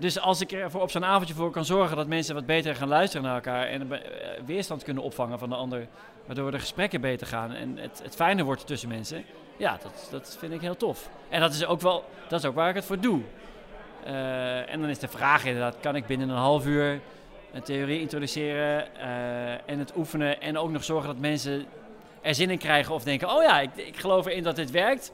Dus 0.00 0.20
als 0.20 0.40
ik 0.40 0.52
er 0.52 0.70
voor 0.70 0.80
op 0.80 0.90
zo'n 0.90 1.04
avondje 1.04 1.34
voor 1.34 1.50
kan 1.50 1.64
zorgen 1.64 1.96
dat 1.96 2.06
mensen 2.06 2.34
wat 2.34 2.46
beter 2.46 2.74
gaan 2.74 2.88
luisteren 2.88 3.26
naar 3.26 3.34
elkaar 3.34 3.66
en 3.66 3.92
eh, 3.92 4.00
weerstand 4.46 4.82
kunnen 4.82 5.02
opvangen 5.02 5.38
van 5.38 5.48
de 5.48 5.54
ander, 5.54 5.86
waardoor 6.26 6.50
de 6.50 6.58
gesprekken 6.58 7.00
beter 7.00 7.26
gaan 7.26 7.52
en 7.52 7.76
het, 7.76 8.00
het 8.02 8.14
fijner 8.14 8.44
wordt 8.44 8.66
tussen 8.66 8.88
mensen, 8.88 9.24
ja, 9.56 9.78
dat, 9.82 10.08
dat 10.10 10.36
vind 10.38 10.52
ik 10.52 10.60
heel 10.60 10.76
tof. 10.76 11.10
En 11.28 11.40
dat 11.40 11.52
is 11.52 11.64
ook 11.64 11.80
wel, 11.80 12.04
dat 12.28 12.40
is 12.40 12.46
ook 12.46 12.54
waar 12.54 12.68
ik 12.68 12.74
het 12.74 12.84
voor 12.84 13.00
doe. 13.00 13.20
Eh, 14.04 14.72
en 14.72 14.80
dan 14.80 14.88
is 14.90 14.98
de 14.98 15.08
vraag 15.08 15.44
inderdaad, 15.44 15.76
kan 15.80 15.96
ik 15.96 16.06
binnen 16.06 16.28
een 16.28 16.36
half 16.36 16.66
uur 16.66 17.00
een 17.52 17.62
theorie 17.62 18.00
introduceren 18.00 18.96
eh, 18.96 19.52
en 19.52 19.78
het 19.78 19.96
oefenen 19.96 20.40
en 20.40 20.58
ook 20.58 20.70
nog 20.70 20.84
zorgen 20.84 21.08
dat 21.08 21.18
mensen 21.18 21.66
er 22.20 22.34
zin 22.34 22.50
in 22.50 22.58
krijgen 22.58 22.94
of 22.94 23.02
denken, 23.02 23.30
oh 23.30 23.42
ja, 23.42 23.60
ik, 23.60 23.76
ik 23.76 23.96
geloof 23.96 24.26
erin 24.26 24.42
dat 24.42 24.56
dit 24.56 24.70
werkt. 24.70 25.12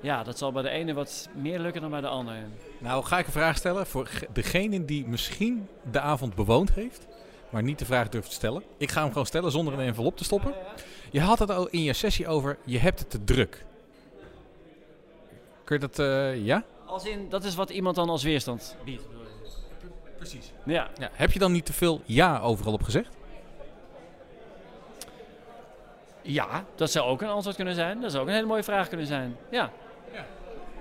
Ja, 0.00 0.22
dat 0.22 0.38
zal 0.38 0.52
bij 0.52 0.62
de 0.62 0.68
ene 0.68 0.94
wat 0.94 1.28
meer 1.34 1.58
lukken 1.58 1.80
dan 1.80 1.90
bij 1.90 2.00
de 2.00 2.08
andere. 2.08 2.38
Nou, 2.80 3.04
ga 3.04 3.18
ik 3.18 3.26
een 3.26 3.32
vraag 3.32 3.56
stellen 3.56 3.86
voor 3.86 4.06
ge- 4.06 4.28
degene 4.32 4.84
die 4.84 5.06
misschien 5.06 5.68
de 5.90 6.00
avond 6.00 6.34
bewoond 6.34 6.72
heeft, 6.72 7.06
maar 7.50 7.62
niet 7.62 7.78
de 7.78 7.84
vraag 7.84 8.08
durft 8.08 8.28
te 8.28 8.34
stellen. 8.34 8.62
Ik 8.76 8.90
ga 8.90 9.00
hem 9.02 9.08
gewoon 9.10 9.26
stellen 9.26 9.50
zonder 9.50 9.74
een 9.74 9.80
envelop 9.80 10.16
te 10.16 10.24
stoppen. 10.24 10.52
Je 11.10 11.20
had 11.20 11.38
het 11.38 11.50
al 11.50 11.68
in 11.68 11.82
je 11.82 11.92
sessie 11.92 12.28
over, 12.28 12.58
je 12.64 12.78
hebt 12.78 12.98
het 12.98 13.10
te 13.10 13.24
druk. 13.24 13.64
Kun 15.64 15.78
je 15.80 15.86
dat, 15.86 15.98
eh, 15.98 16.44
ja? 16.44 16.64
Als 16.86 17.04
in, 17.04 17.28
dat 17.28 17.44
is 17.44 17.54
wat 17.54 17.70
iemand 17.70 17.96
dan 17.96 18.08
als 18.10 18.22
weerstand 18.22 18.76
biedt. 18.84 19.02
Precies. 20.16 20.52
Ja, 20.64 20.90
Ja, 20.98 21.10
heb 21.12 21.32
je 21.32 21.38
dan 21.38 21.52
niet 21.52 21.64
te 21.66 21.72
veel 21.72 22.00
ja 22.04 22.40
overal 22.40 22.72
op 22.72 22.82
gezegd? 22.82 23.08
ja, 26.22 26.64
dat 26.74 26.90
zou 26.90 27.06
ook 27.08 27.20
een 27.22 27.28
antwoord 27.28 27.56
kunnen 27.56 27.74
zijn. 27.74 28.00
Dat 28.00 28.10
zou 28.10 28.22
ook 28.22 28.28
een 28.28 28.34
hele 28.34 28.46
mooie 28.46 28.62
vraag 28.62 28.88
kunnen 28.88 29.06
zijn. 29.06 29.36
Ja, 29.50 29.70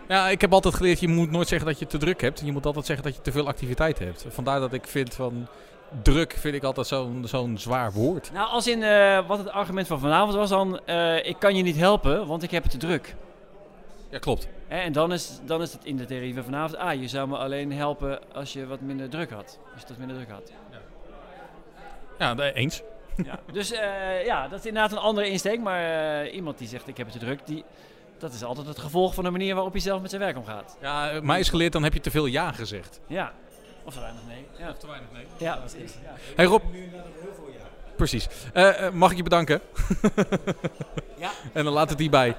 Ja, 0.09 0.29
ik 0.29 0.41
heb 0.41 0.53
altijd 0.53 0.75
geleerd, 0.75 0.99
je 0.99 1.07
moet 1.07 1.31
nooit 1.31 1.47
zeggen 1.47 1.67
dat 1.67 1.79
je 1.79 1.87
te 1.87 1.97
druk 1.97 2.21
hebt. 2.21 2.41
Je 2.45 2.51
moet 2.51 2.65
altijd 2.65 2.85
zeggen 2.85 3.05
dat 3.05 3.15
je 3.15 3.21
te 3.21 3.31
veel 3.31 3.47
activiteit 3.47 3.99
hebt. 3.99 4.25
Vandaar 4.27 4.59
dat 4.59 4.73
ik 4.73 4.87
vind 4.87 5.13
van, 5.13 5.47
druk 6.03 6.33
vind 6.33 6.55
ik 6.55 6.63
altijd 6.63 6.87
zo'n 6.87 7.23
zo'n 7.27 7.57
zwaar 7.57 7.91
woord. 7.91 8.31
nou 8.33 8.49
als 8.49 8.67
in 8.67 8.83
eh, 8.83 9.27
wat 9.27 9.37
het 9.37 9.49
argument 9.49 9.87
van 9.87 9.99
vanavond 9.99 10.35
was 10.35 10.49
dan, 10.49 10.79
eh, 10.85 11.25
ik 11.25 11.35
kan 11.39 11.55
je 11.55 11.63
niet 11.63 11.75
helpen, 11.75 12.27
want 12.27 12.43
ik 12.43 12.51
heb 12.51 12.63
het 12.63 12.71
te 12.71 12.77
druk. 12.77 13.15
Ja, 14.09 14.17
klopt. 14.17 14.47
En 14.67 14.91
dan 14.91 15.13
is, 15.13 15.39
dan 15.45 15.61
is 15.61 15.73
het 15.73 15.85
in 15.85 15.97
de 15.97 16.05
theorie 16.05 16.33
van 16.33 16.43
vanavond, 16.43 16.77
ah, 16.77 17.01
je 17.01 17.07
zou 17.07 17.27
me 17.27 17.37
alleen 17.37 17.71
helpen 17.71 18.19
als 18.33 18.53
je 18.53 18.67
wat 18.67 18.81
minder 18.81 19.09
druk 19.09 19.31
had. 19.31 19.59
Als 19.73 19.81
je 19.81 19.87
dat 19.87 19.97
minder 19.97 20.15
druk 20.15 20.29
had. 20.29 20.51
Ja, 22.19 22.33
nee, 22.33 22.53
eens. 22.53 22.81
Ja. 23.25 23.39
Dus 23.51 23.71
eh, 23.71 24.25
ja, 24.25 24.47
dat 24.47 24.59
is 24.59 24.65
inderdaad 24.65 24.91
een 24.91 24.97
andere 24.97 25.29
insteek. 25.29 25.59
Maar 25.59 26.21
eh, 26.23 26.33
iemand 26.33 26.57
die 26.57 26.67
zegt 26.67 26.87
ik 26.87 26.97
heb 26.97 27.07
het 27.07 27.19
te 27.19 27.25
druk, 27.25 27.39
die, 27.45 27.63
dat 28.19 28.33
is 28.33 28.43
altijd 28.43 28.67
het 28.67 28.79
gevolg 28.79 29.13
van 29.13 29.23
de 29.23 29.29
manier 29.29 29.53
waarop 29.53 29.71
hij 29.71 29.81
zelf 29.81 30.01
met 30.01 30.09
zijn 30.09 30.21
werk 30.21 30.37
omgaat. 30.37 30.77
Ja, 30.81 31.09
eh, 31.09 31.21
mij 31.21 31.39
is 31.39 31.49
geleerd, 31.49 31.73
dan 31.73 31.83
heb 31.83 31.93
je 31.93 31.99
te 31.99 32.11
veel 32.11 32.25
ja 32.25 32.51
gezegd. 32.51 32.99
Ja. 33.07 33.33
Of 33.83 33.93
te 33.93 33.99
weinig 33.99 34.21
nee. 34.27 34.45
Ja, 34.57 34.73
te 34.73 34.87
weinig 34.87 35.09
nee. 35.13 35.25
ja 35.37 35.55
precies. 35.55 35.93
Ja. 36.03 36.13
Hey 36.35 36.45
Rob. 36.45 36.63
Precies. 37.99 38.27
Eh, 38.53 38.85
eh, 38.85 38.93
mag 38.93 39.11
ik 39.11 39.17
je 39.17 39.23
bedanken? 39.23 39.61
Ja. 41.17 41.31
En 41.53 41.63
dan 41.63 41.73
laat 41.73 41.89
het 41.89 41.99
hierbij. 41.99 42.35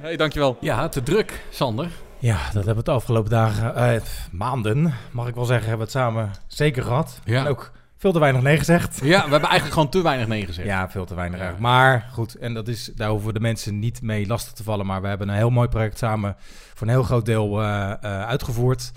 Hey, 0.00 0.16
dankjewel. 0.16 0.56
Ja, 0.60 0.88
te 0.88 1.02
druk, 1.02 1.44
Sander. 1.50 1.90
Ja, 2.18 2.36
dat 2.36 2.52
hebben 2.52 2.64
we 2.64 2.76
het 2.76 2.84
de 2.84 2.90
afgelopen 2.90 3.30
dagen, 3.30 3.74
eh, 3.74 4.00
maanden, 4.32 4.94
mag 5.10 5.28
ik 5.28 5.34
wel 5.34 5.44
zeggen, 5.44 5.68
hebben 5.68 5.86
we 5.86 5.92
het 5.92 6.02
samen 6.02 6.30
zeker 6.46 6.82
gehad. 6.82 7.20
Ja. 7.24 7.40
En 7.40 7.46
ook 7.46 7.70
veel 8.02 8.12
te 8.12 8.18
weinig 8.18 8.42
nee 8.42 8.58
gezegd. 8.58 9.00
Ja, 9.02 9.24
we 9.24 9.30
hebben 9.30 9.48
eigenlijk 9.48 9.72
gewoon 9.72 9.88
te 9.88 10.02
weinig 10.02 10.26
nee 10.26 10.46
gezegd. 10.46 10.68
Ja, 10.68 10.90
veel 10.90 11.04
te 11.04 11.14
weinig 11.14 11.38
Ja. 11.38 11.44
eigenlijk. 11.44 11.74
Maar 11.74 12.08
goed, 12.12 12.34
en 12.34 12.54
dat 12.54 12.68
is, 12.68 12.90
daar 12.94 13.08
hoeven 13.08 13.26
we 13.26 13.32
de 13.32 13.40
mensen 13.40 13.78
niet 13.78 14.02
mee 14.02 14.26
lastig 14.26 14.52
te 14.52 14.62
vallen. 14.62 14.86
Maar 14.86 15.02
we 15.02 15.08
hebben 15.08 15.28
een 15.28 15.34
heel 15.34 15.50
mooi 15.50 15.68
project 15.68 15.98
samen 15.98 16.36
voor 16.74 16.86
een 16.86 16.92
heel 16.92 17.02
groot 17.02 17.26
deel 17.26 17.62
eh, 17.62 17.90
eh, 17.90 17.96
uitgevoerd. 18.26 18.90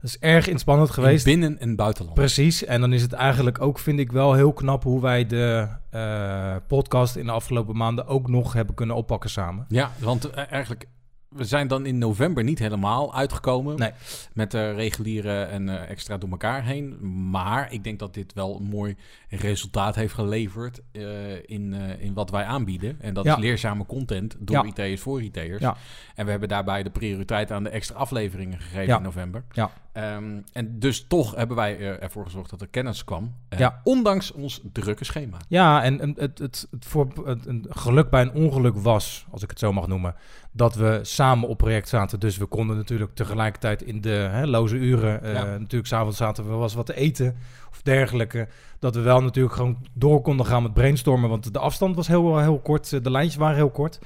Dat 0.00 0.10
is 0.10 0.18
erg 0.18 0.48
inspannend 0.48 0.88
In 0.88 0.94
geweest. 0.94 1.24
binnen- 1.24 1.58
en 1.60 1.76
buitenland. 1.76 2.14
Precies. 2.16 2.64
En 2.64 2.80
dan 2.80 2.92
is 2.92 3.02
het 3.02 3.12
eigenlijk 3.12 3.60
ook, 3.60 3.78
vind 3.78 3.98
ik 3.98 4.12
wel 4.12 4.32
heel 4.34 4.52
knap 4.52 4.82
hoe 4.82 5.00
wij 5.00 5.26
de 5.26 5.68
eh, 5.90 6.54
podcast 6.66 7.16
in 7.16 7.26
de 7.26 7.32
afgelopen 7.32 7.76
maanden 7.76 8.06
ook 8.06 8.28
nog 8.28 8.52
hebben 8.52 8.74
kunnen 8.74 8.96
oppakken 8.96 9.30
samen. 9.30 9.64
Ja, 9.68 9.90
want 9.98 10.30
eigenlijk, 10.30 10.86
we 11.30 11.44
zijn 11.44 11.68
dan 11.68 11.86
in 11.86 11.98
november 11.98 12.44
niet 12.44 12.58
helemaal 12.58 13.14
uitgekomen 13.14 13.78
Nee. 13.78 13.90
met 14.32 14.50
de 14.50 14.70
reguliere 14.72 15.42
en 15.42 15.68
eh, 15.68 15.90
extra 15.90 16.18
door 16.18 16.30
elkaar 16.30 16.64
heen. 16.64 16.96
Maar 17.30 17.72
ik 17.72 17.84
denk 17.84 17.98
dat 17.98 18.14
dit 18.14 18.32
wel 18.32 18.56
een 18.56 18.62
mooi 18.68 18.96
resultaat 19.28 19.94
heeft 19.94 20.14
geleverd 20.14 20.80
eh, 20.92 21.02
in, 21.50 21.74
eh, 21.74 22.02
in 22.04 22.14
wat 22.14 22.30
wij 22.30 22.44
aanbieden. 22.44 22.96
En 23.00 23.14
dat 23.14 23.24
Ja. 23.24 23.32
is 23.34 23.40
leerzame 23.40 23.86
content 23.86 24.36
door 24.38 24.56
Ja. 24.56 24.62
retailers 24.62 25.00
voor 25.00 25.20
retailers. 25.20 25.60
Ja. 25.60 25.76
En 26.14 26.24
we 26.24 26.30
hebben 26.30 26.48
daarbij 26.48 26.82
de 26.82 26.90
prioriteit 26.90 27.50
aan 27.52 27.62
de 27.62 27.70
extra 27.70 27.96
afleveringen 27.96 28.60
gegeven 28.60 28.96
in 28.96 29.02
november. 29.02 29.44
Ehm, 29.92 30.40
en 30.52 30.78
dus 30.78 31.04
toch 31.08 31.34
hebben 31.34 31.56
wij 31.56 31.78
er- 31.78 32.00
ervoor 32.00 32.24
gezorgd 32.24 32.50
dat 32.50 32.60
er 32.60 32.66
kennis 32.68 33.04
kwam. 33.04 33.34
eh, 33.48 33.58
Ja. 33.58 33.80
Ondanks 33.84 34.32
ons 34.32 34.60
drukke 34.72 35.04
schema. 35.04 35.36
Ja, 35.48 35.82
en 35.82 36.00
en 36.00 36.14
het, 36.18 36.38
het, 36.38 36.66
het, 36.70 36.84
voor, 36.86 37.08
het, 37.24 37.46
een 37.46 37.66
geluk 37.68 38.10
bij 38.10 38.22
een 38.22 38.32
ongeluk 38.32 38.76
was, 38.76 39.26
als 39.30 39.42
ik 39.42 39.50
het 39.50 39.58
zo 39.58 39.72
mag 39.72 39.86
noemen, 39.86 40.14
dat 40.52 40.74
we 40.74 40.98
samen 41.02 41.48
op 41.48 41.58
project 41.58 41.88
zaten. 41.88 42.20
Dus 42.20 42.36
we 42.36 42.46
konden 42.46 42.76
natuurlijk 42.76 43.14
tegelijkertijd 43.14 43.82
in 43.82 44.00
de 44.00 44.08
hè, 44.30 44.46
loze 44.46 44.76
uren, 44.76 45.22
eh 45.22 45.32
Ja. 45.32 45.44
natuurlijk 45.44 45.86
s'avonds 45.86 46.16
zaten 46.16 46.56
we 46.56 46.62
eens 46.62 46.74
wat 46.74 46.86
te 46.86 46.94
eten 46.96 47.36
of 47.70 47.82
dergelijke. 47.82 48.48
Dat 48.78 48.94
we 48.94 49.00
wel 49.00 49.22
natuurlijk 49.22 49.54
gewoon 49.54 49.76
door 49.92 50.20
konden 50.20 50.46
gaan 50.46 50.62
met 50.62 50.72
brainstormen, 50.72 51.28
want 51.30 51.52
de 51.52 51.58
afstand 51.58 51.96
was 51.96 52.08
heel, 52.08 52.38
heel 52.38 52.58
kort, 52.58 52.92
eh, 52.92 53.02
de 53.02 53.10
lijntjes 53.10 53.36
waren 53.36 53.56
heel 53.56 53.70
kort. 53.70 53.98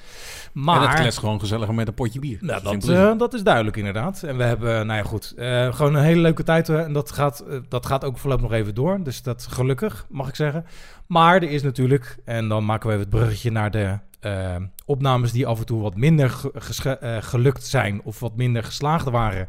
Maar... 0.52 0.82
En 0.82 0.88
het 0.88 1.00
klets 1.00 1.18
gewoon 1.18 1.40
gezelliger 1.40 1.74
met 1.74 1.88
een 1.88 1.94
potje 1.94 2.20
bier. 2.20 2.38
Nou, 2.40 2.62
dat, 2.62 2.88
eh, 2.88 3.18
dat 3.18 3.34
is 3.34 3.42
duidelijk 3.42 3.76
inderdaad. 3.76 4.22
En 4.22 4.36
we 4.36 4.42
hebben, 4.42 4.86
nou 4.86 4.98
ja 4.98 5.04
goed, 5.04 5.32
eh, 5.36 5.74
gewoon 5.74 5.94
een 5.94 6.02
hele 6.02 6.20
leuke 6.20 6.42
tijd. 6.42 6.68
en 6.68 6.92
dat 6.92 7.12
gaat, 7.12 7.44
dat 7.68 7.86
gaat 7.86 8.04
ook 8.04 8.18
voorlopig 8.18 8.48
nog 8.48 8.52
even 8.52 8.74
door. 8.74 9.02
Dus 9.02 9.22
dat 9.22 9.46
gelukkig, 9.50 10.06
mag 10.08 10.28
ik 10.28 10.34
zeggen. 10.34 10.66
Maar 11.06 11.34
er 11.34 11.50
is 11.50 11.62
natuurlijk, 11.62 12.16
en 12.24 12.48
dan 12.48 12.64
maken 12.64 12.86
we 12.88 12.94
even 12.94 13.06
het 13.06 13.16
bruggetje 13.16 13.50
naar 13.50 13.70
de 13.70 13.98
eh, 14.24 14.56
opnames 14.84 15.32
die 15.32 15.46
af 15.46 15.58
en 15.58 15.66
toe 15.66 15.82
wat 15.82 15.96
minder 15.96 16.30
ge- 16.54 16.98
eh, 16.98 17.16
gelukt 17.20 17.64
zijn. 17.66 18.00
Of 18.02 18.20
wat 18.20 18.36
minder 18.36 18.64
geslaagd 18.64 19.10
waren. 19.10 19.46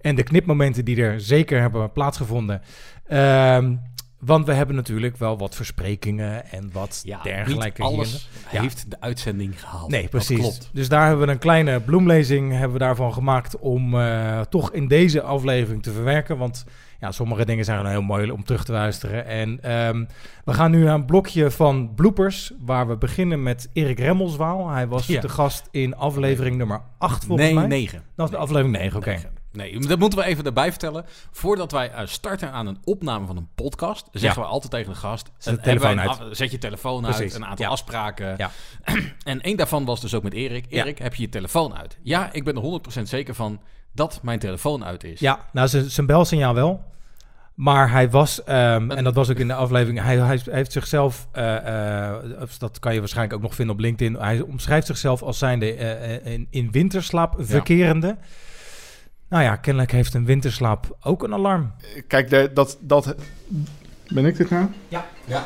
En 0.00 0.14
de 0.14 0.22
knipmomenten 0.22 0.84
die 0.84 1.02
er 1.02 1.20
zeker 1.20 1.60
hebben 1.60 1.92
plaatsgevonden. 1.92 2.62
Ehm, 3.06 3.74
want 4.20 4.46
we 4.46 4.52
hebben 4.52 4.76
natuurlijk 4.76 5.16
wel 5.16 5.38
wat 5.38 5.54
versprekingen 5.54 6.50
en 6.50 6.70
wat 6.72 7.00
Ja, 7.04 7.22
dergelijke. 7.22 7.82
niet 7.82 7.90
alles 7.92 8.28
Ja. 8.52 8.60
heeft 8.60 8.90
de 8.90 9.00
uitzending 9.00 9.60
gehaald. 9.60 9.90
Nee, 9.90 10.08
precies. 10.08 10.38
klopt. 10.38 10.70
Dus 10.72 10.88
daar 10.88 11.06
hebben 11.06 11.26
we 11.26 11.32
een 11.32 11.38
kleine 11.38 11.80
bloemlezing 11.80 12.52
hebben 12.52 12.72
we 12.72 12.78
daarvan 12.78 13.12
gemaakt 13.12 13.58
om 13.58 14.00
eh, 14.00 14.40
toch 14.40 14.72
in 14.72 14.88
deze 14.88 15.22
aflevering 15.22 15.82
te 15.82 15.92
verwerken. 15.92 16.38
Want 16.38 16.64
ja, 17.00 17.12
sommige 17.12 17.44
dingen 17.44 17.64
zijn 17.64 17.86
heel 17.86 18.02
mooi 18.02 18.30
om 18.30 18.44
terug 18.44 18.64
te 18.64 18.72
luisteren. 18.72 19.26
En 19.26 19.62
ehm, 19.62 20.04
we 20.44 20.52
gaan 20.54 20.70
nu 20.70 20.84
naar 20.84 20.94
een 20.94 21.04
blokje 21.06 21.50
van 21.50 21.94
bloopers, 21.94 22.52
waar 22.60 22.88
we 22.88 22.96
beginnen 22.96 23.42
met 23.42 23.70
Erik 23.72 23.98
Remmelswaal. 23.98 24.68
Hij 24.68 24.88
was 24.88 25.06
Ja. 25.06 25.20
de 25.20 25.28
gast 25.28 25.68
in 25.70 25.96
aflevering 25.96 26.56
nummer 26.56 26.80
8 26.98 27.24
volgens 27.24 27.46
Nee, 27.46 27.56
mij. 27.56 27.66
negen. 27.66 28.02
Dat 28.16 28.28
is 28.28 28.34
aflevering 28.36 28.76
9, 28.76 28.96
oké. 28.98 29.16
Nee, 29.52 29.78
dat 29.80 29.98
moeten 29.98 30.18
we 30.18 30.24
even 30.24 30.44
erbij 30.44 30.70
vertellen. 30.70 31.04
Voordat 31.30 31.72
wij 31.72 31.90
eh, 31.90 32.06
starten 32.06 32.52
aan 32.52 32.66
een 32.66 32.78
opname 32.84 33.26
van 33.26 33.36
een 33.36 33.48
podcast, 33.54 34.08
zeggen 34.12 34.42
we 34.42 34.48
altijd 34.48 34.72
tegen 34.72 34.92
de 34.92 34.98
gast: 34.98 35.30
Zet 35.38 35.54
de 35.54 35.60
eh, 35.60 35.66
telefoon 35.66 36.00
uit. 36.00 36.08
af- 36.08 36.22
zet 36.30 36.50
je 36.50 36.58
telefoon 36.58 37.06
uit, 37.06 37.34
een 37.34 37.44
aantal 37.44 37.64
ja. 37.64 37.70
afspraken. 37.70 38.34
Ja. 38.36 38.50
en 39.24 39.40
één 39.40 39.56
daarvan 39.56 39.84
was 39.84 40.00
dus 40.00 40.14
ook 40.14 40.22
met 40.22 40.32
Erik. 40.32 40.64
Erik, 40.68 40.98
heb 40.98 41.14
je 41.14 41.22
je 41.22 41.28
telefoon 41.28 41.76
uit? 41.76 41.98
Ja, 42.02 42.32
ik 42.32 42.44
ben 42.44 42.56
er 42.56 42.80
100% 42.98 43.02
zeker 43.02 43.34
van 43.34 43.60
dat 43.92 44.20
mijn 44.22 44.38
telefoon 44.38 44.84
uit 44.84 45.04
is. 45.04 45.20
Ja, 45.20 45.38
nou 45.52 45.68
zijn- 45.68 45.90
zijn 45.90 46.06
belsignaal 46.06 46.54
wel. 46.54 46.84
Maar 47.54 47.90
hij 47.90 48.10
was, 48.10 48.44
ehm, 48.44 48.90
en 48.90 49.04
dat 49.04 49.14
was 49.14 49.30
ook 49.30 49.36
in 49.38 49.46
de 49.48 49.54
aflevering, 49.54 50.02
hij, 50.02 50.16
hij 50.18 50.40
heeft 50.44 50.72
zichzelf, 50.72 51.28
eh, 51.32 52.06
eh, 52.06 52.16
dat 52.58 52.78
kan 52.78 52.94
je 52.94 52.98
waarschijnlijk 52.98 53.36
ook 53.36 53.42
nog 53.42 53.54
vinden 53.54 53.74
op 53.74 53.80
LinkedIn, 53.80 54.14
hij 54.20 54.40
omschrijft 54.40 54.86
zichzelf 54.86 55.22
als 55.22 55.38
zijnde 55.38 55.74
eh, 55.74 56.32
in, 56.32 56.46
in 56.50 56.70
winterslaap 56.70 57.34
verkerende. 57.38 58.16
Nou 59.28 59.42
ja, 59.42 59.56
kennelijk 59.56 59.92
heeft 59.92 60.14
een 60.14 60.24
winterslaap 60.24 60.96
ook 61.00 61.22
een 61.22 61.32
alarm. 61.32 61.72
Kijk, 62.06 62.30
de, 62.30 62.50
dat, 62.54 62.78
dat... 62.80 63.14
Ben 64.08 64.26
ik 64.26 64.36
dit 64.36 64.50
nou? 64.50 64.66
Ja. 64.88 65.06
Ja. 65.24 65.44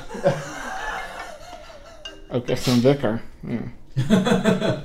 Ook 2.31 2.47
echt 2.49 2.67
een 2.67 2.83
wekker. 2.83 3.21
Ja. 3.41 3.61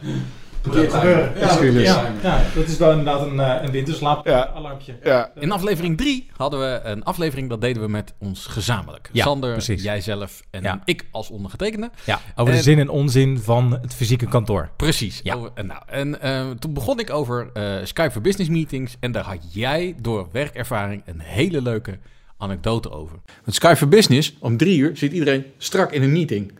Ja, 0.74 1.32
Excuses. 1.34 1.84
ja, 1.84 2.12
ja, 2.24 2.44
dat 2.56 2.68
is 2.68 2.78
wel 2.78 2.90
inderdaad 2.92 3.22
een, 3.22 3.40
eh, 3.40 3.64
een 3.64 3.72
winterslaap 3.72 4.26
Ja. 4.28 5.32
In 5.36 5.52
aflevering 5.52 5.98
3 5.98 6.30
hadden 6.38 6.60
we 6.60 6.80
een 6.84 7.04
aflevering, 7.04 7.50
dat 7.50 7.62
deden 7.62 7.82
we 7.82 7.88
met 7.90 8.14
ons 8.20 8.46
gezamenlijk. 8.46 9.10
Ja, 9.12 9.24
Sander, 9.24 9.52
precies. 9.52 9.84
jijzelf 9.84 10.42
en 10.52 10.64
Ja. 10.64 10.82
ik 10.86 11.06
als 11.12 11.30
ondergetekende. 11.30 11.90
Ja, 12.06 12.20
over 12.36 12.54
de 12.54 12.62
zin 12.62 12.80
en 12.80 12.90
onzin 12.90 13.40
van 13.40 13.72
het 13.82 13.96
fysieke 13.96 14.26
kantoor. 14.28 14.70
Precies. 14.76 15.20
Ja. 15.24 15.34
Over- 15.36 15.52
en 15.54 15.66
nou, 15.68 15.82
en 15.88 16.22
eh, 16.22 16.50
toen 16.60 16.74
begon 16.74 17.00
ik 17.00 17.10
over 17.10 17.50
eh, 17.54 17.64
Skype 17.84 18.12
voor 18.12 18.22
Business 18.22 18.50
Meetings. 18.50 18.96
En 19.00 19.12
daar 19.12 19.24
had 19.24 19.54
jij 19.54 19.96
door 20.02 20.28
werkervaring 20.32 21.02
een 21.06 21.20
hele 21.20 21.62
leuke 21.62 21.98
anekdote 22.38 22.92
over. 22.92 23.16
Want 23.44 23.56
Skype 23.56 23.76
voor 23.76 23.88
Business, 23.88 24.36
om 24.40 24.58
drie 24.58 24.78
uur 24.78 24.98
zit 24.98 25.12
iedereen 25.12 25.46
strak 25.58 25.92
in 25.92 26.04
een 26.04 26.12
meeting. 26.12 26.52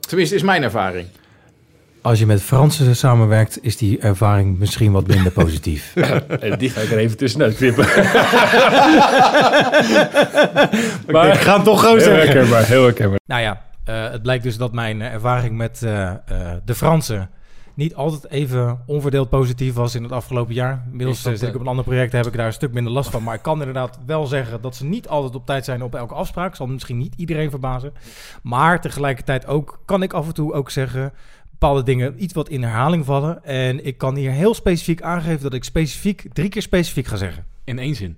Tenminste, 0.00 0.34
is 0.34 0.42
mijn 0.42 0.62
ervaring. 0.62 1.06
Als 2.02 2.18
je 2.18 2.26
met 2.26 2.42
Fransen 2.42 2.96
samenwerkt, 2.96 3.58
is 3.62 3.76
die 3.76 3.98
ervaring 3.98 4.58
misschien 4.58 4.92
wat 4.92 5.06
minder 5.06 5.32
positief. 5.32 5.94
En 6.40 6.58
die 6.58 6.70
ga 6.70 6.80
ik 6.80 6.90
er 6.90 6.98
even 6.98 7.16
tussenuit 7.16 7.56
knippen. 7.56 7.84
maar 11.12 11.28
ik 11.28 11.40
ga 11.40 11.54
het 11.54 11.64
toch 11.64 11.80
gewoon 11.80 11.96
Heel 11.96 12.04
zeggen. 12.04 12.28
herkenbaar, 12.28 12.64
heel 12.64 12.82
herkenbaar. 12.82 13.18
Nou 13.26 13.42
ja, 13.42 13.62
eh, 13.84 14.10
het 14.10 14.22
blijkt 14.22 14.42
dus 14.42 14.56
dat 14.56 14.72
mijn 14.72 15.00
ervaring 15.00 15.56
met 15.56 15.82
eh, 15.82 16.10
eh, 16.10 16.16
de 16.64 16.74
Fransen 16.74 17.30
niet 17.74 17.94
altijd 17.94 18.30
even 18.30 18.82
onverdeeld 18.86 19.28
positief 19.28 19.74
was 19.74 19.94
in 19.94 20.02
het 20.02 20.12
afgelopen 20.12 20.54
jaar. 20.54 20.84
Inmiddels 20.90 21.22
zit 21.22 21.42
ik 21.42 21.54
op 21.54 21.60
een 21.60 21.66
ander 21.66 21.84
project, 21.84 22.12
heb 22.12 22.26
ik 22.26 22.36
daar 22.36 22.46
een 22.46 22.52
stuk 22.52 22.72
minder 22.72 22.92
last 22.92 23.10
van. 23.10 23.22
Maar 23.22 23.34
ik 23.34 23.42
kan 23.42 23.58
inderdaad 23.58 23.98
wel 24.06 24.26
zeggen 24.26 24.60
dat 24.60 24.76
ze 24.76 24.84
niet 24.84 25.08
altijd 25.08 25.34
op 25.34 25.46
tijd 25.46 25.64
zijn 25.64 25.82
op 25.82 25.94
elke 25.94 26.14
afspraak. 26.14 26.56
Zal 26.56 26.66
misschien 26.66 26.98
niet 26.98 27.14
iedereen 27.16 27.50
verbazen. 27.50 27.92
Maar 28.42 28.80
tegelijkertijd 28.80 29.46
ook, 29.46 29.80
kan 29.84 30.02
ik 30.02 30.12
af 30.12 30.26
en 30.26 30.34
toe 30.34 30.52
ook 30.52 30.70
zeggen, 30.70 31.12
bepaalde 31.62 31.82
dingen 31.82 32.22
iets 32.22 32.34
wat 32.34 32.48
in 32.48 32.62
herhaling 32.62 33.04
vallen. 33.04 33.44
En 33.44 33.84
ik 33.86 33.98
kan 33.98 34.16
hier 34.16 34.30
heel 34.30 34.54
specifiek 34.54 35.02
aangeven 35.02 35.42
dat 35.42 35.54
ik 35.54 35.64
specifiek, 35.64 36.26
drie 36.32 36.48
keer 36.48 36.62
specifiek 36.62 37.06
ga 37.06 37.16
zeggen 37.16 37.44
In 37.64 37.78
één 37.78 37.94
zin. 37.94 38.16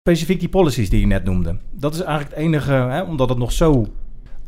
specifiek 0.00 0.40
die 0.40 0.48
policies 0.48 0.90
die 0.90 1.00
je 1.00 1.06
net 1.06 1.24
noemde. 1.24 1.56
Dat 1.70 1.94
is 1.94 2.00
eigenlijk 2.00 2.30
het 2.36 2.44
enige, 2.44 2.72
hè, 2.72 3.02
omdat 3.02 3.28
het 3.28 3.38
nog 3.38 3.52
zo... 3.52 3.86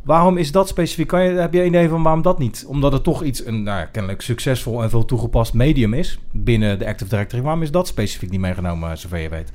Waarom 0.03 0.37
is 0.37 0.51
dat 0.51 0.67
specifiek? 0.67 1.07
Kan 1.07 1.23
je, 1.23 1.29
heb 1.29 1.53
je 1.53 1.59
een 1.59 1.67
idee 1.67 1.89
van 1.89 2.03
waarom 2.03 2.21
dat 2.21 2.39
niet? 2.39 2.65
Omdat 2.67 2.91
het 2.93 3.03
toch 3.03 3.23
iets, 3.23 3.45
een 3.45 3.63
nou 3.63 3.79
ja, 3.79 3.85
kennelijk 3.85 4.21
succesvol 4.21 4.83
en 4.83 4.89
veel 4.89 5.05
toegepast 5.05 5.53
medium 5.53 5.93
is 5.93 6.19
binnen 6.31 6.79
de 6.79 6.87
Active 6.87 7.09
Directory. 7.09 7.41
Waarom 7.43 7.61
is 7.61 7.71
dat 7.71 7.87
specifiek 7.87 8.29
niet 8.29 8.39
meegenomen, 8.39 8.97
zover 8.97 9.17
je 9.17 9.29
weet? 9.29 9.51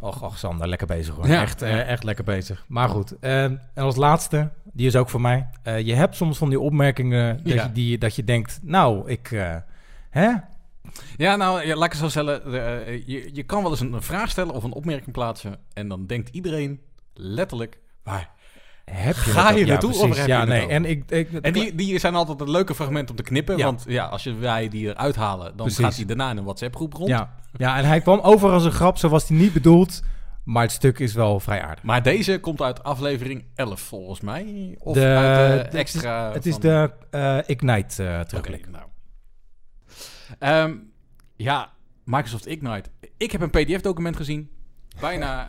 Och, 0.00 0.22
och 0.22 0.38
Sander, 0.38 0.68
lekker 0.68 0.86
bezig 0.86 1.14
hoor. 1.14 1.26
Ja. 1.26 1.42
Echt, 1.42 1.62
eh, 1.62 1.88
echt 1.88 2.04
lekker 2.04 2.24
bezig. 2.24 2.64
Maar 2.68 2.88
goed, 2.88 3.18
eh, 3.20 3.44
en 3.44 3.60
als 3.74 3.96
laatste, 3.96 4.50
die 4.72 4.86
is 4.86 4.96
ook 4.96 5.08
voor 5.08 5.20
mij. 5.20 5.48
Eh, 5.62 5.80
je 5.80 5.94
hebt 5.94 6.16
soms 6.16 6.38
van 6.38 6.48
die 6.48 6.60
opmerkingen 6.60 7.36
dat, 7.44 7.52
Ja. 7.52 7.62
je, 7.62 7.72
die, 7.72 7.98
dat 7.98 8.16
je 8.16 8.24
denkt, 8.24 8.58
nou, 8.62 9.10
ik... 9.10 9.30
eh, 9.32 9.56
hè? 10.10 10.30
Ja, 11.16 11.36
nou, 11.36 11.66
ja, 11.66 11.74
laat 11.76 11.84
ik 11.84 11.90
het 11.92 12.00
zo 12.00 12.08
stellen. 12.08 12.50
De, 12.50 12.58
eh, 12.58 13.06
je, 13.06 13.30
je 13.32 13.42
kan 13.42 13.62
wel 13.62 13.70
eens 13.70 13.80
een, 13.80 13.92
een 13.92 14.02
vraag 14.02 14.30
stellen 14.30 14.54
of 14.54 14.64
een 14.64 14.72
opmerking 14.72 15.12
plaatsen. 15.12 15.56
En 15.72 15.88
dan 15.88 16.06
denkt 16.06 16.28
iedereen 16.28 16.80
letterlijk, 17.14 17.78
waar? 18.02 18.30
Heb 18.84 19.14
je 19.14 19.20
Ga 19.30 19.50
je 19.50 19.58
ja, 19.58 19.66
naartoe 19.66 19.90
of 19.90 19.96
precies. 19.98 20.16
heb 20.16 20.26
je 20.26 20.32
ja, 20.32 20.40
het 20.40 20.48
nee. 20.48 20.66
En, 20.66 20.84
ik, 20.84 21.10
ik, 21.10 21.32
En 21.32 21.52
die, 21.52 21.74
die 21.74 21.98
zijn 21.98 22.14
altijd 22.14 22.40
een 22.40 22.50
leuke 22.50 22.74
fragment 22.74 23.10
om 23.10 23.16
te 23.16 23.22
knippen. 23.22 23.56
Ja. 23.56 23.64
Want 23.64 23.84
ja, 23.88 24.04
als 24.06 24.22
je, 24.22 24.34
wij 24.34 24.68
die 24.68 24.88
eruit 24.88 25.16
halen, 25.16 25.46
dan 25.46 25.66
Precies. 25.66 25.84
gaat 25.84 25.96
hij 25.96 26.04
daarna 26.04 26.30
in 26.30 26.36
een 26.36 26.44
WhatsApp-groep 26.44 26.92
rond. 26.94 27.08
Ja, 27.08 27.34
ja, 27.56 27.76
en 27.78 27.84
hij 27.84 28.00
kwam 28.00 28.20
over 28.20 28.50
als 28.50 28.64
een 28.64 28.72
grap, 28.72 28.98
zo 28.98 29.08
was 29.08 29.28
hij 29.28 29.36
niet 29.36 29.52
bedoeld. 29.52 30.02
Maar 30.44 30.62
het 30.62 30.72
stuk 30.72 30.98
is 30.98 31.14
wel 31.14 31.40
vrij 31.40 31.62
aardig. 31.62 31.84
Maar 31.84 32.02
deze 32.02 32.38
komt 32.40 32.60
uit 32.62 32.82
aflevering 32.82 33.44
11 33.54 33.80
volgens 33.80 34.20
mij. 34.20 34.76
Of 34.78 34.94
De- 34.94 35.06
uit 35.06 35.62
het 35.62 35.72
de 35.72 35.78
extra. 35.78 36.32
Het 36.32 36.46
is 36.46 36.52
van- 36.52 36.60
de 36.60 36.90
eh, 37.10 37.38
Ignite 37.46 38.04
eh 38.04 38.20
terugblik. 38.20 38.68
nou. 38.70 38.84
Ehm, 40.38 40.74
ja, 41.36 41.70
Microsoft 42.04 42.46
Ignite. 42.46 42.90
Ik 43.16 43.32
heb 43.32 43.40
een 43.40 43.50
PDF-document 43.50 44.16
gezien. 44.16 44.50
Bijna 45.00 45.48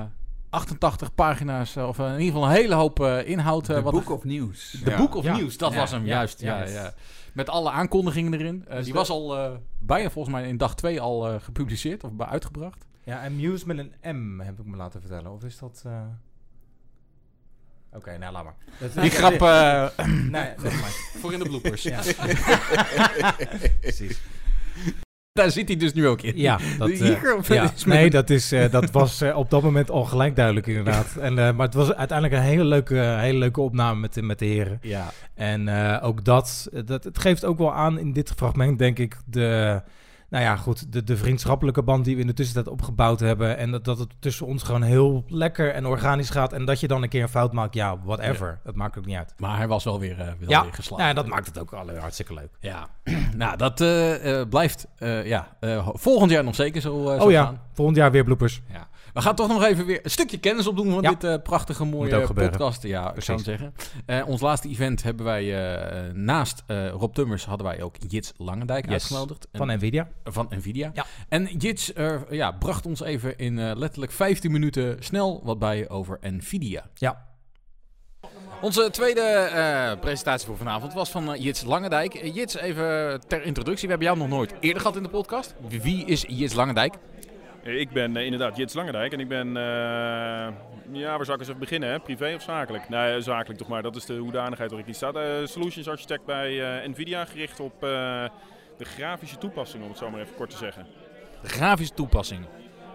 eh, 0.00 0.02
88 0.50 1.14
pagina's, 1.14 1.76
eh, 1.76 1.88
of 1.88 1.98
in 1.98 2.04
ieder 2.10 2.24
geval 2.26 2.44
een 2.44 2.50
hele 2.50 2.74
hoop 2.74 3.00
eh, 3.00 3.28
inhoud. 3.28 3.68
eh, 3.68 3.76
De 3.76 3.82
wat 3.82 3.92
Book 3.92 4.10
of 4.10 4.24
News. 4.24 4.70
De 4.84 4.90
Ja. 4.90 4.96
Book 4.96 5.14
of 5.14 5.24
Ja. 5.24 5.36
News, 5.36 5.56
dat 5.56 5.72
Ja, 5.72 5.78
was 5.78 5.90
hem, 5.90 6.04
ja, 6.06 6.14
juist. 6.14 6.40
Ja, 6.40 6.62
ja. 6.64 6.70
ja. 6.70 6.92
Met 7.32 7.48
alle 7.48 7.70
aankondigingen 7.70 8.34
erin. 8.34 8.64
Dus 8.68 8.84
die 8.84 8.92
de- 8.92 8.98
was 8.98 9.10
al 9.10 9.36
eh, 9.38 9.50
bijna 9.78 10.10
volgens 10.10 10.34
mij 10.34 10.48
in 10.48 10.56
dag 10.56 10.74
2 10.74 11.00
al 11.00 11.28
eh, 11.28 11.40
gepubliceerd 11.40 12.04
of 12.04 12.10
uitgebracht. 12.18 12.84
Ja, 13.04 13.22
en 13.22 13.36
Muse 13.36 13.66
met 13.66 13.78
een 13.78 14.16
M 14.16 14.40
heb 14.40 14.58
ik 14.58 14.66
me 14.66 14.76
laten 14.76 15.00
vertellen. 15.00 15.30
Of 15.32 15.44
is 15.44 15.58
dat... 15.58 15.82
eh, 15.86 16.02
Oké, 17.92 18.18
nou 18.18 18.32
laat 18.32 18.44
maar. 18.44 18.54
Dat- 18.80 18.92
Die 19.02 19.10
grap 19.10 19.32
eh, 19.42 20.04
Nee, 20.30 20.50
voor 21.18 21.32
in 21.32 21.38
de 21.38 21.44
bloopers. 21.44 21.82
Ja. 21.82 22.00
Precies. 23.80 24.20
Daar 25.32 25.50
zit 25.50 25.68
hij 25.68 25.76
dus 25.76 25.92
nu 25.92 26.06
ook 26.08 26.22
in. 26.22 26.36
Ja, 26.36 26.58
dat, 26.78 26.88
eh, 26.90 26.98
Hier 26.98 27.42
ja. 27.54 27.62
met- 27.62 27.86
nee, 27.86 28.10
dat, 28.10 28.30
is, 28.30 28.52
eh, 28.52 28.70
dat 28.70 28.90
was 28.90 29.20
eh, 29.20 29.36
op 29.36 29.50
dat 29.50 29.62
moment 29.62 29.90
al 29.90 30.04
gelijk 30.04 30.36
duidelijk 30.36 30.66
inderdaad. 30.66 31.16
En, 31.20 31.38
eh, 31.38 31.52
maar 31.54 31.66
het 31.66 31.74
was 31.74 31.92
uiteindelijk 31.94 32.38
een 32.40 32.46
hele 32.48 32.64
leuke, 32.64 32.94
hele 32.94 33.38
leuke 33.38 33.60
opname 33.60 34.00
met, 34.00 34.14
de- 34.14 34.22
met 34.22 34.38
de 34.38 34.44
heren. 34.46 34.78
Ja. 34.82 35.10
En 35.34 35.68
eh, 35.68 36.04
ook 36.06 36.24
dat, 36.24 36.68
dat, 36.84 37.04
het 37.04 37.18
geeft 37.18 37.44
ook 37.44 37.58
wel 37.58 37.74
aan 37.74 37.98
in 37.98 38.12
dit 38.12 38.30
fragment, 38.36 38.78
denk 38.78 38.98
ik, 38.98 39.16
de, 39.26 39.82
nou 40.32 40.44
ja, 40.44 40.56
goed, 40.56 40.92
de, 40.92 41.04
de 41.04 41.16
vriendschappelijke 41.16 41.82
band 41.82 42.04
die 42.04 42.14
we 42.14 42.20
in 42.20 42.26
de 42.26 42.32
tussentijd 42.32 42.68
opgebouwd 42.68 43.20
hebben. 43.20 43.56
En 43.56 43.70
dat, 43.70 43.84
dat 43.84 43.98
het 43.98 44.08
tussen 44.18 44.46
ons 44.46 44.62
gewoon 44.62 44.82
heel 44.82 45.24
lekker 45.28 45.72
en 45.74 45.86
organisch 45.86 46.30
gaat. 46.30 46.52
En 46.52 46.64
dat 46.64 46.80
je 46.80 46.88
dan 46.88 47.02
een 47.02 47.08
keer 47.08 47.22
een 47.22 47.28
fout 47.28 47.52
maakt, 47.52 47.74
ja, 47.74 47.98
whatever. 48.04 48.60
Dat 48.64 48.74
maakt 48.74 48.98
ook 48.98 49.04
niet 49.06 49.16
uit. 49.16 49.34
Maar 49.38 49.56
hij 49.56 49.68
was 49.68 49.84
wel 49.84 50.00
weer, 50.00 50.16
wel 50.16 50.34
Ja, 50.48 50.62
weer 50.62 50.72
geslaagd. 50.72 51.02
ja, 51.02 51.12
dat 51.12 51.26
maakt 51.26 51.46
het 51.46 51.58
ook 51.58 51.72
alle 51.72 51.98
hartstikke 51.98 52.34
leuk. 52.34 52.50
Ja, 52.60 52.86
nou 53.36 53.56
dat 53.56 53.80
eh, 53.80 54.40
eh, 54.40 54.48
blijft 54.48 54.86
ja, 55.24 55.56
volgend 55.92 56.30
jaar 56.30 56.44
nog 56.44 56.54
zeker 56.54 56.80
zo, 56.80 56.90
zo 56.90 57.24
oh 57.24 57.30
ja, 57.30 57.44
gaan. 57.44 57.60
volgend 57.72 57.96
jaar 57.96 58.10
weer 58.10 58.24
bloopers. 58.24 58.60
Ja. 58.72 58.88
We 59.12 59.20
gaan 59.20 59.34
toch 59.34 59.48
nog 59.48 59.64
even 59.64 59.86
weer 59.86 60.00
een 60.02 60.10
stukje 60.10 60.38
kennis 60.38 60.66
opdoen 60.66 60.90
van 60.92 61.02
Ja. 61.02 61.10
dit 61.10 61.24
eh, 61.24 61.34
prachtige 61.42 61.84
mooie 61.84 62.20
podcast. 62.34 62.82
Ja, 62.82 63.14
ik 63.14 63.22
zou 63.22 63.38
zeggen. 63.38 63.74
Eh, 64.06 64.28
ons 64.28 64.40
laatste 64.40 64.68
event 64.68 65.02
hebben 65.02 65.24
wij 65.24 65.72
eh, 65.72 66.12
naast 66.12 66.62
Rob 66.92 67.14
Tummers 67.14 67.44
hadden 67.44 67.66
wij 67.66 67.82
ook 67.82 67.96
Jits 68.08 68.32
Langendijk 68.36 68.84
Yes. 68.84 68.92
uitgenodigd. 68.92 69.48
En- 69.52 69.58
Van 69.58 69.66
Nvidia. 69.76 70.08
van 70.24 70.46
Nvidia. 70.50 70.90
Ja. 70.94 71.06
En 71.28 71.44
Jits 71.58 71.92
ja, 72.30 72.50
bracht 72.52 72.86
ons 72.86 73.00
even 73.02 73.38
in 73.38 73.74
letterlijk 73.78 74.12
15 74.12 74.52
minuten 74.52 74.96
snel 75.04 75.40
wat 75.44 75.58
bij 75.58 75.88
over 75.88 76.18
Nvidia. 76.20 76.86
Ja. 76.94 77.30
Onze 78.60 78.90
tweede 78.90 79.50
presentatie 80.00 80.46
voor 80.46 80.56
vanavond 80.56 80.92
was 80.92 81.10
van 81.10 81.40
Jits 81.40 81.62
Langendijk. 81.62 82.34
Jits, 82.34 82.56
even 82.56 83.20
ter 83.28 83.42
introductie. 83.42 83.82
We 83.88 83.94
hebben 83.94 84.06
jou 84.14 84.18
nog 84.18 84.28
nooit 84.38 84.54
eerder 84.60 84.80
gehad 84.80 84.96
in 84.96 85.02
de 85.02 85.08
podcast. 85.08 85.54
Wie 85.68 86.04
is 86.04 86.24
Jits 86.28 86.54
Langendijk? 86.54 86.94
Ik 87.62 87.90
ben 87.90 88.16
eh, 88.16 88.24
inderdaad 88.24 88.56
Jits 88.56 88.74
Langendijk 88.74 89.12
en 89.12 89.20
ik 89.20 89.28
ben, 89.28 89.56
eh, 89.56 89.62
ja, 90.92 91.16
waar 91.16 91.24
zou 91.24 91.32
ik 91.32 91.38
eens 91.38 91.48
even 91.48 91.60
beginnen? 91.60 91.90
Hè? 91.90 92.00
Privé 92.00 92.34
of 92.34 92.42
zakelijk? 92.42 92.88
Nee, 92.88 93.20
zakelijk 93.20 93.58
toch 93.58 93.68
maar. 93.68 93.82
Dat 93.82 93.96
is 93.96 94.06
de 94.06 94.16
hoedanigheid 94.16 94.70
waar 94.70 94.80
ik 94.80 94.84
hier 94.86 94.94
sta. 94.94 95.12
Eh, 95.12 95.46
solutions 95.46 95.88
architect 95.88 96.24
bij 96.24 96.80
eh, 96.82 96.88
Nvidia, 96.88 97.24
gericht 97.24 97.60
op 97.60 97.74
eh, 97.74 98.24
de 98.78 98.84
grafische 98.84 99.38
toepassingen, 99.38 99.84
om 99.84 99.90
het 99.90 99.98
zo 100.00 100.10
maar 100.10 100.20
even 100.20 100.34
kort 100.34 100.50
te 100.50 100.56
zeggen. 100.56 100.86
Grafische 101.42 101.94
toepassing. 101.94 102.46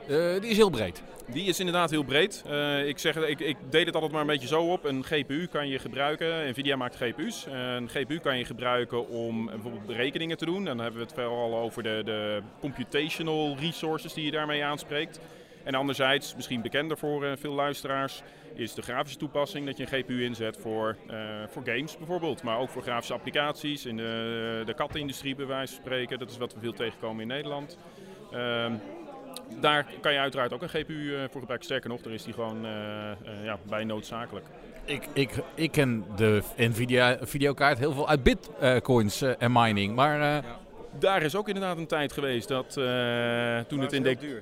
Eh, 0.08 0.41
die 0.41 0.50
is 0.50 0.58
heel 0.58 0.70
breed. 0.70 1.04
Die 1.28 1.46
is 1.46 1.60
inderdaad 1.60 1.89
heel 1.89 2.04
breed. 2.04 2.43
Eh, 2.48 2.88
ik, 2.88 3.00
zeg, 3.00 3.15
ik, 3.15 3.39
ik 3.39 3.58
deed 3.70 3.86
het 3.86 3.93
altijd 3.93 4.12
maar 4.12 4.22
een 4.22 4.28
beetje 4.28 4.48
zo 4.48 4.62
op. 4.62 4.86
Een 4.86 5.04
GPU 5.04 5.48
kan 5.48 5.67
je 5.67 5.80
gebruiken. 5.80 6.50
Nvidia 6.50 6.76
maakt 6.76 6.96
GPU's. 6.96 7.46
Een 7.50 7.89
GPU 7.89 8.20
kan 8.20 8.38
je 8.38 8.46
gebruiken 8.46 9.10
om 9.10 9.46
bijvoorbeeld 9.46 9.86
berekeningen 9.86 10.38
te 10.38 10.46
doen. 10.46 10.65
Dan 10.65 10.80
hebben 10.80 11.00
we 11.00 11.06
het 11.06 11.13
vooral 11.15 11.56
over 11.56 11.84
de, 11.84 12.02
de 12.06 12.41
computational 12.60 13.56
resources 13.60 14.13
die 14.13 14.26
je 14.26 14.32
daarmee 14.32 14.63
aanspreekt. 14.63 15.20
En 15.63 15.76
anderzijds, 15.76 16.36
misschien 16.36 16.62
bekender 16.62 16.98
voor 16.98 17.26
eh, 17.26 17.32
veel 17.38 17.54
luisteraars, 17.54 18.22
is 18.54 18.74
de 18.74 18.82
grafische 18.82 19.17
toepassing 19.20 19.65
dat 19.65 19.78
je 19.78 19.84
een 19.84 20.04
GPU 20.04 20.24
inzet 20.24 20.58
voor, 20.58 20.98
voor 21.48 21.63
games 21.65 21.98
bijvoorbeeld. 21.98 22.43
Maar 22.43 22.60
ook 22.60 22.70
voor 22.70 22.82
grafische 22.82 23.13
applicaties 23.13 23.86
in 23.86 23.98
de, 23.98 24.63
de 24.65 24.74
kattenindustrie 24.74 25.36
bij 25.36 25.46
wijze 25.46 25.74
van 25.74 25.84
spreken. 25.84 26.20
Dat 26.20 26.30
is 26.30 26.38
wat 26.38 26.54
we 26.54 26.60
veel 26.60 26.74
tegenkomen 26.74 27.22
in 27.22 27.28
Nederland. 27.28 27.78
Ehm, 28.32 28.74
daar 29.60 29.86
kan 30.02 30.14
je 30.14 30.20
uiteraard 30.20 30.54
ook 30.54 30.62
een 30.62 30.70
GPU 30.70 31.14
eh, 31.16 31.20
voor 31.22 31.40
gebruiken. 31.40 31.64
Sterker 31.64 31.90
nog, 31.90 32.02
daar 32.02 32.14
is 32.14 32.24
die 32.24 32.34
gewoon 32.34 32.66
eh, 32.66 33.12
eh, 33.12 33.18
ja, 33.44 33.58
bij 33.70 33.84
noodzakelijk. 33.84 34.46
Ik, 34.86 35.08
ik, 35.14 35.32
ik 35.56 35.72
ken 35.72 36.06
de 36.16 36.42
Nvidia 36.58 37.18
videokaart 37.22 37.78
heel 37.80 37.94
veel 37.94 38.08
uit 38.10 38.24
bitcoins 38.24 39.22
en 39.22 39.52
mining. 39.52 39.96
Maar 39.96 40.22
eh, 40.38 40.44
Daar 41.00 41.22
is 41.22 41.36
ook 41.36 41.48
inderdaad 41.48 41.78
een 41.78 41.88
tijd 41.88 42.14
geweest 42.14 42.48
dat 42.48 42.78
eh, 42.78 43.60
toen 43.68 43.80
het 43.80 43.94
in 43.94 44.04
de... 44.04 44.42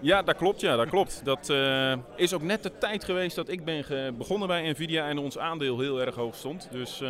Ja, 0.00 0.22
dat 0.22 0.36
klopt. 0.36 0.60
Ja, 0.60 0.76
dat 0.76 0.88
klopt. 0.88 1.20
Dat 1.24 1.50
eh, 1.50 1.92
is 2.16 2.34
ook 2.34 2.42
net 2.42 2.62
de 2.62 2.78
tijd 2.78 3.04
geweest 3.04 3.36
dat 3.36 3.48
ik 3.48 3.64
ben 3.64 3.84
ge- 3.84 4.12
begonnen 4.18 4.48
bij 4.48 4.70
Nvidia 4.70 5.08
en 5.08 5.18
ons 5.18 5.38
aandeel 5.38 5.78
heel 5.80 6.00
erg 6.00 6.14
hoog 6.14 6.34
stond. 6.34 6.68
Dus 6.70 7.00
eh, 7.00 7.08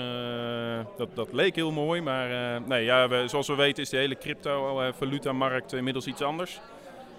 dat, 0.97 1.09
dat 1.15 1.29
leek 1.33 1.55
heel 1.55 1.73
mooi. 1.73 2.01
Maar 2.01 2.31
eh, 2.55 2.61
nee, 2.67 2.85
ja, 2.85 3.09
we, 3.09 3.23
zoals 3.29 3.47
we 3.47 3.55
weten 3.55 3.83
is 3.83 3.89
de 3.89 3.97
hele 3.97 4.19
crypto-valuta-markt 4.19 5.73
inmiddels 5.73 6.07
iets 6.07 6.23
anders. 6.23 6.61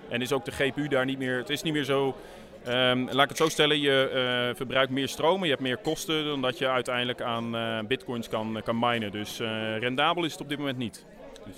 En 0.10 0.22
is 0.22 0.32
ook 0.32 0.46
de 0.46 0.52
GPU 0.52 0.88
daar 0.88 1.06
niet 1.06 1.18
meer... 1.18 1.38
Het 1.38 1.50
is 1.50 1.62
niet 1.62 1.74
meer 1.74 1.84
zo... 1.84 2.16
ehm, 2.64 3.06
laat 3.12 3.24
ik 3.24 3.30
het 3.30 3.38
zo 3.38 3.50
stellen, 3.50 3.80
je 3.80 4.10
eh, 4.50 4.56
verbruikt 4.56 4.92
meer 4.92 5.08
stroom, 5.08 5.44
je 5.44 5.50
hebt 5.50 5.62
meer 5.62 5.78
kosten 5.78 6.26
dan 6.26 6.42
dat 6.42 6.58
je 6.58 6.68
uiteindelijk 6.68 7.22
aan 7.22 7.56
eh, 7.56 7.80
bitcoins 7.88 8.30
kan, 8.30 8.62
kan 8.64 8.80
minen. 8.80 9.12
Dus 9.12 9.40
eh, 9.40 9.78
rendabel 9.80 10.24
is 10.26 10.32
het 10.32 10.42
op 10.42 10.50
dit 10.50 10.58
moment 10.58 10.78
niet. 10.78 11.06
Dus, 11.46 11.56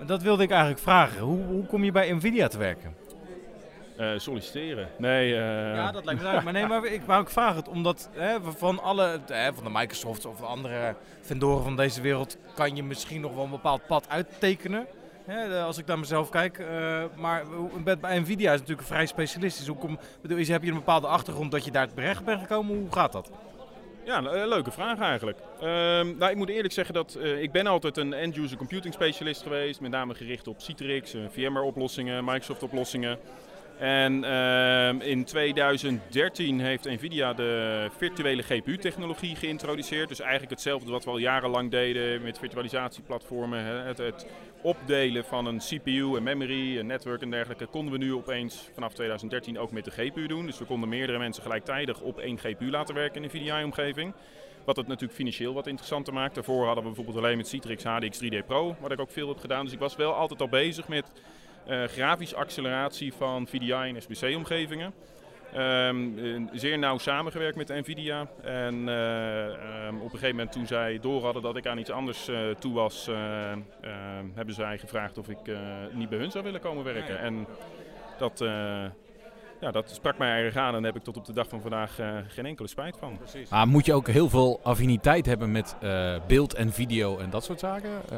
eh, 0.00 0.06
Dat 0.06 0.22
wilde 0.22 0.42
ik 0.42 0.50
eigenlijk 0.50 0.80
vragen. 0.80 1.20
Hoe, 1.20 1.44
hoe 1.44 1.66
kom 1.66 1.84
je 1.84 1.92
bij 1.92 2.12
Nvidia 2.12 2.48
te 2.48 2.58
werken? 2.58 2.94
Eh, 3.96 4.10
solliciteren. 4.16 4.88
Nee, 4.98 5.34
eh, 5.34 5.40
Ja, 5.74 5.92
dat 5.92 6.04
lijkt 6.04 6.20
me 6.20 6.26
duidelijk. 6.26 6.44
Maar 6.44 6.52
nee, 6.52 6.66
maar 6.80 6.92
ik 6.92 7.02
wou 7.02 7.22
ik 7.22 7.28
vraag 7.30 7.54
het 7.54 7.68
omdat 7.68 8.10
hè, 8.12 8.36
van 8.56 8.82
alle, 8.82 9.20
hè, 9.26 9.54
van 9.54 9.64
de 9.64 9.70
Microsoft 9.72 10.26
of 10.26 10.36
de 10.38 10.44
andere 10.46 10.94
vendoren 11.20 11.62
van 11.64 11.76
deze 11.76 12.00
wereld 12.00 12.36
kan 12.54 12.76
je 12.76 12.82
misschien 12.82 13.20
nog 13.20 13.34
wel 13.34 13.44
een 13.44 13.50
bepaald 13.50 13.86
pad 13.86 14.08
uittekenen. 14.08 14.86
Hè, 15.26 15.62
als 15.62 15.78
ik 15.78 15.86
naar 15.86 15.98
mezelf 15.98 16.28
kijk. 16.28 16.58
eh, 16.58 17.02
maar 17.16 17.44
bij- 17.84 18.18
Nvidia 18.18 18.52
is 18.52 18.60
natuurlijk 18.60 18.86
vrij 18.86 19.06
specialistisch. 19.06 19.66
Hoe 19.66 19.76
kom, 19.76 19.98
bedoel, 20.22 20.38
heb 20.38 20.62
je 20.62 20.68
een 20.68 20.74
bepaalde 20.74 21.06
achtergrond 21.06 21.50
dat 21.50 21.64
je 21.64 21.70
daar 21.70 21.92
terecht 21.94 22.24
bent 22.24 22.40
gekomen? 22.40 22.76
Hoe 22.76 22.92
gaat 22.92 23.12
dat? 23.12 23.30
Ja, 24.04 24.24
eh, 24.24 24.46
leuke 24.48 24.70
vraag 24.70 25.00
eigenlijk. 25.00 25.38
Ehm, 25.60 26.16
nou, 26.18 26.30
ik 26.30 26.36
moet 26.36 26.48
eerlijk 26.48 26.74
zeggen 26.74 26.94
dat 26.94 27.14
eh, 27.14 27.42
ik 27.42 27.52
ben 27.52 27.66
altijd 27.66 27.96
een 27.96 28.12
end-user 28.12 28.56
computing 28.58 28.94
specialist 28.94 29.42
geweest. 29.42 29.80
Met 29.80 29.90
name 29.90 30.14
gericht 30.14 30.48
op 30.48 30.60
Citrix, 30.60 31.14
eh, 31.14 31.20
VMware-oplossingen, 31.30 32.24
Microsoft-oplossingen. 32.24 33.18
En 33.78 34.24
ehm, 34.24 35.00
in 35.00 35.24
2013 35.24 36.60
heeft 36.60 36.84
Nvidia 36.84 37.32
de 37.32 37.86
virtuele 37.96 38.42
GPU-technologie 38.42 39.36
geïntroduceerd. 39.36 40.08
Dus 40.08 40.20
eigenlijk 40.20 40.50
hetzelfde 40.50 40.90
wat 40.90 41.04
we 41.04 41.10
al 41.10 41.18
jarenlang 41.18 41.70
deden 41.70 42.22
met 42.22 42.38
virtualisatieplatformen. 42.38 43.64
Het, 43.64 43.98
het 43.98 44.26
opdelen 44.62 45.24
van 45.24 45.46
een 45.46 45.58
CPU 45.58 46.16
en 46.16 46.22
memory, 46.22 46.78
een 46.78 46.86
netwerk 46.86 47.22
en 47.22 47.30
dergelijke, 47.30 47.66
konden 47.66 47.92
we 47.92 47.98
nu 47.98 48.14
opeens 48.14 48.68
vanaf 48.74 48.92
2013 48.92 49.58
ook 49.58 49.70
met 49.70 49.84
de 49.84 49.90
GPU 49.90 50.26
doen. 50.26 50.46
Dus 50.46 50.58
we 50.58 50.64
konden 50.64 50.88
meerdere 50.88 51.18
mensen 51.18 51.42
gelijktijdig 51.42 52.00
op 52.00 52.18
één 52.18 52.38
GPU 52.38 52.70
laten 52.70 52.94
werken 52.94 53.16
in 53.16 53.22
een 53.22 53.30
VDI-omgeving. 53.30 54.12
Wat 54.64 54.76
het 54.76 54.86
natuurlijk 54.86 55.18
financieel 55.18 55.54
wat 55.54 55.66
interessanter 55.66 56.12
maakt. 56.12 56.34
Daarvoor 56.34 56.64
hadden 56.64 56.82
we 56.82 56.88
bijvoorbeeld 56.88 57.24
alleen 57.24 57.36
met 57.36 57.48
Citrix 57.48 57.82
HDX 57.82 58.18
3D 58.24 58.46
Pro, 58.46 58.76
wat 58.80 58.92
ik 58.92 59.00
ook 59.00 59.10
veel 59.10 59.28
heb 59.28 59.38
gedaan. 59.38 59.64
Dus 59.64 59.72
ik 59.72 59.78
was 59.78 59.96
wel 59.96 60.12
altijd 60.12 60.40
al 60.40 60.48
bezig 60.48 60.88
met 60.88 61.10
grafische 61.66 62.36
acceleratie 62.36 63.12
van 63.12 63.46
VDI 63.46 63.72
en 63.72 64.02
SBC-omgevingen. 64.02 64.92
Ehm, 65.52 66.18
eh, 66.18 66.40
zeer 66.52 66.78
nauw 66.78 66.98
samengewerkt 66.98 67.56
met 67.56 67.68
Nvidia. 67.68 68.26
En 68.42 68.88
eh, 68.88 69.44
ehm, 69.46 69.94
op 69.96 70.02
een 70.04 70.10
gegeven 70.10 70.28
moment 70.36 70.52
toen 70.52 70.66
zij 70.66 70.98
door 71.00 71.24
hadden 71.24 71.42
dat 71.42 71.56
ik 71.56 71.66
aan 71.66 71.78
iets 71.78 71.90
anders 71.90 72.28
eh, 72.28 72.36
toe 72.58 72.74
was, 72.74 73.08
eh, 73.08 73.52
eh, 73.52 73.58
hebben 74.34 74.54
zij 74.54 74.78
gevraagd 74.78 75.18
of 75.18 75.28
ik 75.28 75.48
eh, 75.48 75.56
niet 75.92 76.08
bij 76.08 76.18
hun 76.18 76.30
zou 76.30 76.44
willen 76.44 76.60
komen 76.60 76.84
werken. 76.84 77.18
En 77.18 77.46
dat, 78.18 78.40
eh, 78.40 78.48
ja, 79.60 79.70
dat 79.70 79.90
sprak 79.90 80.18
mij 80.18 80.44
erg 80.44 80.56
aan 80.56 80.74
en 80.74 80.82
daar 80.82 80.92
heb 80.92 80.96
ik 80.96 81.04
tot 81.04 81.16
op 81.16 81.24
de 81.24 81.32
dag 81.32 81.48
van 81.48 81.60
vandaag 81.60 81.98
eh, 81.98 82.08
geen 82.28 82.46
enkele 82.46 82.68
spijt 82.68 82.96
van. 82.98 83.18
Maar 83.50 83.68
moet 83.68 83.86
je 83.86 83.94
ook 83.94 84.08
heel 84.08 84.28
veel 84.28 84.60
affiniteit 84.62 85.26
hebben 85.26 85.52
met 85.52 85.76
eh, 85.80 86.16
beeld 86.26 86.54
en 86.54 86.72
video 86.72 87.18
en 87.18 87.30
dat 87.30 87.44
soort 87.44 87.60
zaken? 87.60 87.90
Eh, 88.08 88.16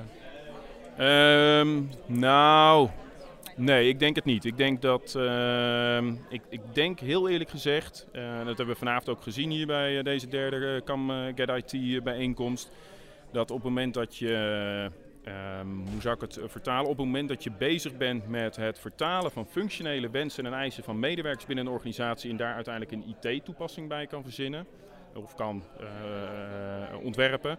Ehm, 0.99 1.83
nou, 2.07 2.89
nee, 3.59 3.89
ik 3.89 3.99
denk 3.99 4.17
het 4.17 4.25
niet. 4.25 4.45
Ik 4.45 4.57
denk 4.57 4.83
dat, 4.83 5.15
ehm, 5.15 6.13
ik, 6.29 6.43
ik 6.49 6.61
denk 6.73 7.01
heel 7.01 7.29
eerlijk 7.29 7.51
gezegd, 7.51 8.07
eh, 8.13 8.37
dat 8.37 8.47
hebben 8.47 8.67
we 8.67 8.75
vanavond 8.75 9.09
ook 9.09 9.23
gezien 9.23 9.51
hier 9.51 9.67
bij 9.67 9.99
eh, 9.99 10.05
deze 10.05 10.29
derde 10.29 10.83
Cam 10.85 11.11
eh, 11.11 11.17
Get 11.35 11.73
IT 11.73 12.03
bijeenkomst, 12.05 12.71
dat 13.33 13.51
op 13.51 13.57
het 13.57 13.67
moment 13.67 13.95
dat 13.95 14.17
je, 14.17 14.91
ehm, 15.25 15.69
hoe 15.91 16.01
zou 16.01 16.15
ik 16.15 16.21
het 16.21 16.41
vertalen, 16.45 16.91
op 16.91 16.97
het 16.97 17.07
moment 17.07 17.29
dat 17.29 17.43
je 17.45 17.51
bezig 17.51 17.97
bent 17.97 18.29
met 18.29 18.57
het 18.57 18.79
vertalen 18.79 19.31
van 19.31 19.47
functionele 19.47 20.11
wensen 20.11 20.47
en 20.47 20.53
eisen 20.53 20.85
van 20.85 20.99
medewerkers 20.99 21.47
binnen 21.47 21.67
een 21.67 21.73
organisatie 21.73 22.31
en 22.31 22.37
daar 22.37 22.55
uiteindelijk 22.55 22.95
een 22.95 23.15
IT-toepassing 23.21 23.89
bij 23.89 24.07
kan 24.07 24.23
verzinnen 24.23 24.67
of 25.15 25.35
kan 25.35 25.63
ontwerpen, 27.03 27.59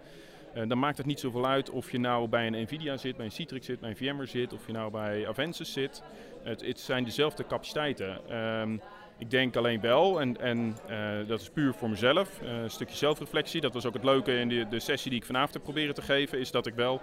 dan 0.67 0.79
maakt 0.79 0.97
het 0.97 1.05
niet 1.05 1.19
zoveel 1.19 1.45
uit 1.45 1.69
of 1.69 1.91
je 1.91 1.99
nou 1.99 2.27
bij 2.27 2.47
een 2.47 2.62
Nvidia 2.62 2.97
zit, 2.97 3.15
bij 3.15 3.25
een 3.25 3.31
Citrix 3.31 3.65
zit, 3.65 3.79
bij 3.79 3.89
een 3.89 3.97
VMware 3.97 4.25
zit, 4.25 4.53
of 4.53 4.65
je 4.65 4.73
nou 4.73 4.91
bij 4.91 5.27
Avensis 5.27 5.73
zit. 5.73 6.03
Het, 6.43 6.65
het 6.65 6.79
zijn 6.79 7.03
dezelfde 7.03 7.45
capaciteiten. 7.47 8.29
Ehm, 8.29 8.77
ik 9.17 9.29
denk 9.29 9.55
alleen 9.55 9.81
wel, 9.81 10.21
en, 10.21 10.41
en 10.41 10.77
eh, 10.88 11.27
dat 11.27 11.41
is 11.41 11.49
puur 11.49 11.73
voor 11.73 11.89
mezelf, 11.89 12.41
eh, 12.41 12.62
een 12.62 12.69
stukje 12.69 12.95
zelfreflectie. 12.95 13.62
Dat 13.62 13.73
was 13.73 13.85
ook 13.85 13.93
het 13.93 14.03
leuke 14.03 14.39
in 14.39 14.49
de, 14.49 14.67
de 14.69 14.79
sessie 14.79 15.09
die 15.09 15.19
ik 15.19 15.25
vanavond 15.25 15.53
heb 15.53 15.63
proberen 15.63 15.95
te 15.95 16.01
geven, 16.01 16.39
is 16.39 16.51
dat 16.51 16.65
ik 16.65 16.73
wel... 16.73 17.01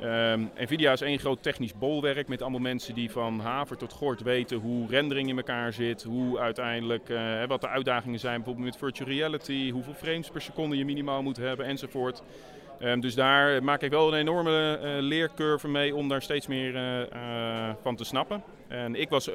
ehm, 0.00 0.44
Nvidia 0.56 0.92
is 0.92 1.00
één 1.00 1.18
groot 1.18 1.42
technisch 1.42 1.78
bolwerk 1.78 2.28
met 2.28 2.42
allemaal 2.42 2.60
mensen 2.60 2.94
die 2.94 3.10
van 3.10 3.40
haver 3.40 3.76
tot 3.76 3.92
gort 3.92 4.22
weten 4.22 4.58
hoe 4.58 4.88
rendering 4.88 5.28
in 5.28 5.36
elkaar 5.36 5.72
zit, 5.72 6.02
hoe 6.02 6.38
uiteindelijk, 6.38 7.08
eh, 7.08 7.44
wat 7.46 7.60
de 7.60 7.68
uitdagingen 7.68 8.18
zijn, 8.18 8.36
bijvoorbeeld 8.36 8.66
met 8.66 8.76
virtual 8.76 9.08
reality, 9.08 9.70
hoeveel 9.70 9.94
frames 9.94 10.30
per 10.30 10.42
seconde 10.42 10.76
je 10.76 10.84
minimaal 10.84 11.22
moet 11.22 11.36
hebben 11.36 11.66
enzovoort. 11.66 12.22
Ehm, 12.80 13.00
dus 13.00 13.14
daar 13.14 13.62
maak 13.62 13.82
ik 13.82 13.90
wel 13.90 14.08
een 14.08 14.18
enorme 14.18 14.78
eh, 14.82 14.90
leercurve 15.02 15.68
mee 15.68 15.94
om 15.94 16.08
daar 16.08 16.22
steeds 16.22 16.46
meer 16.46 16.76
eh, 16.76 17.02
eh, 17.02 17.74
van 17.82 17.96
te 17.96 18.04
snappen. 18.04 18.42
En 18.68 18.94
ik 18.94 19.08
was 19.08 19.30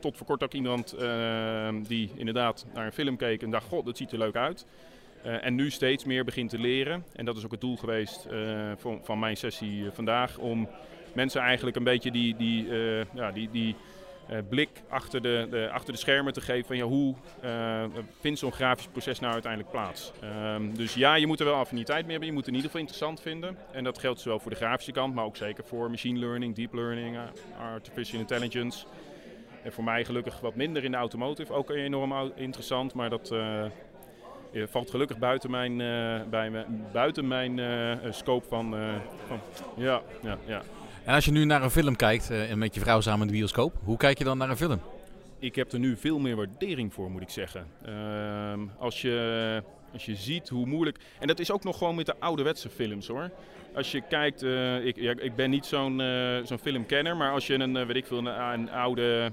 tot 0.00 0.16
voor 0.16 0.26
kort 0.26 0.42
ook 0.42 0.52
iemand 0.52 0.92
ehm, 0.92 1.82
die 1.82 2.10
inderdaad 2.14 2.66
naar 2.74 2.86
een 2.86 2.92
film 2.92 3.16
keek 3.16 3.42
en 3.42 3.50
dacht, 3.50 3.66
god, 3.66 3.84
dat 3.84 3.96
ziet 3.96 4.12
er 4.12 4.18
leuk 4.18 4.36
uit. 4.36 4.66
En 5.22 5.54
nu 5.54 5.70
steeds 5.70 6.04
meer 6.04 6.24
begint 6.24 6.50
te 6.50 6.58
leren. 6.58 7.04
En 7.12 7.24
dat 7.24 7.36
is 7.36 7.44
ook 7.44 7.50
het 7.50 7.60
doel 7.60 7.76
geweest 7.76 8.26
van, 8.76 9.00
van 9.02 9.18
mijn 9.18 9.36
sessie 9.36 9.90
vandaag. 9.92 10.38
Om 10.38 10.68
mensen 11.14 11.40
eigenlijk 11.40 11.76
een 11.76 11.84
beetje 11.84 12.10
die, 12.10 12.36
die, 12.36 12.68
ja, 13.14 13.30
die, 13.32 13.50
die 13.50 13.76
blik 14.48 14.68
achter 14.88 15.22
de, 15.22 15.46
de, 15.50 15.70
achter 15.72 15.92
de 15.92 15.98
schermen 15.98 16.32
te 16.32 16.40
geven. 16.40 16.66
Van, 16.66 16.76
ja, 16.76 16.84
hoe 16.84 17.14
eh, 17.40 17.84
vindt 18.20 18.38
zo'n 18.38 18.52
grafisch 18.52 18.86
proces 18.86 19.20
nou 19.20 19.32
uiteindelijk 19.32 19.72
plaats? 19.72 20.12
Ehm, 20.20 20.74
dus 20.74 20.94
ja, 20.94 21.14
je 21.14 21.26
moet 21.26 21.40
er 21.40 21.46
wel 21.46 21.54
affiniteit 21.54 22.02
mee 22.02 22.10
hebben. 22.10 22.28
Je 22.28 22.34
moet 22.34 22.46
het 22.46 22.54
in 22.54 22.60
ieder 22.60 22.70
geval 22.70 22.86
interessant 22.86 23.20
vinden. 23.20 23.56
En 23.72 23.84
dat 23.84 23.98
geldt 23.98 24.20
zowel 24.20 24.38
voor 24.38 24.50
de 24.50 24.56
grafische 24.56 24.92
kant, 24.92 25.14
maar 25.14 25.24
ook 25.24 25.36
zeker 25.36 25.64
voor 25.64 25.90
machine 25.90 26.18
learning, 26.18 26.54
deep 26.54 26.72
learning, 26.72 27.16
eh, 27.16 27.22
artificial 27.72 28.20
intelligence. 28.20 28.86
En 29.62 29.72
voor 29.72 29.84
mij 29.84 30.04
gelukkig 30.04 30.40
wat 30.40 30.54
minder 30.54 30.84
in 30.84 30.90
de 30.90 30.96
automotive. 30.96 31.52
Ook 31.52 31.70
enorm 31.70 32.32
interessant, 32.34 32.94
maar 32.94 33.10
dat 33.10 33.30
eh, 33.30 33.64
eh, 33.64 33.70
valt 34.68 34.90
gelukkig 34.90 35.18
buiten 35.18 35.50
mijn, 35.50 35.80
eh, 35.80 36.28
bij 36.30 36.66
buiten 36.92 37.28
mijn 37.28 37.58
eh, 37.58 37.92
eh, 37.92 38.12
scope 38.12 38.48
van, 38.48 38.76
eh, 38.76 38.94
van... 39.26 39.40
Ja, 39.76 40.02
ja, 40.22 40.38
ja. 40.46 40.62
En 41.04 41.14
als 41.14 41.24
je 41.24 41.30
nu 41.30 41.44
naar 41.44 41.62
een 41.62 41.70
film 41.70 41.96
kijkt 41.96 42.30
eh, 42.30 42.50
en 42.50 42.58
met 42.58 42.74
je 42.74 42.80
vrouw 42.80 43.00
samen 43.00 43.20
in 43.20 43.26
de 43.26 43.32
bioscoop, 43.32 43.74
hoe 43.84 43.96
kijk 43.96 44.18
je 44.18 44.24
dan 44.24 44.38
naar 44.38 44.50
een 44.50 44.56
film? 44.56 44.80
Ik 45.38 45.54
heb 45.54 45.72
er 45.72 45.78
nu 45.78 45.96
veel 45.96 46.18
meer 46.18 46.36
waardering 46.36 46.94
voor, 46.94 47.10
moet 47.10 47.22
ik 47.22 47.30
zeggen. 47.30 47.66
Ehm, 47.84 48.60
als, 48.78 49.00
je, 49.00 49.62
als 49.92 50.04
je 50.04 50.14
ziet 50.14 50.48
hoe 50.48 50.66
moeilijk... 50.66 50.98
En 51.18 51.26
dat 51.26 51.38
is 51.38 51.50
ook 51.50 51.64
nog 51.64 51.78
gewoon 51.78 51.94
met 51.94 52.06
de 52.06 52.14
ouderwetse 52.18 52.68
films, 52.68 53.06
hoor. 53.06 53.30
Als 53.74 53.92
je 53.92 54.00
kijkt... 54.08 54.42
eh, 54.42 54.86
ik, 54.86 54.96
ja, 54.96 55.14
ik 55.18 55.34
ben 55.34 55.50
niet 55.50 55.66
zo'n 55.66 56.00
eh, 56.00 56.38
zo'n 56.44 56.58
filmkenner, 56.58 57.16
maar 57.16 57.32
als 57.32 57.46
je 57.46 57.54
een, 57.54 57.86
weet 57.86 57.96
ik 57.96 58.06
veel, 58.06 58.18
een, 58.18 58.52
een 58.52 58.70
oude... 58.70 59.32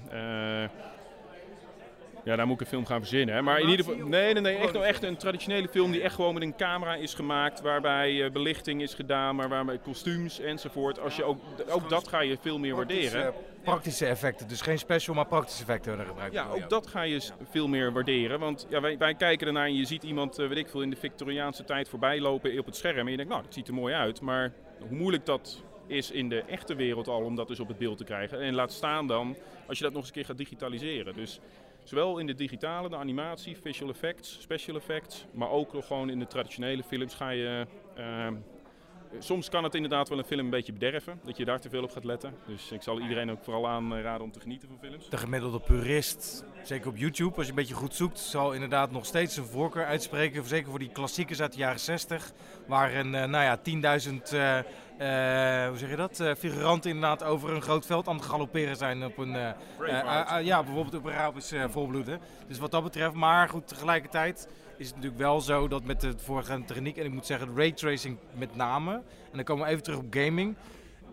ja, 2.28 2.36
daar 2.36 2.48
moet 2.48 2.56
ik 2.56 2.62
een 2.62 2.68
film 2.68 2.86
gaan 2.86 3.00
verzinnen. 3.00 3.36
Hè. 3.36 3.42
Maar 3.42 3.60
in 3.60 3.70
ieder 3.70 3.86
geval, 3.86 4.08
nee, 4.08 4.34
nee, 4.34 4.42
nee, 4.42 4.58
echt, 4.58 4.76
echt 4.76 5.04
een 5.04 5.18
traditionele 5.18 5.68
film 5.68 5.92
die 5.92 6.02
echt 6.02 6.16
gewoon 6.16 6.34
met 6.34 6.44
een 6.44 6.56
camera 6.56 6.96
is 6.96 7.13
gemaakt, 7.13 7.62
waarbij 7.62 8.24
eh, 8.24 8.32
belichting 8.32 8.82
is 8.82 8.94
gedaan, 8.94 9.36
maar 9.36 9.50
waarbij 9.50 9.78
kostuums 9.78 10.40
enzovoort. 10.40 11.00
Als 11.00 11.16
je 11.16 11.24
ook, 11.24 11.40
ook 11.70 11.90
dat 11.90 12.08
ga 12.08 12.22
je 12.22 12.38
veel 12.42 12.60
meer 12.60 12.76
waarderen. 12.76 13.22
Praktische, 13.22 13.62
praktische 13.63 14.06
effecten, 14.06 14.48
dus 14.48 14.62
geen 14.62 14.80
special, 14.80 15.16
maar 15.16 15.28
praktische 15.28 15.62
effecten 15.62 15.92
worden 15.92 16.08
gebruikt. 16.08 16.34
Ja, 16.34 16.48
ook 16.50 16.70
dat 16.70 16.88
ga 16.88 17.02
je 17.02 17.22
veel 17.50 17.68
meer 17.68 17.94
waarderen. 17.94 18.40
Want 18.40 18.68
ja, 18.70 18.82
wij, 18.82 18.98
wij 18.98 19.16
kijken 19.16 19.48
ernaar 19.48 19.66
en 19.66 19.76
je 19.76 19.86
ziet 19.86 20.04
iemand, 20.04 20.40
eh, 20.40 20.48
weet 20.48 20.58
ik 20.58 20.70
veel, 20.70 20.82
in 20.82 20.90
de 20.90 20.96
Victoriaanse 20.96 21.63
tijd 21.63 21.90
voorbij 21.90 22.20
lopen 22.20 22.60
op 22.60 22.66
het 22.66 22.76
scherm. 22.76 22.98
En 23.00 23.10
je 23.12 23.18
denkt, 23.18 23.32
nou, 23.32 23.44
dat 23.44 23.54
ziet 23.54 23.68
er 23.68 23.74
mooi 23.74 23.94
uit. 23.94 24.22
Maar 24.22 24.52
hoe 24.80 24.98
moeilijk 24.98 25.26
dat 25.26 25.63
is 25.88 26.12
in 26.12 26.30
de 26.30 26.42
echte 26.42 26.76
wereld 26.76 27.08
al 27.08 27.22
om 27.22 27.36
dat 27.36 27.48
dus 27.48 27.60
op 27.60 27.68
het 27.68 27.78
beeld 27.78 27.98
te 27.98 28.04
krijgen. 28.04 28.40
En 28.42 28.54
laat 28.54 28.72
staan 28.72 29.08
dan 29.08 29.36
als 29.68 29.78
je 29.78 29.84
dat 29.84 29.94
nog 29.94 30.02
eens 30.02 30.10
een 30.10 30.16
keer 30.16 30.26
gaat 30.26 30.38
digitaliseren. 30.38 31.13
Dus 31.13 31.40
zowel 31.88 32.17
in 32.17 32.28
de 32.28 32.34
digitale, 32.34 32.89
de 32.89 32.95
animatie, 32.95 33.58
visual 33.58 33.91
effects, 33.91 34.38
special 34.41 34.76
effects. 34.76 35.26
Maar 35.34 35.50
ook 35.50 35.73
nog 35.73 35.88
gewoon 35.88 36.10
in 36.10 36.19
de 36.19 36.28
traditionele 36.28 36.84
films 36.84 37.13
ga 37.13 37.30
je... 37.30 37.65
ehm, 37.95 38.36
Soms 39.19 39.50
kan 39.50 39.63
het 39.63 39.76
inderdaad 39.76 40.10
wel 40.10 40.17
een 40.17 40.23
film 40.23 40.39
een 40.39 40.50
beetje 40.50 40.73
bederven, 40.73 41.19
dat 41.23 41.38
je 41.38 41.45
daar 41.45 41.60
te 41.60 41.69
veel 41.69 41.84
op 41.84 41.91
gaat 41.91 42.04
letten. 42.04 42.34
Dus 42.47 42.71
ik 42.71 42.82
zal 42.82 43.00
iedereen 43.00 43.32
ook 43.32 43.43
vooral 43.43 43.67
aanraden 43.67 44.23
om 44.23 44.32
te 44.32 44.39
genieten 44.39 44.67
van 44.67 44.78
films. 44.80 45.10
De 45.10 45.17
gemiddelde 45.17 45.60
purist, 45.60 46.45
zeker 46.63 46.88
op 46.88 46.97
YouTube, 46.97 47.36
als 47.36 47.43
je 47.45 47.50
een 47.50 47.58
beetje 47.58 47.73
goed 47.73 47.93
zoekt, 47.93 48.19
zal 48.19 48.54
inderdaad 48.54 48.91
nog 48.91 49.06
steeds 49.06 49.38
een 49.38 49.45
voorkeur 49.45 49.86
uitspreken. 49.86 50.43
Zeker 50.43 50.69
voor 50.69 50.80
die 50.80 50.91
klassiekers 50.91 51.41
uit 51.41 51.52
de 51.52 51.58
jaren 51.58 51.80
60, 51.80 52.32
waar 52.67 52.95
een, 52.95 53.15
eh, 53.15 53.26
nou 53.26 53.43
ja, 53.43 53.58
10.000, 53.58 54.34
eh, 54.34 54.58
eh, 54.58 54.65
hoe 54.98 55.78
zeg 55.78 55.90
je 55.90 55.96
dat, 55.96 56.20
eh, 56.20 56.36
figuranten 56.36 56.90
inderdaad 56.90 57.24
over 57.24 57.50
een 57.50 57.62
groot 57.62 57.86
veld 57.86 58.08
aan 58.08 58.16
het 58.16 58.26
galopperen 58.26 58.76
zijn 58.76 59.06
op 59.06 59.18
een, 59.18 59.36
eh, 59.36 59.50
eh, 59.80 60.38
eh, 60.38 60.46
ja, 60.46 60.64
bijvoorbeeld 60.64 60.96
op 60.96 61.06
een 61.06 61.14
Arabisch 61.14 61.54
volbloed. 61.70 62.08
Hè. 62.08 62.16
Dus 62.48 62.58
wat 62.58 62.72
dat 62.72 62.84
betreft, 62.84 63.14
maar 63.14 63.50
goed, 63.50 63.68
tegelijkertijd 63.68 64.48
is 64.78 64.86
het 64.86 64.96
natuurlijk 64.96 65.22
wel 65.22 65.42
zo 65.42 65.68
dat 65.68 65.84
met 65.84 66.02
de 66.02 66.14
voorgaande 66.18 66.66
techniek, 66.66 66.98
en 66.98 67.06
ik 67.06 67.12
moet 67.12 67.26
zeggen 67.26 67.56
raytracing 67.56 68.18
met 68.34 68.56
name, 68.56 68.94
en 68.94 69.34
dan 69.34 69.44
komen 69.44 69.66
we 69.66 69.72
even 69.72 69.84
terug 69.84 70.00
op 70.00 70.06
gaming. 70.10 70.56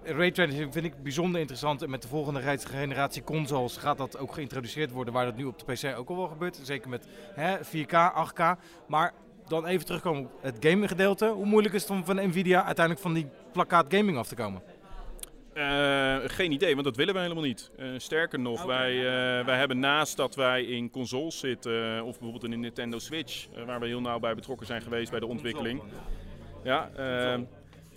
Raytracing 0.02 0.72
vind 0.72 0.84
ik 0.84 1.02
bijzonder 1.02 1.40
interessant 1.40 1.82
en 1.82 1.90
met 1.90 2.02
de 2.02 2.08
volgende 2.08 2.58
generatie 2.58 3.24
consoles 3.24 3.76
gaat 3.76 3.98
dat 3.98 4.18
ook 4.18 4.34
geïntroduceerd 4.34 4.90
worden, 4.90 5.14
waar 5.14 5.24
dat 5.24 5.36
nu 5.36 5.44
op 5.44 5.58
de 5.58 5.72
PC 5.72 5.98
ook 5.98 6.08
al 6.08 6.16
wel 6.16 6.28
gebeurt. 6.28 6.60
Zeker 6.62 6.88
met 6.88 7.06
hè, 7.34 7.58
4K, 7.58 8.12
8K. 8.12 8.58
Maar 8.86 9.12
dan 9.48 9.66
even 9.66 9.86
terugkomen 9.86 10.22
op 10.22 10.42
het 10.42 10.56
gaming 10.60 10.88
gedeelte. 10.88 11.26
Hoe 11.26 11.46
moeilijk 11.46 11.74
is 11.74 11.82
het 11.82 11.90
om 11.90 12.04
van 12.04 12.28
Nvidia 12.28 12.64
uiteindelijk 12.64 13.04
van 13.04 13.14
die 13.14 13.26
plakkaat 13.52 13.86
gaming 13.88 14.18
af 14.18 14.28
te 14.28 14.34
komen? 14.34 14.62
Eh, 15.54 16.16
geen 16.26 16.52
idee, 16.52 16.72
want 16.72 16.84
dat 16.84 16.96
willen 16.96 17.14
wij 17.14 17.22
helemaal 17.22 17.44
niet. 17.44 17.70
Eh, 17.76 17.88
sterker 17.96 18.40
nog, 18.40 18.64
wij, 18.64 18.96
eh, 18.96 19.44
wij 19.44 19.58
hebben 19.58 19.78
naast 19.78 20.16
dat 20.16 20.34
wij 20.34 20.62
in 20.62 20.90
consoles 20.90 21.38
zitten, 21.38 22.02
of 22.04 22.10
bijvoorbeeld 22.10 22.44
in 22.44 22.50
de 22.50 22.56
Nintendo 22.56 22.98
Switch, 22.98 23.46
waar 23.66 23.80
we 23.80 23.86
heel 23.86 24.00
nauw 24.00 24.18
bij 24.18 24.34
betrokken 24.34 24.66
zijn 24.66 24.82
geweest 24.82 25.10
bij 25.10 25.20
de 25.20 25.26
ontwikkeling. 25.26 25.82
Ja, 26.62 26.90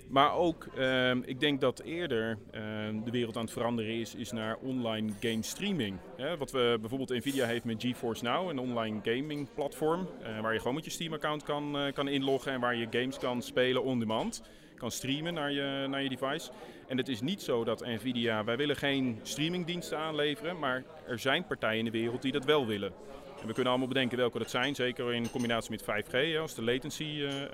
Maar 0.08 0.34
ook, 0.34 0.68
ehm, 0.76 1.22
ik 1.26 1.40
denk 1.40 1.62
dat 1.62 1.80
eerder 1.80 2.38
ehm, 2.52 3.04
de 3.04 3.12
wereld 3.12 3.36
aan 3.36 3.44
het 3.44 3.52
veranderen 3.52 3.94
is, 3.94 4.16
is 4.16 4.32
naar 4.32 4.58
online 4.58 5.12
game 5.20 5.44
streaming. 5.44 5.98
Wat 6.38 6.52
we 6.52 6.78
bijvoorbeeld 6.80 7.10
Nvidia 7.10 7.46
heeft 7.46 7.64
met 7.64 7.82
GeForce 7.82 8.24
Now, 8.24 8.50
een 8.50 8.60
online 8.60 9.00
gaming 9.04 9.48
platform. 9.54 10.08
eh, 10.22 10.42
waar 10.42 10.54
je 10.54 10.60
gewoon 10.60 10.76
met 10.76 10.86
je 10.86 10.92
Steam 10.92 11.14
account 11.14 11.44
kan, 11.44 11.78
eh, 11.78 11.94
kan 11.94 12.08
inloggen 12.08 12.52
en 12.52 12.60
waar 12.60 12.76
je 12.76 12.88
games 12.90 13.18
kan 13.18 13.42
spelen 13.42 13.84
on 13.84 14.00
demand. 14.00 14.42
Kan 14.76 14.92
streamen 14.92 15.34
naar 15.34 15.52
je, 15.52 15.86
naar 15.90 16.04
je 16.04 16.10
device. 16.10 16.52
En 16.88 16.98
het 16.98 17.08
is 17.08 17.22
niet 17.22 17.42
zo 17.42 17.64
dat 17.64 17.86
Nvidia, 17.86 18.44
wij 18.44 18.58
willen 18.58 18.76
geen 18.76 19.20
streamingdiensten 19.24 19.98
aanleveren, 19.98 20.60
maar 20.60 20.84
er 21.08 21.20
zijn 21.20 21.46
partijen 21.46 21.80
in 21.80 21.86
de 21.86 21.92
wereld 21.92 22.22
die 22.22 22.32
dat 22.32 22.46
wel 22.46 22.66
willen. 22.66 22.94
En 23.42 23.48
we 23.48 23.54
kunnen 23.54 23.72
allemaal 23.72 23.88
bedenken 23.88 24.18
welke 24.18 24.38
dat 24.38 24.50
zijn, 24.50 24.76
zeker 24.76 25.14
in 25.14 25.32
combinatie 25.32 25.72
met 25.72 25.82
5G, 25.82 26.12
hè, 26.12 26.40
als 26.40 26.56
de 26.56 26.64
latency 26.64 27.04
eh, 27.04 27.44
eh, 27.44 27.50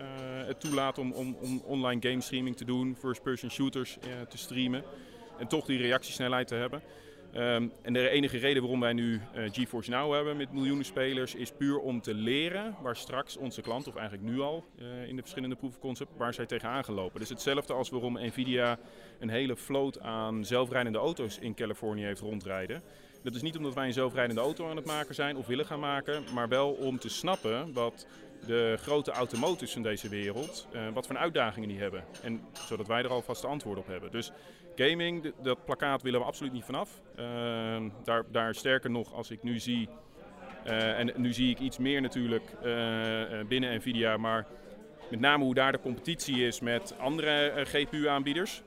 het 0.47 0.59
toelaat 0.59 0.97
om, 0.97 1.11
om, 1.11 1.37
om 1.41 1.61
online 1.65 2.09
game 2.09 2.21
streaming 2.21 2.57
te 2.57 2.65
doen, 2.65 2.95
first-person 2.99 3.51
shooters 3.51 3.97
eh, 3.99 4.21
te 4.29 4.37
streamen 4.37 4.83
en 5.37 5.47
toch 5.47 5.65
die 5.65 5.77
reactiesnelheid 5.77 6.47
te 6.47 6.55
hebben. 6.55 6.81
Ehm, 7.33 7.67
en 7.81 7.93
de 7.93 8.09
enige 8.09 8.37
reden 8.37 8.61
waarom 8.61 8.79
wij 8.79 8.93
nu 8.93 9.21
GeForce 9.51 9.89
Now 9.89 10.13
hebben 10.13 10.37
met 10.37 10.53
miljoenen 10.53 10.85
spelers 10.85 11.35
is 11.35 11.51
puur 11.51 11.79
om 11.79 12.01
te 12.01 12.13
leren 12.13 12.75
waar 12.81 12.95
straks 12.95 13.37
onze 13.37 13.61
klanten, 13.61 13.91
of 13.91 13.97
eigenlijk 13.97 14.29
nu 14.29 14.39
al 14.39 14.65
in 15.07 15.15
de 15.15 15.21
verschillende 15.21 15.57
concept, 15.79 16.11
waar 16.17 16.33
zij 16.33 16.45
tegenaan 16.45 16.83
gaan 16.83 16.95
lopen. 16.95 17.19
Dus 17.19 17.29
hetzelfde 17.29 17.73
als 17.73 17.89
waarom 17.89 18.17
Nvidia 18.21 18.79
een 19.19 19.29
hele 19.29 19.55
vloot 19.55 19.99
aan 19.99 20.45
zelfrijdende 20.45 20.97
auto's 20.97 21.37
in 21.39 21.55
Californië 21.55 22.03
heeft 22.03 22.21
rondrijden. 22.21 22.83
Dat 23.23 23.35
is 23.35 23.41
niet 23.41 23.57
omdat 23.57 23.73
wij 23.73 23.85
een 23.85 23.93
zelfrijdende 23.93 24.41
auto 24.41 24.69
aan 24.69 24.75
het 24.75 24.85
maken 24.85 25.15
zijn 25.15 25.37
of 25.37 25.47
willen 25.47 25.65
gaan 25.65 25.79
maken, 25.79 26.23
maar 26.33 26.47
wel 26.47 26.71
om 26.71 26.99
te 26.99 27.09
snappen 27.09 27.73
wat 27.73 28.07
de 28.45 28.77
grote 28.81 29.11
automotives 29.11 29.73
van 29.73 29.81
deze 29.81 30.09
wereld, 30.09 30.67
eh, 30.71 30.81
wat 30.93 31.07
voor 31.07 31.17
uitdagingen 31.17 31.69
die 31.69 31.79
hebben. 31.79 32.03
En 32.21 32.41
zodat 32.67 32.87
wij 32.87 33.03
er 33.03 33.09
alvast 33.09 33.45
antwoorden 33.45 33.83
op 33.83 33.89
hebben. 33.89 34.11
Dus 34.11 34.31
gaming, 34.75 35.33
dat 35.41 35.65
plakkaat 35.65 36.01
willen 36.01 36.19
we 36.19 36.25
absoluut 36.25 36.53
niet 36.53 36.63
vanaf. 36.63 37.01
Eh, 37.15 37.25
daar, 38.03 38.23
daar 38.31 38.55
sterker 38.55 38.91
nog, 38.91 39.13
als 39.13 39.31
ik 39.31 39.43
nu 39.43 39.59
zie, 39.59 39.89
eh, 40.63 40.99
en 40.99 41.11
nu 41.15 41.33
zie 41.33 41.49
ik 41.49 41.59
iets 41.59 41.77
meer 41.77 42.01
natuurlijk 42.01 42.51
eh, 42.63 43.47
binnen 43.47 43.75
Nvidia, 43.75 44.17
maar 44.17 44.45
met 45.09 45.19
name 45.19 45.43
hoe 45.43 45.53
daar 45.53 45.71
de 45.71 45.79
competitie 45.79 46.45
is 46.45 46.59
met 46.59 46.95
andere 46.99 47.51
GPU-aanbieders. 47.65 48.61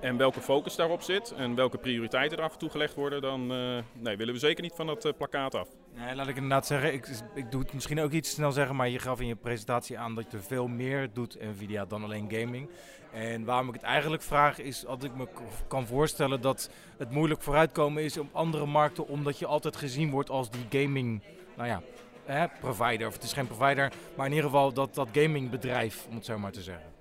En 0.00 0.16
welke 0.16 0.40
focus 0.40 0.76
daarop 0.76 1.02
zit 1.02 1.32
en 1.36 1.54
welke 1.54 1.78
prioriteiten 1.78 2.38
er 2.38 2.44
af 2.44 2.52
en 2.52 2.58
toe 2.58 2.70
gelegd 2.70 2.94
worden, 2.94 3.22
dan 3.22 3.52
eh, 3.52 3.78
nee, 3.92 4.16
willen 4.16 4.34
we 4.34 4.40
zeker 4.40 4.62
niet 4.62 4.72
van 4.76 4.86
dat 4.86 5.04
eh, 5.04 5.12
plakkaat 5.16 5.54
af. 5.54 5.68
Nee, 5.94 6.14
laat 6.14 6.28
ik 6.28 6.34
inderdaad 6.34 6.66
zeggen, 6.66 6.92
ik, 6.92 7.08
ik 7.34 7.50
doe 7.50 7.62
het 7.62 7.72
misschien 7.72 8.00
ook 8.00 8.10
iets 8.10 8.30
snel 8.30 8.52
zeggen, 8.52 8.76
maar 8.76 8.88
je 8.88 8.98
gaf 8.98 9.20
in 9.20 9.26
je 9.26 9.36
presentatie 9.36 9.98
aan 9.98 10.14
dat 10.14 10.30
je 10.30 10.38
veel 10.38 10.66
meer 10.66 11.08
doet 11.12 11.38
Nvidia 11.40 11.84
dan 11.84 12.04
alleen 12.04 12.30
gaming. 12.30 12.70
En 13.12 13.44
waarom 13.44 13.68
ik 13.68 13.74
het 13.74 13.82
eigenlijk 13.82 14.22
vraag 14.22 14.58
is 14.58 14.80
dat 14.80 15.04
ik 15.04 15.14
me 15.14 15.28
kan 15.68 15.86
voorstellen 15.86 16.40
dat 16.40 16.70
het 16.96 17.10
moeilijk 17.10 17.42
vooruitkomen 17.42 18.02
is 18.02 18.18
op 18.18 18.28
andere 18.32 18.66
markten, 18.66 19.08
omdat 19.08 19.38
je 19.38 19.46
altijd 19.46 19.76
gezien 19.76 20.10
wordt 20.10 20.30
als 20.30 20.50
die 20.50 20.82
gaming, 20.82 21.22
nou 21.56 21.68
ja, 21.68 21.82
provider. 22.60 23.06
Of 23.06 23.14
het 23.14 23.22
is 23.22 23.32
geen 23.32 23.46
provider, 23.46 23.92
maar 24.16 24.26
in 24.26 24.32
ieder 24.32 24.50
geval 24.50 24.72
dat, 24.72 24.94
dat 24.94 25.08
gamingbedrijf, 25.12 26.06
om 26.08 26.14
het 26.14 26.24
zo 26.24 26.38
maar 26.38 26.52
te 26.52 26.62
zeggen. 26.62 26.95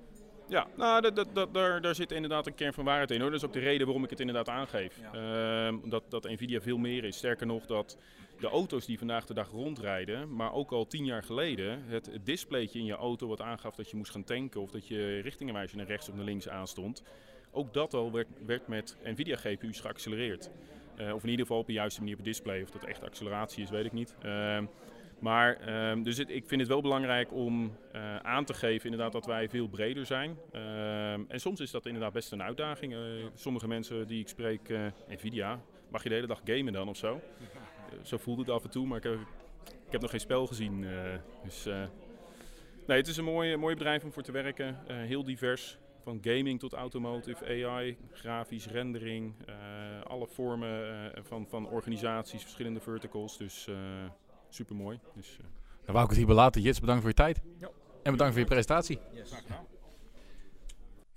Ja, 0.47 0.67
nou, 0.75 1.01
dat, 1.01 1.15
dat, 1.15 1.27
dat, 1.33 1.53
daar, 1.53 1.81
daar 1.81 1.95
zit 1.95 2.11
inderdaad 2.11 2.47
een 2.47 2.55
kern 2.55 2.73
van 2.73 2.85
waarheid 2.85 3.11
in. 3.11 3.21
Hoor. 3.21 3.29
Dat 3.29 3.39
is 3.39 3.45
ook 3.45 3.53
de 3.53 3.59
reden 3.59 3.85
waarom 3.85 4.03
ik 4.03 4.09
het 4.09 4.19
inderdaad 4.19 4.49
aangeef. 4.49 4.99
Ehm, 5.13 5.75
dat, 5.83 6.03
dat 6.09 6.23
Nvidia 6.23 6.61
veel 6.61 6.77
meer 6.77 7.03
is. 7.03 7.17
Sterker 7.17 7.47
nog, 7.47 7.65
dat 7.65 7.97
de 8.39 8.47
auto's 8.47 8.85
die 8.85 8.97
vandaag 8.97 9.25
de 9.25 9.33
dag 9.33 9.49
rondrijden, 9.49 10.35
maar 10.35 10.53
ook 10.53 10.71
al 10.71 10.87
tien 10.87 11.05
jaar 11.05 11.23
geleden, 11.23 11.83
het, 11.87 12.09
displaytje 12.23 12.79
in 12.79 12.85
je 12.85 12.93
auto 12.93 13.27
wat 13.27 13.41
aangaf 13.41 13.75
dat 13.75 13.89
je 13.89 13.97
moest 13.97 14.11
gaan 14.11 14.23
tanken 14.23 14.61
of 14.61 14.71
dat 14.71 14.87
je 14.87 15.19
richtingenwijzer 15.19 15.77
naar 15.77 15.87
rechts 15.87 16.09
of 16.09 16.15
naar 16.15 16.25
links 16.25 16.49
aanstond, 16.49 17.03
ook 17.51 17.73
dat 17.73 17.93
al 17.93 18.11
werd, 18.11 18.27
werd 18.45 18.67
met 18.67 18.97
Nvidia 19.03 19.35
GPU's 19.35 19.79
geaccelereerd. 19.79 20.49
Eh, 20.95 21.13
of 21.13 21.23
in 21.23 21.29
ieder 21.29 21.45
geval 21.45 21.61
op 21.61 21.67
de 21.67 21.73
juiste 21.73 21.99
manier 21.99 22.15
op 22.15 22.23
het 22.23 22.33
display. 22.33 22.61
Of 22.61 22.69
dat 22.69 22.83
echt 22.83 23.03
acceleratie 23.03 23.63
is, 23.63 23.69
weet 23.69 23.85
ik 23.85 23.91
niet. 23.91 24.15
Ehm, 24.21 24.65
maar 25.19 25.55
ehm, 25.55 26.03
dus 26.03 26.19
ik 26.19 26.47
vind 26.47 26.61
het 26.61 26.69
wel 26.69 26.81
belangrijk 26.81 27.33
om 27.33 27.77
eh, 27.91 28.15
aan 28.15 28.45
te 28.45 28.53
geven 28.53 28.83
inderdaad 28.83 29.11
dat 29.11 29.25
wij 29.25 29.49
veel 29.49 29.67
breder 29.67 30.05
zijn. 30.05 30.37
Ehm, 30.51 31.21
en 31.27 31.39
soms 31.39 31.59
is 31.59 31.71
dat 31.71 31.85
inderdaad 31.85 32.13
best 32.13 32.31
een 32.31 32.43
uitdaging. 32.43 32.93
Eh, 32.93 32.99
sommige 33.33 33.67
mensen 33.67 34.07
die 34.07 34.19
ik 34.19 34.27
spreek, 34.27 34.69
eh, 34.69 34.85
Nvidia, 35.07 35.59
mag 35.89 36.03
je 36.03 36.09
de 36.09 36.15
hele 36.15 36.27
dag 36.27 36.41
gamen 36.43 36.73
dan 36.73 36.89
of 36.89 36.97
zo? 36.97 37.21
Zo 38.01 38.17
voelt 38.17 38.37
het 38.37 38.49
af 38.49 38.63
en 38.63 38.69
toe, 38.69 38.85
maar 38.85 38.97
ik 38.97 39.03
heb, 39.03 39.19
ik 39.85 39.91
heb 39.91 40.01
nog 40.01 40.09
geen 40.09 40.19
spel 40.19 40.47
gezien. 40.47 40.85
dus, 41.43 41.65
nee, 42.87 42.97
het 42.97 43.07
is 43.07 43.17
een 43.17 43.23
mooi, 43.23 43.55
mooi 43.55 43.75
bedrijf 43.75 44.03
om 44.03 44.11
voor 44.11 44.23
te 44.23 44.31
werken. 44.31 44.77
Heel 44.87 45.23
divers. 45.23 45.77
Van 46.03 46.19
gaming 46.21 46.59
tot 46.59 46.73
automotive, 46.73 47.65
AI, 47.67 47.97
grafisch, 48.11 48.67
rendering. 48.67 49.35
alle 50.03 50.27
vormen 50.27 51.11
van, 51.23 51.47
van 51.47 51.67
organisaties, 51.67 52.41
verschillende 52.41 52.79
verticals. 52.79 53.37
Dus 53.37 53.67
super 54.55 54.75
mooi. 54.75 54.99
Dus, 55.15 55.37
eh, 55.39 55.45
Dan 55.85 55.93
wou 55.93 55.99
ik 56.03 56.07
het 56.09 56.17
hierbij 56.17 56.35
laten. 56.35 56.61
Jits, 56.61 56.79
bedankt 56.79 57.01
voor 57.01 57.09
je 57.09 57.15
tijd. 57.15 57.41
En 58.03 58.11
bedankt 58.11 58.33
voor 58.33 58.41
je 58.41 58.47
presentatie. 58.49 58.99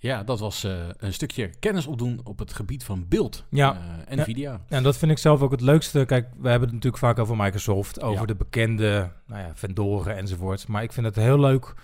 Ja, 0.01 0.23
dat 0.23 0.39
was 0.39 0.65
eh, 0.65 0.89
een 0.97 1.13
stukje 1.13 1.51
kennis 1.59 1.87
opdoen 1.87 2.21
op 2.25 2.39
het 2.39 2.53
gebied 2.53 2.85
van 2.85 3.07
beeld. 3.09 3.45
Ja. 3.51 4.03
eh, 4.07 4.17
Nvidia. 4.19 4.51
Ja, 4.53 4.77
en 4.77 4.83
dat 4.83 4.97
vind 4.97 5.11
ik 5.11 5.19
zelf 5.19 5.43
ook 5.43 5.51
het 5.51 5.61
leukste. 5.61 6.05
Kijk, 6.05 6.25
we 6.39 6.49
hebben 6.49 6.69
het 6.69 6.73
natuurlijk 6.75 7.03
vaak 7.03 7.19
over 7.19 7.37
Microsoft, 7.37 8.01
over 8.03 8.21
Ja. 8.21 8.27
de 8.27 8.35
bekende 8.35 9.11
nou 9.27 9.41
ja, 9.43 9.51
vendoren 9.55 10.17
enzovoort. 10.17 10.69
Maar 10.69 10.83
ik 10.83 10.93
vind 10.93 11.07
het 11.07 11.17
heel 11.17 11.41
leuk 11.41 11.75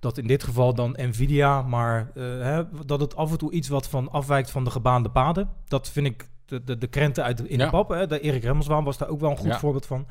dat 0.00 0.18
in 0.18 0.26
dit 0.26 0.42
geval 0.42 0.74
dan 0.74 0.96
Nvidia, 0.98 1.62
maar 1.62 2.10
eh, 2.14 2.22
hè, 2.24 2.84
dat 2.86 3.00
het 3.00 3.16
af 3.16 3.30
en 3.30 3.38
toe 3.38 3.52
iets 3.52 3.68
wat 3.68 3.88
van 3.88 4.10
afwijkt 4.10 4.50
van 4.50 4.64
de 4.64 4.70
gebaande 4.70 5.10
paden. 5.10 5.50
Dat 5.68 5.88
vind 5.90 6.06
ik 6.06 6.28
de, 6.50 6.64
de, 6.64 6.78
de 6.78 6.86
krenten 6.86 7.24
uit 7.24 7.36
de, 7.36 7.48
in 7.48 7.58
Ja. 7.58 7.64
de 7.64 7.70
pap. 7.70 7.88
Hè. 7.88 8.06
De 8.06 8.20
Erik 8.20 8.42
Remmelswaan 8.42 8.84
was 8.84 8.98
daar 8.98 9.08
ook 9.08 9.20
wel 9.20 9.30
een 9.30 9.36
goed 9.36 9.46
Ja. 9.46 9.58
voorbeeld 9.58 9.86
van. 9.86 10.06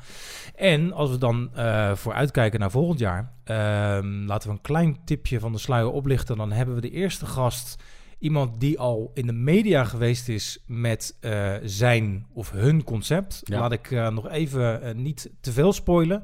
En 0.54 0.92
als 0.92 1.10
we 1.10 1.18
dan 1.18 1.50
eh 1.54 1.94
vooruitkijken 1.94 2.60
naar 2.60 2.70
volgend 2.70 2.98
jaar, 2.98 3.32
ehm, 3.44 4.24
laten 4.24 4.48
we 4.48 4.54
een 4.54 4.60
klein 4.62 4.96
tipje 5.04 5.40
van 5.40 5.52
de 5.52 5.58
sluier 5.58 5.90
oplichten. 5.90 6.36
Dan 6.36 6.52
hebben 6.52 6.74
we 6.74 6.80
de 6.80 6.90
eerste 6.90 7.26
gast 7.26 7.82
iemand 8.18 8.60
die 8.60 8.78
al 8.78 9.10
in 9.14 9.26
de 9.26 9.32
media 9.32 9.84
geweest 9.84 10.28
is 10.28 10.64
met 10.66 11.16
eh, 11.20 11.52
zijn 11.62 12.26
of 12.32 12.50
hun 12.50 12.84
concept. 12.84 13.40
Ja. 13.44 13.58
Laat 13.60 13.72
ik 13.72 13.90
eh, 13.90 14.08
nog 14.10 14.28
even 14.28 15.02
niet 15.02 15.30
te 15.40 15.52
veel 15.52 15.72
spoilen. 15.72 16.22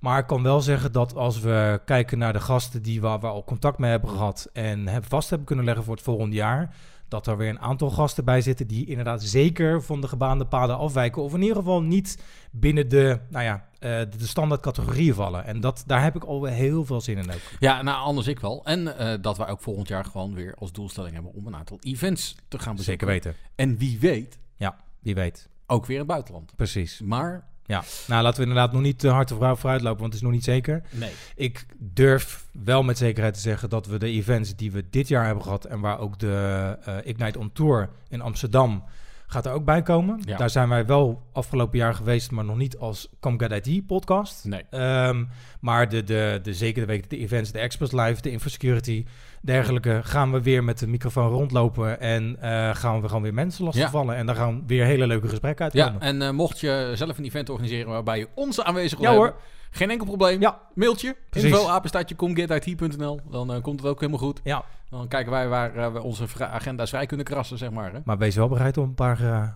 Maar 0.00 0.18
ik 0.18 0.26
kan 0.26 0.42
wel 0.42 0.60
zeggen 0.60 0.92
dat 0.92 1.14
als 1.14 1.40
we 1.40 1.80
kijken 1.84 2.18
naar 2.18 2.32
de 2.32 2.40
gasten 2.40 2.82
die 2.82 3.00
waar 3.00 3.20
we 3.20 3.26
al 3.26 3.44
contact 3.44 3.78
mee 3.78 3.90
hebben 3.90 4.10
gehad 4.10 4.48
en 4.52 4.86
heb, 4.88 5.04
vast 5.08 5.28
hebben 5.28 5.46
kunnen 5.46 5.64
leggen 5.64 5.84
voor 5.84 5.94
het 5.94 6.04
volgende 6.04 6.36
jaar, 6.36 6.74
dat 7.10 7.26
er 7.26 7.36
weer 7.36 7.48
een 7.48 7.60
aantal 7.60 7.90
gasten 7.90 8.24
bij 8.24 8.40
zitten 8.40 8.66
die 8.66 8.86
inderdaad 8.86 9.22
zeker 9.22 9.82
van 9.82 10.00
de 10.00 10.08
gebaande 10.08 10.46
paden 10.46 10.78
afwijken. 10.78 11.22
Of 11.22 11.34
in 11.34 11.40
ieder 11.40 11.56
geval 11.56 11.82
niet 11.82 12.18
binnen 12.50 12.88
de, 12.88 13.20
nou 13.30 13.44
ja, 13.44 13.68
eh, 13.78 13.90
de, 13.98 14.16
de 14.16 14.26
standaard 14.26 14.60
categorieën 14.60 15.14
vallen. 15.14 15.44
En 15.44 15.60
dat, 15.60 15.82
daar 15.86 16.02
heb 16.02 16.16
ik 16.16 16.24
alweer 16.24 16.52
heel 16.52 16.84
veel 16.84 17.00
zin 17.00 17.18
in 17.18 17.30
ook. 17.32 17.40
Ja, 17.58 17.82
nou 17.82 18.02
anders 18.02 18.26
ik 18.26 18.40
wel. 18.40 18.64
En 18.64 18.98
eh, 18.98 19.18
dat 19.22 19.36
wij 19.36 19.48
ook 19.48 19.60
volgend 19.60 19.88
jaar 19.88 20.04
gewoon 20.04 20.34
weer 20.34 20.54
als 20.58 20.72
doelstelling 20.72 21.14
hebben 21.14 21.32
om 21.34 21.46
een 21.46 21.56
aantal 21.56 21.78
events 21.80 22.36
te 22.48 22.58
gaan 22.58 22.76
bezoeken. 22.76 23.06
Zeker 23.06 23.06
weten. 23.06 23.34
En 23.54 23.76
wie 23.76 23.98
weet, 23.98 24.38
Ja, 24.56 24.76
wie 25.00 25.14
weet. 25.14 25.48
ook 25.66 25.86
weer 25.86 25.92
in 25.92 26.02
het 26.02 26.10
buitenland. 26.10 26.52
Precies. 26.56 27.00
Maar 27.00 27.48
Ja, 27.70 27.82
nou 28.06 28.22
laten 28.22 28.40
we 28.42 28.48
inderdaad 28.48 28.72
nog 28.72 28.82
niet 28.82 28.98
te 28.98 29.08
hard 29.08 29.30
vooruit 29.30 29.58
vooruit 29.58 29.82
lopen, 29.82 30.00
want 30.00 30.12
het 30.12 30.22
is 30.22 30.28
nog 30.28 30.36
niet 30.36 30.44
zeker. 30.44 30.82
nee. 30.90 31.10
Ik 31.34 31.66
durf 31.78 32.44
wel 32.64 32.82
met 32.82 32.98
zekerheid 32.98 33.34
te 33.34 33.40
zeggen 33.40 33.68
dat 33.68 33.86
we 33.86 33.98
de 33.98 34.06
events 34.06 34.56
die 34.56 34.72
we 34.72 34.84
dit 34.90 35.08
jaar 35.08 35.24
hebben 35.24 35.42
gehad 35.42 35.64
en 35.64 35.80
waar 35.80 35.98
ook 35.98 36.18
de 36.18 36.76
eh, 36.84 36.94
Ignite 37.04 37.38
on 37.38 37.52
Tour 37.52 37.88
in 38.08 38.20
Amsterdam 38.20 38.84
gaat 39.30 39.46
er 39.46 39.52
ook 39.52 39.64
bij 39.64 39.82
komen. 39.82 40.22
Ja. 40.24 40.36
Daar 40.36 40.50
zijn 40.50 40.68
wij 40.68 40.86
wel 40.86 41.22
afgelopen 41.32 41.78
jaar 41.78 41.94
geweest, 41.94 42.30
maar 42.30 42.44
nog 42.44 42.56
niet 42.56 42.78
als 42.78 43.08
Come 43.20 43.38
Get 43.38 43.66
IT 43.66 43.86
podcast. 43.86 44.44
Nee. 44.44 44.62
Ehm, 44.70 45.24
maar 45.60 45.88
de, 45.88 46.04
de, 46.04 46.40
de, 46.42 46.54
zeker 46.54 46.80
de 46.80 46.86
week 46.86 47.10
de 47.10 47.18
events, 47.18 47.52
de 47.52 47.58
Express 47.58 47.92
Live, 47.92 48.20
de 48.20 48.30
Infosecurity, 48.30 49.04
dergelijke, 49.42 50.00
gaan 50.02 50.32
we 50.32 50.42
weer 50.42 50.64
met 50.64 50.78
de 50.78 50.86
microfoon 50.86 51.30
rondlopen 51.30 52.00
en 52.00 52.36
eh, 52.40 52.74
gaan 52.74 53.00
we 53.00 53.06
gewoon 53.06 53.22
weer 53.22 53.34
mensen 53.34 53.64
lastigvallen. 53.64 54.16
En 54.16 54.26
daar 54.26 54.36
gaan 54.36 54.62
weer 54.66 54.84
hele 54.84 55.06
leuke 55.06 55.28
gesprekken 55.28 55.64
uitkomen. 55.64 56.00
Ja, 56.00 56.06
en 56.06 56.22
eh, 56.22 56.30
mocht 56.30 56.60
je 56.60 56.92
zelf 56.94 57.18
een 57.18 57.24
event 57.24 57.48
organiseren 57.48 57.90
waarbij 57.90 58.18
je 58.18 58.28
ons 58.34 58.62
aanwezig 58.62 58.98
wil 58.98 59.08
Ja, 59.08 59.12
hebben, 59.14 59.32
hoor. 59.32 59.40
Geen 59.70 59.90
enkel 59.90 60.06
probleem. 60.06 60.40
Ja. 60.40 60.60
Mailtje, 60.74 61.16
Precies. 61.30 61.50
info, 61.50 61.68
apenstaatje, 61.68 62.16
comgetit.nl. 62.16 63.20
Dan 63.30 63.52
eh, 63.52 63.62
komt 63.62 63.80
het 63.80 63.90
ook 63.90 64.00
helemaal 64.00 64.20
goed. 64.20 64.40
Ja. 64.44 64.64
Dan 64.90 65.08
kijken 65.08 65.32
wij 65.32 65.48
waar 65.48 65.76
eh, 65.76 65.92
we 65.92 66.02
onze 66.02 66.26
agenda's 66.38 66.90
vrij 66.90 67.06
kunnen 67.06 67.26
krassen, 67.26 67.58
zeg 67.58 67.70
maar. 67.70 67.92
Hè? 67.92 67.98
Maar 68.04 68.18
wees 68.18 68.34
wel 68.34 68.48
bereid 68.48 68.76
om 68.76 68.84
een 68.84 68.94
paar 68.94 69.24
eh, 69.24 69.48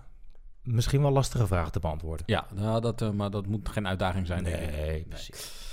misschien 0.63 1.01
wel 1.01 1.11
lastige 1.11 1.47
vragen 1.47 1.71
te 1.71 1.79
beantwoorden. 1.79 2.25
Ja, 2.25 2.45
nou, 2.53 2.81
dat, 2.81 3.13
maar 3.13 3.29
dat 3.29 3.47
moet 3.47 3.69
geen 3.69 3.87
uitdaging 3.87 4.27
zijn. 4.27 4.45
ik. 4.45 4.71
Nee, 4.71 5.05
precies. 5.09 5.63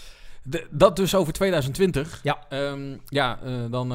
De- 0.44 0.66
dat 0.70 0.96
dus 0.96 1.14
over 1.14 1.32
2020. 1.32 2.20
Ja. 2.22 2.38
Ehm, 2.48 2.96
ja, 3.06 3.38
dan 3.70 3.94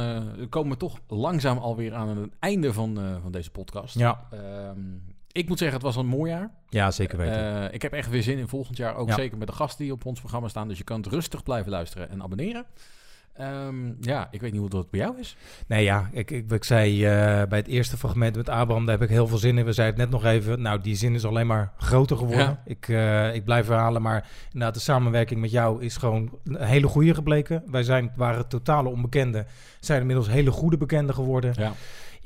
komen 0.49 0.71
we 0.71 0.77
toch 0.77 0.99
langzaam 1.07 1.57
alweer 1.57 1.93
aan 1.93 2.17
het 2.17 2.29
einde 2.39 2.73
van, 2.73 2.99
van 3.21 3.31
deze 3.31 3.51
podcast. 3.51 3.97
Ja. 3.99 4.27
Ehm, 4.31 4.79
ik 5.37 5.47
moet 5.47 5.57
zeggen, 5.57 5.77
het 5.77 5.85
was 5.85 5.95
een 5.95 6.07
mooi 6.09 6.31
jaar. 6.31 6.51
Ja, 6.69 6.91
zeker 6.91 7.17
weten. 7.17 7.63
Eh, 7.67 7.73
ik 7.73 7.81
heb 7.81 7.93
echt 7.93 8.09
weer 8.09 8.23
zin 8.23 8.37
in 8.37 8.47
volgend 8.47 8.77
jaar. 8.77 8.95
Ook 8.95 9.07
Ja. 9.09 9.15
zeker 9.15 9.37
met 9.37 9.47
de 9.47 9.53
gasten 9.53 9.83
die 9.83 9.93
op 9.93 10.05
ons 10.05 10.19
programma 10.19 10.47
staan. 10.47 10.67
Dus 10.67 10.77
je 10.77 10.83
kan 10.83 10.97
het 11.01 11.07
rustig 11.11 11.43
blijven 11.43 11.71
luisteren 11.71 12.09
en 12.09 12.23
abonneren. 12.23 12.65
Ehm, 13.33 13.91
ja, 14.01 14.27
ik 14.31 14.41
weet 14.41 14.51
niet 14.51 14.61
hoe 14.61 14.69
dat 14.69 14.89
bij 14.89 14.99
jou 14.99 15.19
is. 15.19 15.35
Nee, 15.67 15.83
ja, 15.83 16.09
ik, 16.11 16.31
ik, 16.31 16.51
ik 16.51 16.63
zei 16.63 17.05
eh, 17.05 17.11
bij 17.49 17.57
het 17.57 17.67
eerste 17.67 17.97
fragment 17.97 18.35
met 18.35 18.49
Abraham, 18.49 18.85
daar 18.85 18.99
heb 18.99 19.09
ik 19.09 19.15
heel 19.15 19.27
veel 19.27 19.37
zin 19.37 19.57
in. 19.57 19.65
We 19.65 19.73
zeiden 19.73 19.99
het 19.99 20.09
net 20.11 20.21
nog 20.21 20.31
even, 20.31 20.61
nou, 20.61 20.81
die 20.81 20.95
zin 20.95 21.13
is 21.13 21.25
alleen 21.25 21.47
maar 21.47 21.73
groter 21.77 22.17
geworden. 22.17 22.45
Ja. 22.45 22.61
Ik, 22.65 22.87
eh, 22.89 23.35
ik 23.35 23.43
blijf 23.43 23.67
herhalen, 23.67 24.01
maar 24.01 24.27
inderdaad, 24.45 24.73
de 24.73 24.79
samenwerking 24.79 25.39
met 25.39 25.51
jou 25.51 25.83
is 25.83 25.97
gewoon 25.97 26.39
een 26.43 26.61
hele 26.63 26.87
goede 26.87 27.13
gebleken. 27.13 27.63
Wij 27.65 27.83
zijn, 27.83 28.11
waren 28.15 28.47
totale 28.47 28.89
onbekenden, 28.89 29.45
zijn 29.79 29.99
inmiddels 29.99 30.27
hele 30.29 30.51
goede 30.51 30.77
bekenden 30.77 31.15
geworden. 31.15 31.53
Ja. 31.57 31.71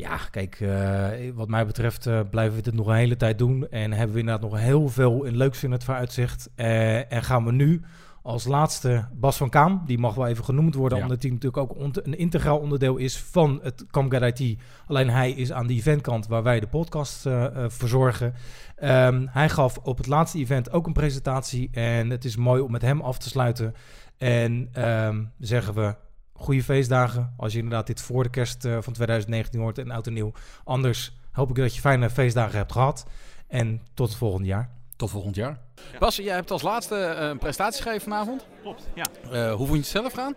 Ja, 0.01 0.17
kijk, 0.31 0.59
eh, 0.59 1.07
wat 1.33 1.47
mij 1.47 1.65
betreft 1.65 2.05
eh, 2.07 2.19
blijven 2.29 2.55
we 2.55 2.61
dit 2.61 2.73
nog 2.73 2.87
een 2.87 2.95
hele 2.95 3.17
tijd 3.17 3.37
doen. 3.37 3.67
En 3.69 3.91
hebben 3.93 4.13
we 4.13 4.19
inderdaad 4.19 4.49
nog 4.51 4.59
heel 4.59 4.89
veel 4.89 5.23
in 5.23 5.37
leuks 5.37 5.63
in 5.63 5.71
het 5.71 5.83
vooruitzicht. 5.83 6.49
Eh, 6.55 7.11
en 7.11 7.23
gaan 7.23 7.45
we 7.45 7.51
nu 7.51 7.81
als 8.21 8.45
laatste 8.45 9.05
Bas 9.13 9.37
van 9.37 9.49
Kaam, 9.49 9.83
die 9.85 9.97
mag 9.97 10.15
wel 10.15 10.27
even 10.27 10.43
genoemd 10.43 10.75
worden, 10.75 10.97
Ja. 10.97 11.03
omdat 11.03 11.21
hij 11.21 11.31
natuurlijk 11.31 11.71
ook 11.71 11.75
een 11.95 12.17
integraal 12.17 12.57
onderdeel 12.57 12.97
is 12.97 13.19
van 13.19 13.59
het 13.63 13.85
Camget 13.91 14.39
IT. 14.39 14.59
Alleen 14.87 15.09
hij 15.09 15.31
is 15.31 15.51
aan 15.51 15.67
de 15.67 15.73
eventkant 15.73 16.27
waar 16.27 16.43
wij 16.43 16.59
de 16.59 16.67
podcast 16.67 17.21
verzorgen. 17.67 18.33
Ehm, 18.75 19.25
hij 19.29 19.49
gaf 19.49 19.77
op 19.77 19.97
het 19.97 20.07
laatste 20.07 20.37
event 20.37 20.71
ook 20.71 20.87
een 20.87 20.93
presentatie 20.93 21.69
en 21.71 22.09
het 22.09 22.25
is 22.25 22.35
mooi 22.35 22.61
om 22.61 22.71
met 22.71 22.81
hem 22.81 23.01
af 23.01 23.17
te 23.17 23.29
sluiten. 23.29 23.73
En 24.17 24.69
ehm, 24.71 25.23
zeggen 25.39 25.73
we 25.73 25.95
goede 26.41 26.63
feestdagen. 26.63 27.33
Als 27.37 27.51
je 27.51 27.57
inderdaad 27.59 27.87
dit 27.87 28.01
voor 28.01 28.23
de 28.23 28.29
kerst 28.29 28.65
eh, 28.65 28.77
van 28.81 28.93
2019 28.93 29.59
hoort 29.59 29.77
en 29.77 29.91
oud 29.91 30.07
en 30.07 30.13
nieuw. 30.13 30.31
Anders 30.63 31.15
hoop 31.31 31.49
ik 31.49 31.55
dat 31.55 31.75
je 31.75 31.81
fijne 31.81 32.09
feestdagen 32.09 32.57
hebt 32.57 32.71
gehad. 32.71 33.05
En 33.47 33.81
tot 33.93 34.07
het 34.07 34.17
volgende 34.17 34.47
jaar. 34.47 34.69
Tot 34.95 35.09
volgend 35.09 35.35
jaar. 35.35 35.59
Bas, 35.99 36.15
jij 36.15 36.35
hebt 36.35 36.51
als 36.51 36.61
laatste 36.61 36.95
eh, 36.95 37.27
een 37.27 37.37
prestatie 37.37 37.81
gegeven 37.81 38.01
vanavond. 38.01 38.45
Klopt, 38.61 38.87
ja. 38.93 39.05
Eh, 39.31 39.53
hoe 39.53 39.67
vond 39.67 39.69
je 39.69 39.77
het 39.77 39.85
zelf 39.85 40.13
gaan? 40.13 40.33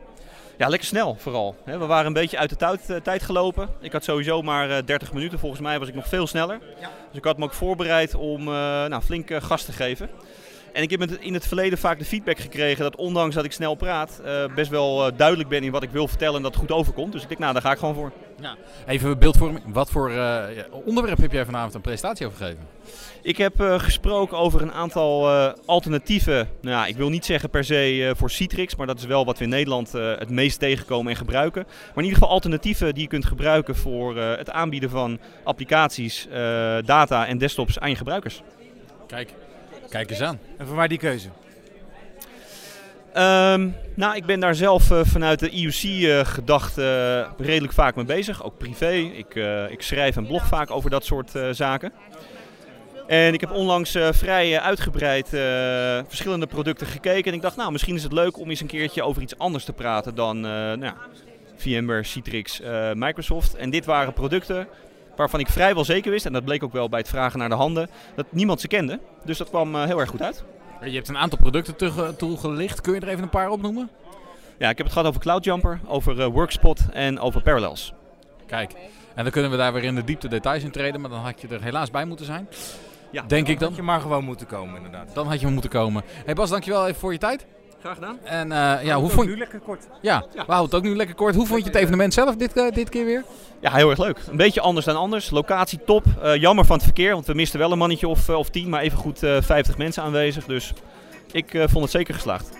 Ja, 0.58 0.68
lekker 0.68 0.88
snel 0.88 1.16
vooral. 1.18 1.56
Hè, 1.64 1.78
We 1.78 1.86
waren 1.86 2.06
een 2.06 2.12
beetje 2.12 2.38
uit 2.38 2.50
de 2.50 2.56
tijd, 2.56 2.90
eh, 2.90 2.96
tijd 2.96 3.22
gelopen. 3.22 3.68
Ik 3.80 3.92
had 3.92 4.04
sowieso 4.04 4.42
maar 4.42 4.70
eh, 4.70 4.84
30 4.84 5.12
minuten. 5.12 5.38
Volgens 5.38 5.60
mij 5.60 5.78
was 5.78 5.88
ik 5.88 5.94
nog 5.94 6.08
veel 6.08 6.26
sneller. 6.26 6.58
Dus 7.08 7.18
ik 7.18 7.24
had 7.24 7.38
me 7.38 7.44
ook 7.44 7.52
voorbereid 7.52 8.14
om 8.14 8.40
eh, 8.40 8.54
nou, 8.84 9.02
flink 9.02 9.30
gas 9.32 9.64
te 9.64 9.72
geven. 9.72 10.10
En 10.74 10.82
ik 10.82 10.90
heb 10.90 11.02
in 11.02 11.34
het 11.34 11.46
verleden 11.46 11.78
vaak 11.78 11.98
de 11.98 12.04
feedback 12.04 12.38
gekregen 12.38 12.82
dat 12.82 12.96
ondanks 12.96 13.34
dat 13.34 13.44
ik 13.44 13.52
snel 13.52 13.74
praat, 13.74 14.20
eh, 14.24 14.54
best 14.54 14.70
wel 14.70 15.06
eh, 15.06 15.12
duidelijk 15.16 15.48
ben 15.48 15.62
in 15.62 15.70
wat 15.70 15.82
ik 15.82 15.90
wil 15.90 16.08
vertellen 16.08 16.36
en 16.36 16.42
dat 16.42 16.50
het 16.50 16.60
goed 16.60 16.72
overkomt. 16.72 17.12
Dus 17.12 17.22
ik 17.22 17.28
denk, 17.28 17.40
nou, 17.40 17.52
daar 17.52 17.62
ga 17.62 17.72
ik 17.72 17.78
gewoon 17.78 17.94
voor. 17.94 18.12
Even 18.86 19.18
beeldvorming. 19.18 19.64
Wat 19.72 19.90
voor 19.90 20.10
eh, 20.10 20.44
onderwerp 20.84 21.18
heb 21.18 21.32
jij 21.32 21.44
vanavond 21.44 21.74
een 21.74 21.80
presentatie 21.80 22.26
over 22.26 22.38
gegeven? 22.38 22.66
Ik 23.22 23.36
heb 23.36 23.60
gesproken 23.60 24.38
over 24.38 24.62
een 24.62 24.72
aantal 24.72 25.28
alternatieven. 25.64 26.48
Nou, 26.60 26.76
ja, 26.76 26.86
ik 26.86 26.96
wil 26.96 27.08
niet 27.08 27.24
zeggen 27.24 27.50
per 27.50 27.64
se 27.64 28.12
voor 28.16 28.30
Citrix, 28.30 28.76
maar 28.76 28.86
dat 28.86 28.98
is 28.98 29.04
wel 29.04 29.24
wat 29.24 29.38
we 29.38 29.44
in 29.44 29.50
Nederland 29.50 29.92
het 29.92 30.30
meest 30.30 30.58
tegenkomen 30.58 31.10
en 31.10 31.18
gebruiken. 31.18 31.62
Maar 31.66 31.96
in 31.96 32.02
ieder 32.02 32.18
geval 32.18 32.34
alternatieven 32.34 32.94
die 32.94 33.02
je 33.02 33.08
kunt 33.08 33.24
gebruiken 33.24 33.76
voor 33.76 34.16
het 34.16 34.50
aanbieden 34.50 34.90
van 34.90 35.18
applicaties, 35.44 36.28
data 36.84 37.26
en 37.26 37.38
desktops 37.38 37.78
aan 37.78 37.90
je 37.90 37.96
gebruikers. 37.96 38.42
Kijk, 39.06 39.34
kijk 39.94 40.10
eens 40.10 40.20
aan. 40.20 40.38
En 40.58 40.66
voor 40.66 40.76
mij 40.76 40.88
die 40.88 40.98
keuze. 40.98 41.28
Ehm, 43.12 43.68
nou, 43.94 44.16
ik 44.16 44.26
ben 44.26 44.40
daar 44.40 44.54
zelf 44.54 44.90
eh, 44.90 45.00
vanuit 45.02 45.38
de 45.38 45.50
IUC-gedachte 45.50 47.26
redelijk 47.38 47.72
vaak 47.72 47.94
mee 47.94 48.04
bezig, 48.04 48.44
ook 48.44 48.58
privé. 48.58 48.92
Ik, 48.92 49.36
eh, 49.36 49.70
ik 49.70 49.82
schrijf 49.82 50.16
en 50.16 50.26
blog 50.26 50.46
vaak 50.46 50.70
over 50.70 50.90
dat 50.90 51.04
soort 51.04 51.34
eh, 51.34 51.48
zaken. 51.50 51.92
En 53.06 53.32
ik 53.32 53.40
heb 53.40 53.50
onlangs 53.50 53.94
eh, 53.94 54.08
vrij 54.12 54.56
eh, 54.56 54.64
uitgebreid 54.64 55.34
eh, 55.34 55.40
verschillende 56.06 56.46
producten 56.46 56.86
gekeken. 56.86 57.30
En 57.30 57.36
ik 57.36 57.42
dacht, 57.42 57.56
nou, 57.56 57.72
misschien 57.72 57.94
is 57.94 58.02
het 58.02 58.12
leuk 58.12 58.38
om 58.38 58.50
eens 58.50 58.60
een 58.60 58.66
keertje 58.66 59.02
over 59.02 59.22
iets 59.22 59.38
anders 59.38 59.64
te 59.64 59.72
praten 59.72 60.14
dan 60.14 60.36
eh, 60.36 60.72
nou, 60.72 60.92
VMware, 61.56 62.02
Citrix, 62.02 62.60
eh, 62.60 62.90
Microsoft. 62.94 63.54
En 63.54 63.70
dit 63.70 63.84
waren 63.84 64.12
producten 64.12 64.68
waarvan 65.16 65.40
ik 65.40 65.48
vrijwel 65.48 65.84
zeker 65.84 66.10
wist, 66.10 66.26
en 66.26 66.32
dat 66.32 66.44
bleek 66.44 66.62
ook 66.62 66.72
wel 66.72 66.88
bij 66.88 66.98
het 67.00 67.08
vragen 67.08 67.38
naar 67.38 67.48
de 67.48 67.54
handen, 67.54 67.88
dat 68.16 68.26
niemand 68.30 68.60
ze 68.60 68.68
kende. 68.68 69.00
Dus 69.24 69.38
dat 69.38 69.48
kwam 69.48 69.74
eh, 69.74 69.84
heel 69.84 70.00
erg 70.00 70.10
goed 70.10 70.22
uit. 70.22 70.44
Je 70.84 70.90
hebt 70.90 71.08
een 71.08 71.18
aantal 71.18 71.38
producten 71.38 71.76
toege- 71.76 72.16
toegelicht. 72.16 72.80
Kun 72.80 72.94
je 72.94 73.00
er 73.00 73.08
even 73.08 73.22
een 73.22 73.28
paar 73.28 73.50
opnoemen? 73.50 73.90
Ja, 74.58 74.68
ik 74.68 74.76
heb 74.76 74.86
het 74.86 74.92
gehad 74.94 75.08
over 75.08 75.20
CloudJumper, 75.20 75.80
over 75.86 76.20
eh, 76.20 76.26
Workspot 76.26 76.80
en 76.92 77.20
over 77.20 77.42
Parallels. 77.42 77.92
Kijk, 78.46 78.72
en 79.14 79.22
dan 79.22 79.32
kunnen 79.32 79.50
we 79.50 79.56
daar 79.56 79.72
weer 79.72 79.84
in 79.84 79.94
de 79.94 80.04
diepte 80.04 80.28
details 80.28 80.62
in 80.62 80.70
treden, 80.70 81.00
maar 81.00 81.10
dan 81.10 81.18
had 81.20 81.40
je 81.40 81.48
er 81.48 81.62
helaas 81.62 81.90
bij 81.90 82.04
moeten 82.04 82.26
zijn. 82.26 82.48
Ja, 83.10 83.22
Denk 83.26 83.48
ik 83.48 83.58
dan. 83.58 83.68
Had 83.68 83.76
je 83.76 83.82
maar 83.82 84.00
gewoon 84.00 84.24
moeten 84.24 84.46
komen, 84.46 84.76
inderdaad. 84.76 85.14
Dan 85.14 85.26
had 85.28 85.40
je 85.40 85.46
moeten 85.46 85.70
komen. 85.70 86.02
Hey 86.24 86.34
Bas, 86.34 86.50
dankjewel 86.50 86.86
even 86.86 87.00
voor 87.00 87.12
je 87.12 87.18
tijd. 87.18 87.46
Graag 87.84 87.94
gedaan. 87.94 88.18
En 88.22 88.52
eh, 88.52 88.84
ja, 88.84 88.94
hoe 88.94 89.04
het 89.04 89.12
vond 89.12 89.26
je... 89.26 89.32
nu 89.32 89.38
lekker 89.38 89.58
kort. 89.58 89.86
Ja, 90.00 90.24
we 90.32 90.42
houden 90.46 90.64
het 90.64 90.74
ook 90.74 90.82
nu 90.82 90.96
lekker 90.96 91.14
kort. 91.14 91.34
Hoe 91.34 91.46
vond 91.46 91.60
je 91.60 91.66
het 91.66 91.74
evenement 91.74 92.14
zelf 92.14 92.36
dit, 92.36 92.56
eh, 92.56 92.70
dit 92.70 92.88
keer 92.88 93.04
weer? 93.04 93.24
Ja, 93.60 93.72
heel 93.72 93.90
erg 93.90 93.98
leuk. 93.98 94.18
Een 94.30 94.36
beetje 94.36 94.60
anders 94.60 94.86
dan 94.86 94.96
anders. 94.96 95.30
Locatie 95.30 95.78
top. 95.86 96.04
Eh, 96.22 96.36
jammer 96.36 96.64
van 96.64 96.76
het 96.76 96.84
verkeer, 96.84 97.12
want 97.12 97.26
we 97.26 97.34
misten 97.34 97.58
wel 97.58 97.72
een 97.72 97.78
mannetje 97.78 98.08
of, 98.08 98.28
of 98.28 98.48
tien, 98.48 98.68
maar 98.68 98.80
even 98.80 98.98
goed 98.98 99.22
eh 99.22 99.36
50 99.42 99.78
mensen 99.78 100.02
aanwezig. 100.02 100.44
Dus 100.44 100.72
ik 101.32 101.54
eh, 101.54 101.62
vond 101.68 101.82
het 101.82 101.90
zeker 101.90 102.14
geslaagd. 102.14 102.50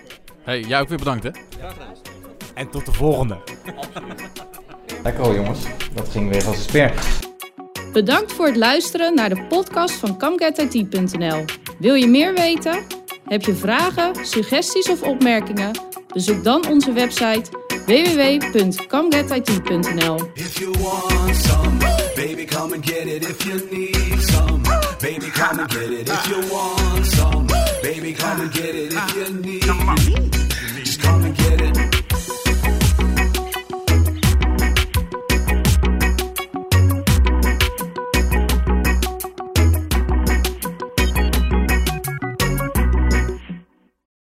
Hey, 0.43 0.61
jij 0.61 0.81
ook 0.81 0.89
weer 0.89 0.99
bedankt 0.99 1.25
hè. 1.25 1.31
En 2.55 2.71
tot 2.71 2.87
de 2.87 2.93
volgende. 2.93 3.37
Lekker 5.03 5.25
hoor, 5.25 5.35
jongens. 5.35 5.61
Dat 5.95 6.09
ging 6.09 6.31
weer 6.31 6.47
als 6.47 6.57
een 6.57 6.63
speer. 6.63 6.93
Bedankt 7.93 8.33
voor 8.33 8.47
het 8.47 8.57
luisteren 8.57 9.15
naar 9.15 9.29
de 9.29 9.43
podcast 9.49 9.95
van 9.95 10.19
CamGetIT.nl. 10.19 11.45
Wil 11.79 11.95
je 11.95 12.07
meer 12.07 12.35
weten? 12.35 13.04
Heb 13.25 13.45
je 13.45 13.55
vragen, 13.55 14.27
suggesties 14.27 14.89
of 14.89 15.03
opmerkingen? 15.03 15.79
Bezoek 16.13 16.45
dan 16.45 16.69
onze 16.69 16.93
website 16.93 17.51
some, 27.05 27.47
baby, 27.83 28.13
come 28.15 28.41
and 28.41 28.53
get 28.53 28.75
it. 28.75 28.93
If 28.93 29.15
you 29.17 29.35
need 29.41 29.55